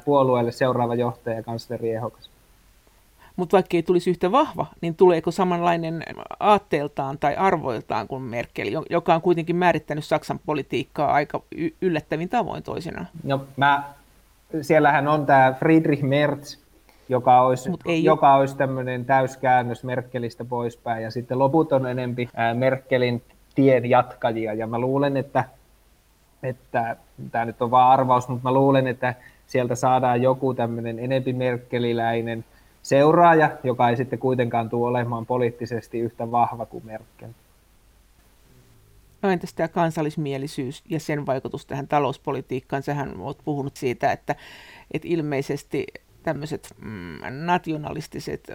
puolueelle 0.05 0.51
seuraava 0.51 0.95
johtaja 0.95 1.35
ja 1.35 1.43
kansleri 1.43 1.91
ehdokas. 1.91 2.29
Mutta 3.37 3.57
vaikka 3.57 3.77
ei 3.77 3.83
tulisi 3.83 4.09
yhtä 4.09 4.31
vahva, 4.31 4.65
niin 4.81 4.95
tuleeko 4.95 5.31
samanlainen 5.31 6.03
aatteeltaan 6.39 7.17
tai 7.17 7.35
arvoiltaan 7.35 8.07
kuin 8.07 8.21
Merkel, 8.21 8.67
joka 8.89 9.15
on 9.15 9.21
kuitenkin 9.21 9.55
määrittänyt 9.55 10.05
Saksan 10.05 10.39
politiikkaa 10.45 11.13
aika 11.13 11.41
yllättävin 11.81 12.29
tavoin 12.29 12.63
toisinaan? 12.63 13.07
No, 13.23 13.45
mä, 13.57 13.83
siellähän 14.61 15.07
on 15.07 15.25
tämä 15.25 15.53
Friedrich 15.59 16.03
Merz, 16.03 16.57
joka 17.09 17.41
olisi, 17.41 17.69
ei 17.85 18.03
joka 18.03 18.33
ole. 18.33 18.39
olisi 18.39 18.57
tämmöinen 18.57 19.05
täyskäännös 19.05 19.83
Merkelistä 19.83 20.45
poispäin, 20.45 21.03
ja 21.03 21.11
sitten 21.11 21.39
loput 21.39 21.71
on 21.71 21.87
enempi 21.87 22.29
Merkelin 22.53 23.23
tien 23.55 23.89
jatkajia, 23.89 24.53
ja 24.53 24.67
mä 24.67 24.79
luulen, 24.79 25.17
että, 25.17 25.43
että 26.43 26.95
tämä 27.31 27.45
nyt 27.45 27.61
on 27.61 27.71
vaan 27.71 27.91
arvaus, 27.91 28.27
mutta 28.27 28.43
mä 28.43 28.53
luulen, 28.53 28.87
että 28.87 29.15
sieltä 29.47 29.75
saadaan 29.75 30.21
joku 30.21 30.53
tämmöinen 30.53 30.99
enempi 30.99 31.33
merkeliläinen 31.33 32.45
seuraaja, 32.87 33.57
joka 33.63 33.89
ei 33.89 33.97
sitten 33.97 34.19
kuitenkaan 34.19 34.69
tule 34.69 34.87
olemaan 34.87 35.25
poliittisesti 35.25 35.99
yhtä 35.99 36.31
vahva 36.31 36.65
kuin 36.65 36.85
Merkel. 36.85 37.29
No 39.21 39.29
entäs 39.29 39.53
tämä 39.53 39.67
kansallismielisyys 39.67 40.83
ja 40.89 40.99
sen 40.99 41.25
vaikutus 41.25 41.65
tähän 41.65 41.87
talouspolitiikkaan? 41.87 42.83
Sähän 42.83 43.19
olet 43.19 43.37
puhunut 43.45 43.77
siitä, 43.77 44.11
että, 44.11 44.35
että 44.91 45.07
ilmeisesti 45.07 45.85
tämmöiset 46.23 46.75
mm, 46.81 47.19
nationalistiset 47.45 48.51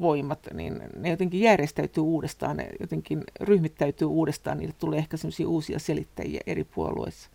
voimat, 0.00 0.48
niin 0.52 0.82
ne 0.96 1.10
jotenkin 1.10 1.40
järjestäytyy 1.40 2.02
uudestaan, 2.02 2.56
ne 2.56 2.68
jotenkin 2.80 3.24
ryhmittäytyy 3.40 4.08
uudestaan, 4.08 4.58
niille 4.58 4.74
tulee 4.78 4.98
ehkä 4.98 5.16
sellaisia 5.16 5.48
uusia 5.48 5.78
selittäjiä 5.78 6.40
eri 6.46 6.64
puolueissa. 6.64 7.30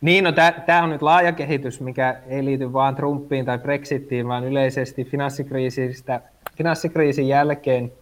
Niin, 0.00 0.24
no 0.24 0.32
tämä 0.66 0.82
on 0.82 0.90
nyt 0.90 1.02
laaja 1.02 1.32
kehitys, 1.32 1.80
mikä 1.80 2.16
ei 2.26 2.44
liity 2.44 2.72
vain 2.72 2.94
Trumpiin 2.94 3.44
tai 3.44 3.58
Brexitiin, 3.58 4.28
vaan 4.28 4.44
yleisesti 4.44 5.04
finanssikriisistä, 5.04 6.20
finanssikriisin 6.56 7.28
jälkeen 7.28 7.92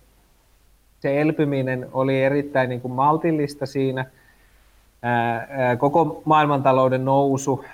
se 1.00 1.20
elpyminen 1.20 1.88
oli 1.92 2.22
erittäin 2.22 2.68
niin 2.68 2.80
kuin 2.80 2.92
maltillista 2.92 3.66
siinä. 3.66 4.04
koko 5.78 6.22
maailmantalouden 6.24 7.04
nousu 7.04 7.64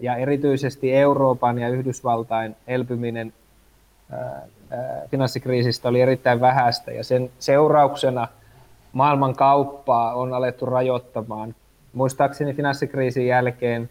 ja 0.00 0.16
erityisesti 0.16 0.94
Euroopan 0.94 1.58
ja 1.58 1.68
Yhdysvaltain 1.68 2.56
elpyminen 2.66 3.32
finanssikriisistä 5.10 5.88
oli 5.88 6.00
erittäin 6.00 6.40
vähäistä 6.40 6.92
ja 6.92 7.04
sen 7.04 7.30
seurauksena 7.38 8.28
maailman 8.92 9.34
kauppaa 9.34 10.14
on 10.14 10.32
alettu 10.32 10.66
rajoittamaan. 10.66 11.54
Muistaakseni 11.96 12.54
finanssikriisin 12.54 13.26
jälkeen 13.26 13.90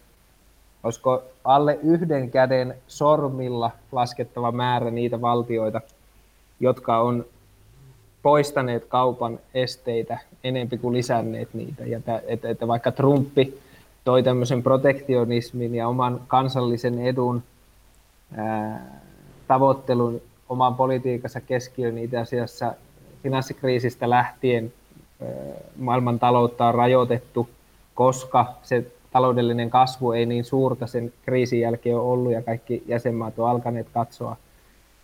olisiko 0.82 1.22
alle 1.44 1.78
yhden 1.82 2.30
käden 2.30 2.74
sormilla 2.88 3.70
laskettava 3.92 4.52
määrä 4.52 4.90
niitä 4.90 5.20
valtioita, 5.20 5.80
jotka 6.60 7.00
on 7.00 7.24
poistaneet 8.22 8.84
kaupan 8.84 9.38
esteitä 9.54 10.18
enempi 10.44 10.78
kuin 10.78 10.96
lisänneet 10.96 11.54
niitä. 11.54 11.84
Ja 11.84 12.00
että, 12.26 12.48
että 12.48 12.68
vaikka 12.68 12.92
Trumpi 12.92 13.58
toi 14.04 14.22
tämmöisen 14.22 14.62
protektionismin 14.62 15.74
ja 15.74 15.88
oman 15.88 16.20
kansallisen 16.26 17.06
edun 17.06 17.42
ää, 18.36 19.00
tavoittelun 19.48 20.22
oman 20.48 20.74
politiikansa 20.74 21.40
keskiöön 21.40 21.98
itse 21.98 22.18
asiassa 22.18 22.74
finanssikriisistä 23.22 24.10
lähtien 24.10 24.72
maailman 25.76 26.18
taloutta 26.18 26.66
on 26.66 26.74
rajoitettu, 26.74 27.48
koska 27.96 28.54
se 28.62 28.84
taloudellinen 29.10 29.70
kasvu 29.70 30.12
ei 30.12 30.26
niin 30.26 30.44
suurta 30.44 30.86
sen 30.86 31.12
kriisin 31.22 31.60
jälkeen 31.60 31.96
ole 31.96 32.12
ollut 32.12 32.32
ja 32.32 32.42
kaikki 32.42 32.82
jäsenmaat 32.86 33.38
on 33.38 33.50
alkaneet 33.50 33.86
katsoa 33.94 34.36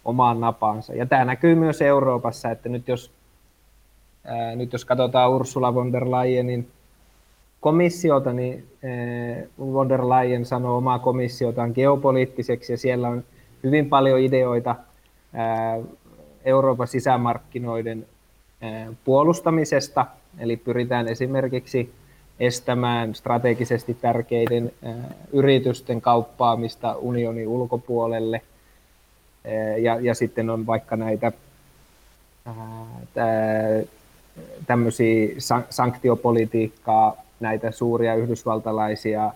omaan 0.05 0.41
napaansa. 0.41 0.95
Ja 0.95 1.07
tämä 1.07 1.25
näkyy 1.25 1.55
myös 1.55 1.83
Euroopassa, 1.83 2.51
että 2.51 2.69
nyt 2.69 2.89
jos, 2.89 3.11
ää, 4.25 4.57
nyt 4.57 4.73
jos 4.73 4.85
katsotaan 4.85 5.31
Ursula 5.31 5.75
von 5.75 5.93
der 5.93 6.11
Leyenin 6.11 6.69
komissiota, 7.61 8.33
niin 8.33 8.67
ää, 8.85 9.47
von 9.59 9.89
der 9.89 10.09
Leyen 10.09 10.45
sanoo 10.45 10.77
omaa 10.77 10.99
komissiotaan 10.99 11.73
geopoliittiseksi 11.75 12.73
ja 12.73 12.79
siellä 12.79 13.09
on 13.09 13.25
hyvin 13.63 13.89
paljon 13.89 14.21
ideoita 14.21 14.77
ää, 15.33 15.79
Euroopan 16.45 16.89
sisämarkkinoiden 16.89 18.07
ää, 18.61 18.93
puolustamisesta, 19.05 20.07
eli 20.39 20.57
pyritään 20.57 21.09
esimerkiksi 21.09 21.93
estämään 22.47 23.15
strategisesti 23.15 23.95
tärkeiden 23.95 24.73
yritysten 25.33 26.01
kauppaamista 26.01 26.97
unionin 26.97 27.49
ulkopuolelle– 27.49 28.43
ja, 29.79 30.01
ja 30.01 30.15
sitten 30.15 30.51
on 30.51 30.67
vaikka 30.67 30.97
näitä 30.97 31.33
tämmöisiä 34.67 35.29
sanktiopolitiikkaa, 35.71 37.17
näitä 37.41 37.71
suuria 37.71 38.15
yhdysvaltalaisia 38.15 39.33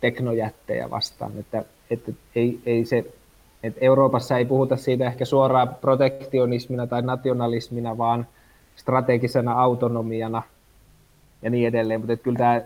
teknojättejä 0.00 0.90
vastaan, 0.90 1.32
että, 1.38 1.64
että 1.90 2.12
ei, 2.34 2.60
ei 2.66 2.84
se, 2.84 3.04
että 3.62 3.80
Euroopassa 3.82 4.38
ei 4.38 4.44
puhuta 4.44 4.76
siitä 4.76 5.06
ehkä 5.06 5.24
suoraan 5.24 5.76
protektionismina 5.80 6.86
tai 6.86 7.02
nationalismina, 7.02 7.98
vaan 7.98 8.26
strategisena 8.76 9.52
autonomiana 9.52 10.42
ja 11.42 11.50
niin 11.50 11.68
edelleen, 11.68 12.00
mutta 12.00 12.16
kyllä 12.16 12.38
tämä 12.38 12.62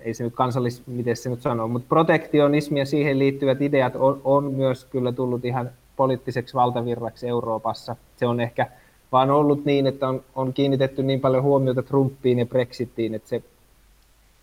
ei 0.00 0.14
se 0.14 0.24
nyt 0.24 0.34
kansallis, 0.34 0.86
miten 0.86 1.16
se 1.16 1.30
nyt 1.30 1.42
sanoo, 1.42 1.68
mutta 1.68 1.88
protektionismi 1.88 2.78
ja 2.78 2.86
siihen 2.86 3.18
liittyvät 3.18 3.62
ideat 3.62 3.96
on, 3.96 4.20
on 4.24 4.54
myös 4.54 4.84
kyllä 4.84 5.12
tullut 5.12 5.44
ihan 5.44 5.70
poliittiseksi 5.96 6.54
valtavirraksi 6.54 7.28
Euroopassa. 7.28 7.96
Se 8.16 8.26
on 8.26 8.40
ehkä 8.40 8.66
vaan 9.12 9.30
ollut 9.30 9.64
niin, 9.64 9.86
että 9.86 10.08
on, 10.08 10.22
on 10.34 10.52
kiinnitetty 10.52 11.02
niin 11.02 11.20
paljon 11.20 11.42
huomiota 11.42 11.82
Trumpiin 11.82 12.38
ja 12.38 12.46
Brexitiin, 12.46 13.14
että 13.14 13.28
se 13.28 13.42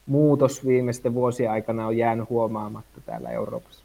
muutos 0.05 0.65
viimeisten 0.65 1.13
vuosien 1.13 1.51
aikana 1.51 1.87
on 1.87 1.97
jäänyt 1.97 2.29
huomaamatta 2.29 3.01
täällä 3.05 3.29
Euroopassa. 3.29 3.83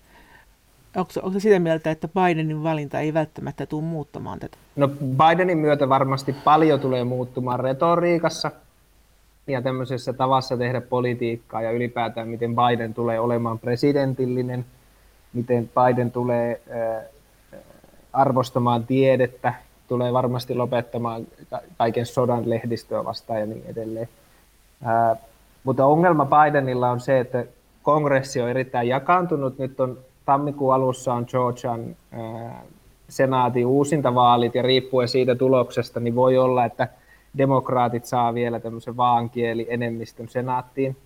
Onko, 0.97 1.11
onko 1.22 1.40
sitä 1.40 1.59
mieltä, 1.59 1.90
että 1.90 2.09
Bidenin 2.09 2.62
valinta 2.62 3.01
ei 3.01 3.14
välttämättä 3.14 3.66
tule 3.66 3.82
muuttamaan 3.82 4.38
tätä? 4.38 4.57
No 4.76 4.88
Bidenin 4.88 5.59
myötä 5.59 5.88
varmasti 5.88 6.32
paljon 6.32 6.80
tulee 6.80 7.05
muuttumaan 7.05 7.61
retoriikassa, 7.61 8.51
ja 9.47 9.62
tämmöisessä 9.62 10.12
tavassa 10.12 10.57
tehdä 10.57 10.80
politiikkaa 10.80 11.62
ja 11.62 11.70
ylipäätään 11.70 12.28
miten 12.28 12.55
Biden 12.57 12.95
tulee 12.95 13.20
olemaan 13.20 13.59
presidentillinen, 13.59 14.64
miten 15.32 15.70
Biden 15.74 16.11
tulee 16.11 16.62
arvostamaan 18.12 18.86
tiedettä, 18.86 19.55
tulee 19.88 20.12
varmasti 20.12 20.55
lopettamaan 20.55 21.26
kaiken 21.78 22.07
sodan 22.07 22.51
lehdistöä 22.51 23.05
vastaan 23.05 23.40
ja 23.40 23.47
niin 23.47 23.64
edelleen. 23.66 24.09
mutta 25.64 25.86
ongelma 25.86 26.26
Bidenilla 26.26 26.90
on 26.90 27.01
se, 27.01 27.20
että 27.20 27.45
kongressi 27.82 28.40
on 28.40 28.49
erittäin 28.49 28.88
jakaantunut. 28.88 29.59
Nyt 29.59 29.80
on 29.80 29.99
tammikuun 30.25 30.75
alussa 30.75 31.14
on 31.14 31.27
Georgian 31.29 31.97
senaatin 33.09 33.66
uusintavaalit 33.66 34.55
ja 34.55 34.62
riippuen 34.62 35.09
siitä 35.09 35.35
tuloksesta, 35.35 36.01
niin 36.01 36.14
voi 36.14 36.39
olla, 36.39 36.64
että– 36.64 36.89
demokraatit 37.39 38.05
saa 38.05 38.35
vielä 38.35 38.61
tämmöisen 38.61 38.97
vaankieli 38.97 39.66
enemmistön 39.70 40.29
senaattiin. 40.29 40.97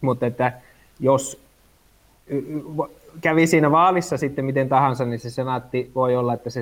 Mutta 0.00 0.26
että 0.26 0.52
jos 1.00 1.40
kävi 3.20 3.46
siinä 3.46 3.70
vaalissa 3.70 4.16
sitten 4.16 4.44
miten 4.44 4.68
tahansa, 4.68 5.04
niin 5.04 5.20
se 5.20 5.30
senaatti 5.30 5.90
voi 5.94 6.16
olla, 6.16 6.34
että 6.34 6.50
se 6.50 6.60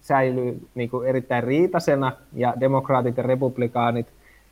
säilyy 0.00 0.68
niin 0.74 0.90
kuin 0.90 1.08
erittäin 1.08 1.44
riitasena 1.44 2.12
ja 2.32 2.54
demokraatit 2.60 3.16
ja 3.16 3.22
republikaanit, 3.22 4.06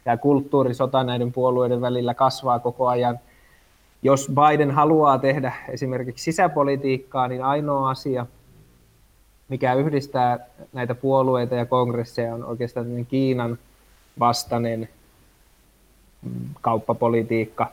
tämä 0.04 0.16
kulttuurisota 0.16 1.04
näiden 1.04 1.32
puolueiden 1.32 1.80
välillä 1.80 2.14
kasvaa 2.14 2.58
koko 2.58 2.88
ajan. 2.88 3.18
Jos 4.02 4.30
Biden 4.34 4.70
haluaa 4.70 5.18
tehdä 5.18 5.52
esimerkiksi 5.68 6.24
sisäpolitiikkaa, 6.24 7.28
niin 7.28 7.44
ainoa 7.44 7.90
asia, 7.90 8.26
mikä 9.48 9.74
yhdistää 9.74 10.38
näitä 10.72 10.94
puolueita 10.94 11.54
ja 11.54 11.66
kongresseja 11.66 12.34
on 12.34 12.44
oikeastaan 12.44 13.06
Kiinan 13.08 13.58
vastainen 14.18 14.88
mm, 16.22 16.48
kauppapolitiikka. 16.60 17.70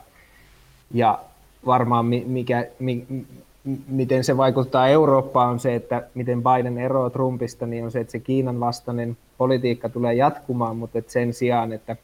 Ja 0.94 1.18
varmaan 1.66 2.06
mikä, 2.06 2.66
mi, 2.78 3.06
miten 3.88 4.24
se 4.24 4.36
vaikuttaa 4.36 4.88
Eurooppaan 4.88 5.50
on 5.50 5.60
se, 5.60 5.74
että 5.74 6.02
miten 6.14 6.42
Biden 6.42 6.78
eroaa 6.78 7.10
Trumpista, 7.10 7.66
niin 7.66 7.84
on 7.84 7.90
se, 7.90 8.00
että 8.00 8.12
se 8.12 8.18
Kiinan 8.18 8.60
vastainen 8.60 9.16
politiikka 9.38 9.88
tulee 9.88 10.14
jatkumaan, 10.14 10.76
mutta 10.76 10.98
sen 11.06 11.34
sijaan, 11.34 11.72
että, 11.72 11.96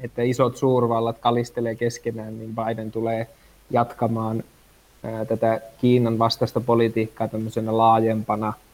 että 0.00 0.22
isot 0.22 0.56
suurvallat 0.56 1.18
kalistelee 1.18 1.74
keskenään, 1.74 2.38
niin 2.38 2.54
Biden 2.54 2.92
tulee 2.92 3.26
jatkamaan 3.70 4.44
ää, 5.02 5.24
tätä 5.24 5.60
Kiinan 5.80 6.18
vastaista 6.18 6.60
politiikkaa 6.60 7.28
tämmöisenä 7.28 7.76
laajempana– 7.76 8.52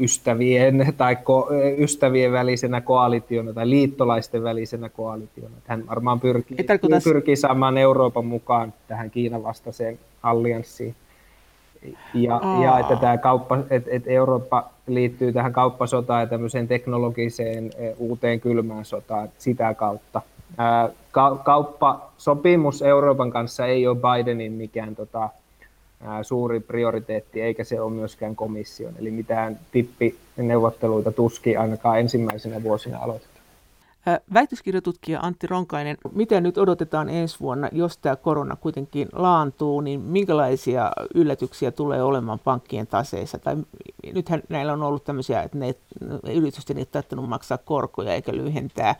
ystävien 0.00 0.94
tai 0.96 1.16
ko, 1.16 1.48
ystävien 1.78 2.32
välisenä 2.32 2.80
koalitiona 2.80 3.52
tai 3.52 3.70
liittolaisten 3.70 4.42
välisenä 4.42 4.88
koalitiona. 4.88 5.54
Hän 5.66 5.86
varmaan 5.86 6.20
pyrkii, 6.20 6.56
tarkoita... 6.56 7.00
pyrkii 7.04 7.36
saamaan 7.36 7.78
Euroopan 7.78 8.26
mukaan 8.26 8.72
tähän 8.88 9.10
Kiinan 9.10 9.42
vastaiseen 9.42 9.98
allianssiin. 10.22 10.94
Ja, 12.14 12.40
ja 12.62 12.78
että 12.78 12.96
tämä 12.96 13.18
kauppa, 13.18 13.58
että, 13.70 13.90
että 13.92 14.10
Eurooppa 14.10 14.70
liittyy 14.86 15.32
tähän 15.32 15.52
kauppasotaan 15.52 16.20
ja 16.20 16.26
tämmöiseen 16.26 16.68
teknologiseen 16.68 17.70
uuteen 17.98 18.40
kylmään 18.40 18.84
sotaan 18.84 19.28
sitä 19.38 19.74
kautta. 19.74 20.22
Ka- 21.10 21.36
kauppasopimus 21.44 22.82
Euroopan 22.82 23.30
kanssa 23.30 23.66
ei 23.66 23.86
ole 23.86 23.96
Bidenin 23.98 24.52
mikään 24.52 24.96
tota, 24.96 25.28
suuri 26.22 26.60
prioriteetti, 26.60 27.40
eikä 27.40 27.64
se 27.64 27.80
ole 27.80 27.92
myöskään 27.92 28.36
komission. 28.36 28.94
Eli 28.98 29.10
mitään 29.10 29.58
tippineuvotteluita 29.72 31.12
tuski 31.12 31.56
ainakaan 31.56 32.00
ensimmäisenä 32.00 32.62
vuosina 32.62 32.98
aloitetaan. 32.98 33.31
Väitöskirjatutkija 34.34 35.20
Antti 35.20 35.46
Ronkainen, 35.46 35.96
miten 36.12 36.42
nyt 36.42 36.58
odotetaan 36.58 37.08
ensi 37.08 37.40
vuonna, 37.40 37.68
jos 37.72 37.98
tämä 37.98 38.16
korona 38.16 38.56
kuitenkin 38.56 39.08
laantuu, 39.12 39.80
niin 39.80 40.00
minkälaisia 40.00 40.92
yllätyksiä 41.14 41.70
tulee 41.70 42.02
olemaan 42.02 42.38
pankkien 42.38 42.86
taseissa? 42.86 43.38
Tai 43.38 43.56
nythän 44.14 44.42
näillä 44.48 44.72
on 44.72 44.82
ollut 44.82 45.04
tämmöisiä, 45.04 45.42
että 45.42 45.58
ne, 45.58 45.74
yritysten 46.34 46.78
ei 46.78 46.86
ole 47.16 47.26
maksaa 47.26 47.58
korkoja 47.58 48.14
eikä 48.14 48.32
lyhentää 48.32 48.94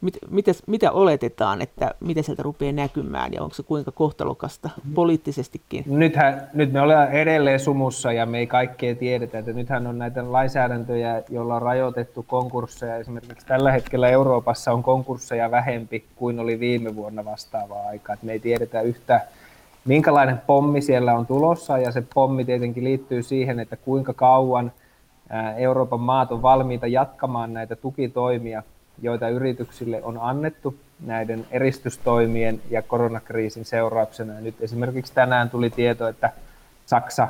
mit, 0.00 0.18
mitä, 0.30 0.52
mitä 0.66 0.92
oletetaan, 0.92 1.62
että 1.62 1.94
mitä 2.00 2.22
sieltä 2.22 2.42
rupeaa 2.42 2.72
näkymään 2.72 3.32
ja 3.32 3.42
onko 3.42 3.54
se 3.54 3.62
kuinka 3.62 3.92
kohtalokasta 3.92 4.70
poliittisestikin? 4.94 5.84
Nythän, 5.86 6.48
nyt 6.54 6.72
me 6.72 6.80
ollaan 6.80 7.12
edelleen 7.12 7.60
sumussa 7.60 8.12
ja 8.12 8.26
me 8.26 8.38
ei 8.38 8.46
kaikkea 8.46 8.94
tiedetä, 8.94 9.38
että 9.38 9.52
nythän 9.52 9.86
on 9.86 9.98
näitä 9.98 10.32
lainsäädäntöjä, 10.32 11.22
joilla 11.28 11.56
on 11.56 11.62
rajoitettu 11.62 12.22
konkursseja. 12.22 12.96
Esimerkiksi 12.96 13.46
tällä 13.46 13.72
hetkellä 13.72 14.08
Euroopassa 14.08 14.72
on 14.72 14.82
konkursseja 14.82 15.50
vähempi 15.50 16.04
kuin 16.16 16.40
oli 16.40 16.60
viime 16.60 16.96
vuonna 16.96 17.24
vastaavaa 17.24 17.86
aikaa. 17.88 18.16
me 18.22 18.32
ei 18.32 18.40
tiedetä 18.40 18.80
yhtä, 18.80 19.20
minkälainen 19.84 20.40
pommi 20.46 20.80
siellä 20.80 21.14
on 21.14 21.26
tulossa 21.26 21.78
ja 21.78 21.92
se 21.92 22.02
pommi 22.14 22.44
tietenkin 22.44 22.84
liittyy 22.84 23.22
siihen, 23.22 23.60
että 23.60 23.76
kuinka 23.76 24.14
kauan 24.14 24.72
Euroopan 25.56 26.00
maat 26.00 26.32
on 26.32 26.42
valmiita 26.42 26.86
jatkamaan 26.86 27.54
näitä 27.54 27.76
tukitoimia 27.76 28.62
joita 29.02 29.28
yrityksille 29.28 30.02
on 30.02 30.18
annettu 30.20 30.76
näiden 31.06 31.46
eristystoimien 31.50 32.60
ja 32.70 32.82
koronakriisin 32.82 33.64
seurauksena. 33.64 34.40
Nyt 34.40 34.54
esimerkiksi 34.60 35.14
tänään 35.14 35.50
tuli 35.50 35.70
tieto, 35.70 36.08
että 36.08 36.32
Saksa 36.86 37.28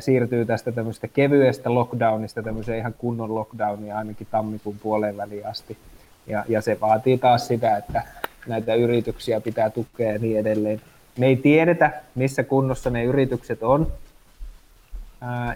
siirtyy 0.00 0.46
tästä 0.46 0.72
tämmöistä 0.72 1.08
kevyestä 1.08 1.74
lockdownista 1.74 2.42
tämmöiseen 2.42 2.78
ihan 2.78 2.94
kunnon 2.98 3.34
lockdownia 3.34 3.98
ainakin 3.98 4.26
tammikuun 4.30 4.78
puoleen 4.82 5.16
väliin 5.16 5.46
asti. 5.46 5.78
Ja, 6.26 6.44
ja 6.48 6.60
se 6.62 6.80
vaatii 6.80 7.18
taas 7.18 7.48
sitä, 7.48 7.76
että 7.76 8.02
näitä 8.46 8.74
yrityksiä 8.74 9.40
pitää 9.40 9.70
tukea 9.70 10.12
ja 10.12 10.18
niin 10.18 10.38
edelleen. 10.38 10.80
Me 11.18 11.26
ei 11.26 11.36
tiedetä, 11.36 12.02
missä 12.14 12.44
kunnossa 12.44 12.90
ne 12.90 13.04
yritykset 13.04 13.62
on, 13.62 13.92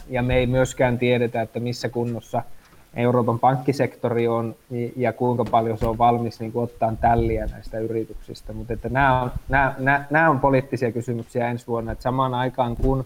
ja 0.09 0.23
me 0.23 0.37
ei 0.37 0.47
myöskään 0.47 0.99
tiedetä, 0.99 1.43
että 1.43 1.61
missä 1.61 1.89
kunnossa– 1.89 2.43
Euroopan 2.95 3.39
pankkisektori 3.39 4.29
on 4.29 4.55
ja 4.97 5.13
kuinka 5.13 5.45
paljon 5.45 5.79
se 5.79 5.87
on 5.87 5.99
valmis 5.99 6.41
niin 6.41 6.53
kuin 6.53 6.65
ottaa 6.65 6.93
tälliä 7.01 7.47
näistä 7.47 7.79
yrityksistä. 7.79 8.53
Mutta 8.53 8.73
että 8.73 8.89
nämä, 8.89 9.23
on, 9.23 9.31
nämä, 9.49 9.75
nämä, 9.79 10.05
nämä 10.11 10.31
on 10.31 10.41
poliittisia 10.41 10.93
kysymyksiä 10.93 11.51
ensi 11.51 11.67
vuonna, 11.67 11.93
että 11.93 12.03
samaan 12.03 12.35
aikaan 12.35 12.77
kun 12.77 13.05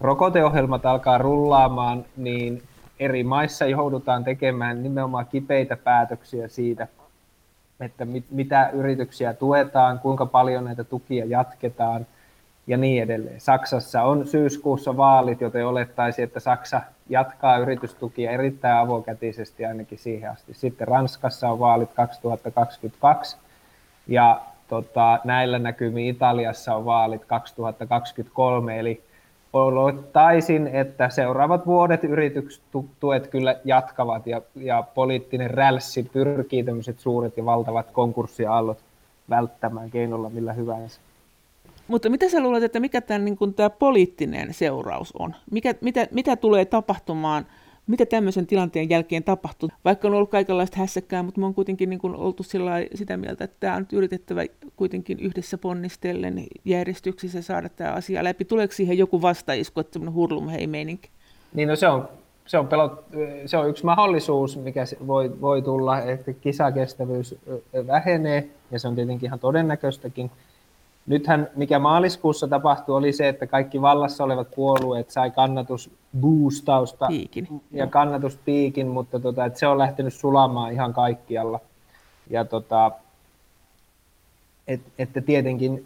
rokoteohjelmat 0.00 0.86
alkaa 0.86 1.18
rullaamaan, 1.18 2.04
niin 2.16 2.62
eri 3.00 3.24
maissa 3.24 3.66
joudutaan 3.66 4.24
tekemään 4.24 4.82
nimenomaan 4.82 5.26
kipeitä 5.26 5.76
päätöksiä 5.76 6.48
siitä, 6.48 6.88
että 7.80 8.04
mit, 8.04 8.24
mitä 8.30 8.70
yrityksiä 8.72 9.32
tuetaan, 9.34 9.98
kuinka 9.98 10.26
paljon 10.26 10.64
näitä 10.64 10.84
tukia 10.84 11.24
jatketaan 11.24 12.06
ja 12.66 12.76
niin 12.76 13.02
edelleen. 13.02 13.40
Saksassa 13.40 14.02
on 14.02 14.26
syyskuussa 14.26 14.96
vaalit, 14.96 15.40
joten 15.40 15.66
olettaisiin, 15.66 16.24
että 16.24 16.40
Saksa 16.40 16.80
jatkaa 17.08 17.58
yritystukia 17.58 18.30
erittäin 18.30 18.78
avokätisesti 18.78 19.64
ainakin 19.64 19.98
siihen 19.98 20.30
asti. 20.30 20.54
Sitten 20.54 20.88
Ranskassa 20.88 21.50
on 21.50 21.58
vaalit 21.58 21.92
2022 21.94 23.36
ja 24.06 24.40
tota, 24.68 25.18
näillä 25.24 25.58
näkymin 25.58 26.06
Italiassa 26.06 26.74
on 26.74 26.84
vaalit 26.84 27.24
2023, 27.24 28.78
eli 28.78 29.02
olettaisin, 29.52 30.66
että 30.66 31.08
seuraavat 31.08 31.66
vuodet 31.66 32.04
yritystuet 32.04 33.26
kyllä 33.26 33.56
jatkavat 33.64 34.26
ja, 34.26 34.42
ja 34.54 34.84
poliittinen 34.94 35.50
rälssi 35.50 36.02
pyrkii 36.12 36.64
tämmöiset 36.64 36.98
suuret 36.98 37.36
ja 37.36 37.44
valtavat 37.44 37.90
konkurssiaallot 37.90 38.78
välttämään 39.30 39.90
keinolla 39.90 40.30
millä 40.30 40.52
hyvänsä. 40.52 41.00
Mutta 41.88 42.10
mitä 42.10 42.28
sä 42.28 42.40
luulet, 42.40 42.62
että 42.62 42.80
mikä 42.80 43.00
tämän 43.00 43.24
niin 43.24 43.36
poliittinen 43.78 44.54
seuraus 44.54 45.12
on? 45.18 45.34
Mikä, 45.50 45.74
mitä, 45.80 46.06
mitä 46.10 46.36
tulee 46.36 46.64
tapahtumaan, 46.64 47.46
mitä 47.86 48.06
tämmöisen 48.06 48.46
tilanteen 48.46 48.90
jälkeen 48.90 49.24
tapahtuu? 49.24 49.68
Vaikka 49.84 50.08
on 50.08 50.14
ollut 50.14 50.30
kaikenlaista 50.30 50.78
hässäkkää, 50.78 51.22
mutta 51.22 51.40
me 51.40 51.46
on 51.46 51.54
kuitenkin 51.54 51.90
niin 51.90 52.00
kuin, 52.00 52.14
oltu 52.14 52.42
sitä 52.94 53.16
mieltä, 53.16 53.44
että 53.44 53.56
tämä 53.60 53.74
on 53.74 53.82
nyt 53.82 53.92
yritettävä 53.92 54.42
kuitenkin 54.76 55.18
yhdessä 55.20 55.58
ponnistellen 55.58 56.46
järjestyksissä 56.64 57.42
saada 57.42 57.68
tämä 57.68 57.92
asia 57.92 58.24
läpi. 58.24 58.44
Tuleeko 58.44 58.74
siihen 58.74 58.98
joku 58.98 59.22
vastaisku, 59.22 59.80
että 59.80 59.92
semmoinen 59.92 60.14
hurlum 60.14 60.48
hei 60.48 60.66
meininki? 60.66 61.10
Niin 61.54 61.68
no 61.68 61.76
se 61.76 61.88
on, 61.88 62.08
se 62.46 62.58
on, 62.58 62.68
pelot, 62.68 63.04
se 63.46 63.56
on 63.56 63.68
yksi 63.68 63.84
mahdollisuus, 63.84 64.56
mikä 64.56 64.84
voi, 65.06 65.40
voi 65.40 65.62
tulla, 65.62 66.02
että 66.02 66.32
kisakestävyys 66.32 67.34
vähenee, 67.86 68.48
ja 68.70 68.78
se 68.78 68.88
on 68.88 68.94
tietenkin 68.94 69.26
ihan 69.26 69.38
todennäköistäkin 69.38 70.30
nythän 71.06 71.50
mikä 71.56 71.78
maaliskuussa 71.78 72.48
tapahtui 72.48 72.96
oli 72.96 73.12
se, 73.12 73.28
että 73.28 73.46
kaikki 73.46 73.82
vallassa 73.82 74.24
olevat 74.24 74.48
puolueet 74.54 75.10
sai 75.10 75.30
kannatusboostausta 75.30 77.06
Piikin. 77.06 77.62
ja 77.70 77.86
kannatuspiikin, 77.86 78.86
mutta 78.86 79.20
tota, 79.20 79.44
että 79.44 79.58
se 79.58 79.66
on 79.66 79.78
lähtenyt 79.78 80.14
sulamaan 80.14 80.72
ihan 80.72 80.94
kaikkialla. 80.94 81.60
Ja 82.30 82.44
tota, 82.44 82.90
et, 84.68 84.80
että 84.98 85.20
tietenkin 85.20 85.84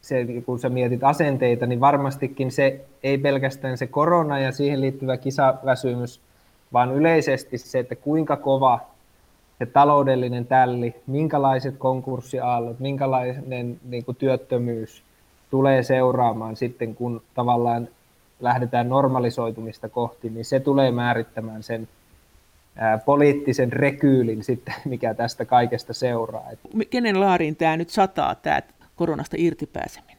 se, 0.00 0.26
kun 0.46 0.58
sä 0.58 0.68
mietit 0.68 1.04
asenteita, 1.04 1.66
niin 1.66 1.80
varmastikin 1.80 2.52
se 2.52 2.84
ei 3.02 3.18
pelkästään 3.18 3.78
se 3.78 3.86
korona 3.86 4.38
ja 4.38 4.52
siihen 4.52 4.80
liittyvä 4.80 5.16
kisaväsymys, 5.16 6.20
vaan 6.72 6.94
yleisesti 6.94 7.58
se, 7.58 7.78
että 7.78 7.94
kuinka 7.94 8.36
kova 8.36 8.80
se 9.60 9.66
taloudellinen 9.66 10.46
tälli, 10.46 10.94
minkälaiset 11.06 11.74
konkurssiaallot, 11.78 12.80
minkälainen 12.80 13.80
niin 13.88 14.04
kuin 14.04 14.16
työttömyys 14.16 15.02
tulee 15.50 15.82
seuraamaan 15.82 16.56
sitten, 16.56 16.94
kun 16.94 17.22
tavallaan 17.34 17.88
lähdetään 18.40 18.88
normalisoitumista 18.88 19.88
kohti, 19.88 20.30
niin 20.30 20.44
se 20.44 20.60
tulee 20.60 20.90
määrittämään 20.90 21.62
sen 21.62 21.88
ää, 22.76 22.98
poliittisen 22.98 23.72
rekyylin 23.72 24.44
sitten, 24.44 24.74
mikä 24.84 25.14
tästä 25.14 25.44
kaikesta 25.44 25.92
seuraa. 25.92 26.48
Kenen 26.90 27.20
laariin 27.20 27.56
tämä 27.56 27.76
nyt 27.76 27.90
sataa, 27.90 28.34
tämä 28.34 28.60
koronasta 28.96 29.36
irtipääseminen? 29.38 30.16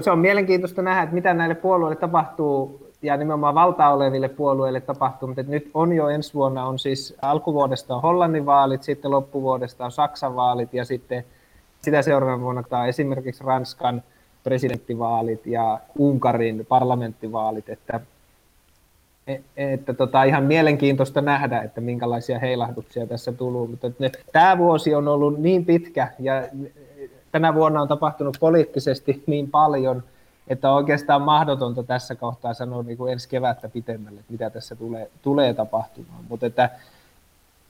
Se 0.00 0.10
on 0.10 0.18
mielenkiintoista 0.18 0.82
nähdä, 0.82 1.02
että 1.02 1.14
mitä 1.14 1.34
näille 1.34 1.54
puolueille 1.54 1.96
tapahtuu 1.96 2.91
ja 3.02 3.16
nimenomaan 3.16 3.54
valta 3.54 3.88
oleville 3.88 4.28
puolueille 4.28 4.80
tapahtuu, 4.80 5.28
mutta 5.28 5.42
nyt 5.42 5.70
on 5.74 5.92
jo 5.92 6.08
ensi 6.08 6.34
vuonna 6.34 6.66
on 6.66 6.78
siis 6.78 7.16
alkuvuodesta 7.22 7.96
on 7.96 8.02
Hollannin 8.02 8.46
vaalit, 8.46 8.82
sitten 8.82 9.10
loppuvuodesta 9.10 9.84
on 9.84 9.92
Saksan 9.92 10.36
vaalit 10.36 10.74
ja 10.74 10.84
sitten 10.84 11.24
sitä 11.80 12.02
seuraavana 12.02 12.42
vuonna 12.42 12.64
on 12.70 12.88
esimerkiksi 12.88 13.44
Ranskan 13.44 14.02
presidenttivaalit 14.44 15.46
ja 15.46 15.80
Unkarin 15.98 16.66
parlamenttivaalit, 16.66 17.68
että, 17.68 18.00
e, 19.26 19.36
että 19.56 19.94
tota, 19.94 20.24
ihan 20.24 20.44
mielenkiintoista 20.44 21.20
nähdä, 21.20 21.62
että 21.62 21.80
minkälaisia 21.80 22.38
heilahduksia 22.38 23.06
tässä 23.06 23.32
tulee, 23.32 23.68
mutta 23.68 23.90
ne, 23.98 24.10
tämä 24.32 24.58
vuosi 24.58 24.94
on 24.94 25.08
ollut 25.08 25.38
niin 25.38 25.64
pitkä 25.64 26.08
ja 26.18 26.42
tänä 27.32 27.54
vuonna 27.54 27.82
on 27.82 27.88
tapahtunut 27.88 28.36
poliittisesti 28.40 29.22
niin 29.26 29.50
paljon, 29.50 30.02
että 30.48 30.70
on 30.70 30.76
oikeastaan 30.76 31.22
mahdotonta 31.22 31.82
tässä 31.82 32.14
kohtaa 32.14 32.54
sanoa 32.54 32.82
niin 32.82 32.98
kuin 32.98 33.12
ensi 33.12 33.28
kevättä 33.28 33.68
pitemmälle, 33.68 34.20
että 34.20 34.32
mitä 34.32 34.50
tässä 34.50 34.76
tulee, 34.76 35.10
tulee 35.22 35.54
tapahtumaan. 35.54 36.24
Mutta 36.28 36.46
että, 36.46 36.70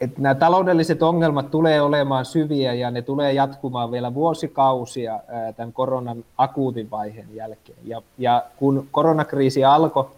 että 0.01 0.23
nämä 0.23 0.35
taloudelliset 0.35 1.03
ongelmat 1.03 1.51
tulee 1.51 1.83
olemaan 1.83 2.25
syviä 2.25 2.75
ja 2.75 2.91
ne 2.91 3.03
tulee 3.03 3.33
jatkumaan 3.33 3.91
vielä 3.91 4.15
vuosikausia 4.15 5.21
tämän 5.57 5.73
koronan 5.73 6.25
akuutin 6.39 6.91
vaiheen 6.91 7.35
jälkeen. 7.35 7.79
Ja, 7.85 8.03
ja 8.19 8.45
kun 8.57 8.89
koronakriisi 8.91 9.65
alkoi, 9.65 10.11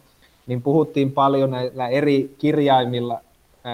niin 0.47 0.63
puhuttiin 0.63 1.13
paljon 1.13 1.51
näillä 1.51 1.89
eri 1.89 2.35
kirjaimilla 2.39 3.21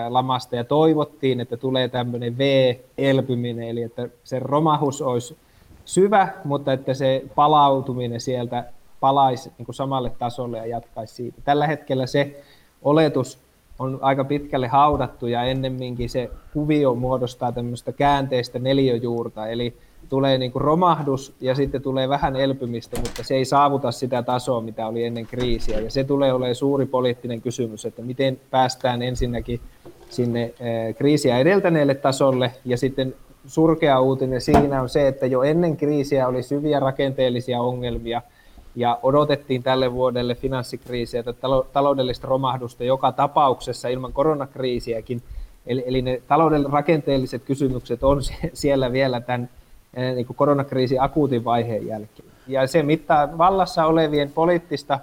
lamasta 0.08 0.56
ja 0.56 0.64
toivottiin, 0.64 1.40
että 1.40 1.56
tulee 1.56 1.88
tämmöinen 1.88 2.38
V-elpyminen, 2.38 3.68
eli 3.68 3.82
että 3.82 4.08
se 4.24 4.38
romahus 4.38 5.02
olisi 5.02 5.36
syvä, 5.90 6.28
mutta 6.44 6.72
että 6.72 6.94
se 6.94 7.24
palautuminen 7.34 8.20
sieltä 8.20 8.64
palaisi 9.00 9.52
niin 9.58 9.66
kuin 9.66 9.74
samalle 9.74 10.10
tasolle 10.18 10.58
ja 10.58 10.66
jatkaisi 10.66 11.14
siitä. 11.14 11.38
Tällä 11.44 11.66
hetkellä 11.66 12.06
se 12.06 12.42
oletus 12.82 13.38
on 13.78 13.98
aika 14.02 14.24
pitkälle 14.24 14.68
haudattu 14.68 15.26
ja 15.26 15.44
ennemminkin 15.44 16.10
se 16.10 16.30
kuvio 16.52 16.94
muodostaa 16.94 17.52
tämmöistä 17.52 17.92
käänteistä 17.92 18.58
neljöjuurta, 18.58 19.46
eli 19.46 19.76
tulee 20.08 20.38
niin 20.38 20.52
kuin 20.52 20.62
romahdus 20.62 21.34
ja 21.40 21.54
sitten 21.54 21.82
tulee 21.82 22.08
vähän 22.08 22.36
elpymistä, 22.36 22.96
mutta 23.00 23.24
se 23.24 23.34
ei 23.34 23.44
saavuta 23.44 23.92
sitä 23.92 24.22
tasoa, 24.22 24.60
mitä 24.60 24.86
oli 24.86 25.04
ennen 25.04 25.26
kriisiä. 25.26 25.80
Ja 25.80 25.90
se 25.90 26.04
tulee 26.04 26.32
olemaan 26.32 26.54
suuri 26.54 26.86
poliittinen 26.86 27.40
kysymys, 27.40 27.86
että 27.86 28.02
miten 28.02 28.40
päästään 28.50 29.02
ensinnäkin 29.02 29.60
sinne 30.10 30.42
eh, 30.42 30.96
kriisiä 30.96 31.38
edeltäneelle 31.38 31.94
tasolle 31.94 32.52
ja 32.64 32.76
sitten 32.76 33.14
surkea 33.50 34.00
uutinen 34.00 34.40
siinä 34.40 34.82
on 34.82 34.88
se, 34.88 35.08
että 35.08 35.26
jo 35.26 35.42
ennen 35.42 35.76
kriisiä 35.76 36.28
oli 36.28 36.42
syviä 36.42 36.80
rakenteellisia 36.80 37.60
ongelmia 37.60 38.22
ja 38.76 38.98
odotettiin 39.02 39.62
tälle 39.62 39.92
vuodelle 39.92 40.34
finanssikriisiä 40.34 41.22
tai 41.22 41.34
taloudellista 41.72 42.26
romahdusta 42.26 42.84
joka 42.84 43.12
tapauksessa 43.12 43.88
ilman 43.88 44.12
koronakriisiäkin. 44.12 45.22
Eli, 45.66 45.84
eli 45.86 46.02
ne 46.02 46.22
talouden 46.28 46.66
rakenteelliset 46.72 47.42
kysymykset 47.44 48.04
on 48.04 48.20
siellä 48.52 48.92
vielä 48.92 49.20
tämän 49.20 49.48
eh, 49.94 50.14
niin 50.14 50.26
koronakriisin 50.36 51.02
akuutin 51.02 51.44
vaiheen 51.44 51.86
jälkeen. 51.86 52.28
Ja 52.46 52.66
se 52.66 52.82
mittaa 52.82 53.38
vallassa 53.38 53.86
olevien 53.86 54.30
poliittista 54.30 54.98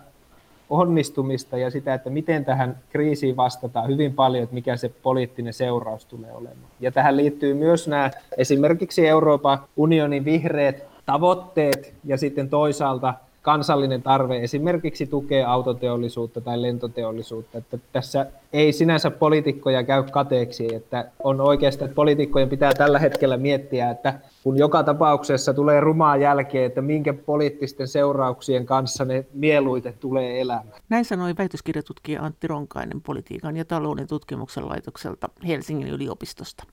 onnistumista 0.70 1.58
ja 1.58 1.72
sitä, 1.72 1.94
että 1.94 2.10
miten 2.10 2.46
tähän 2.46 2.78
kriisiin 2.90 3.38
vastataan 3.38 3.88
hyvin 3.88 4.14
paljon, 4.14 4.44
että 4.44 4.54
mikä 4.54 4.78
se 4.78 4.92
poliittinen 5.04 5.54
seuraus 5.54 6.06
tulee 6.06 6.32
olemaan. 6.32 6.72
Ja 6.80 6.92
tähän 6.92 7.18
liittyy 7.18 7.54
myös 7.54 7.88
nämä 7.88 8.12
esimerkiksi 8.38 9.08
Euroopan 9.08 9.60
unionin 9.76 10.26
vihreät 10.26 10.84
tavoitteet 11.06 11.94
ja 12.04 12.18
sitten 12.18 12.50
toisaalta 12.50 13.14
kansallinen 13.42 14.04
tarve 14.04 14.44
esimerkiksi 14.44 15.08
tukea 15.08 15.52
autoteollisuutta 15.52 16.42
tai 16.42 16.62
lentoteollisuutta. 16.62 17.58
Että 17.58 17.78
tässä 17.94 18.26
ei 18.54 18.74
sinänsä 18.74 19.12
poliitikkoja 19.12 19.84
käy 19.84 20.04
kateeksi, 20.04 20.76
että 20.76 21.06
on 21.24 21.42
oikeastaan, 21.42 21.90
että 21.90 21.96
poliitikkojen 21.96 22.50
pitää 22.50 22.74
tällä 22.74 23.00
hetkellä 23.00 23.38
miettiä, 23.38 23.90
että 23.90 24.14
kun 24.48 24.58
joka 24.58 24.84
tapauksessa 24.84 25.54
tulee 25.54 25.80
rumaa 25.80 26.18
jälkeen, 26.18 26.66
että 26.66 26.82
minkä 26.82 27.14
poliittisten 27.14 27.88
seurauksien 27.88 28.66
kanssa 28.66 29.06
ne 29.06 29.26
mieluiten 29.34 29.94
tulee 29.94 30.42
elämään. 30.42 30.82
Näin 30.90 31.06
sanoi 31.06 31.36
väitöskirjatutkija 31.38 32.22
Antti 32.22 32.48
Ronkainen 32.48 33.02
politiikan 33.02 33.58
ja 33.58 33.66
talouden 33.66 34.08
tutkimuksen 34.08 34.70
laitokselta 34.70 35.30
Helsingin 35.48 35.88
yliopistosta. 35.88 36.64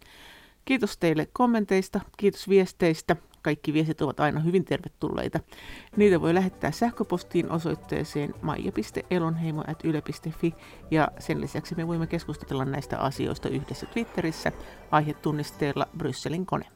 Kiitos 0.65 0.99
teille 0.99 1.29
kommenteista, 1.33 2.01
kiitos 2.17 2.49
viesteistä. 2.49 3.17
Kaikki 3.43 3.73
viestit 3.73 4.03
ovat 4.03 4.21
aina 4.21 4.41
hyvin 4.41 4.65
tervetulleita. 4.65 5.41
Niitä 5.97 6.21
voi 6.21 6.35
lähettää 6.35 6.71
sähköpostiin 6.71 7.53
osoitteeseen 7.53 8.35
maija.elonheimo.yle.fi 8.43 10.55
ja 10.91 11.09
sen 11.19 11.41
lisäksi 11.41 11.75
me 11.75 11.89
voimme 11.89 12.07
keskustella 12.07 12.65
näistä 12.65 12.99
asioista 12.99 13.49
yhdessä 13.49 13.87
Twitterissä 13.87 14.53
aihetunnisteella 14.91 15.87
Brysselin 15.99 16.47
kone. 16.47 16.67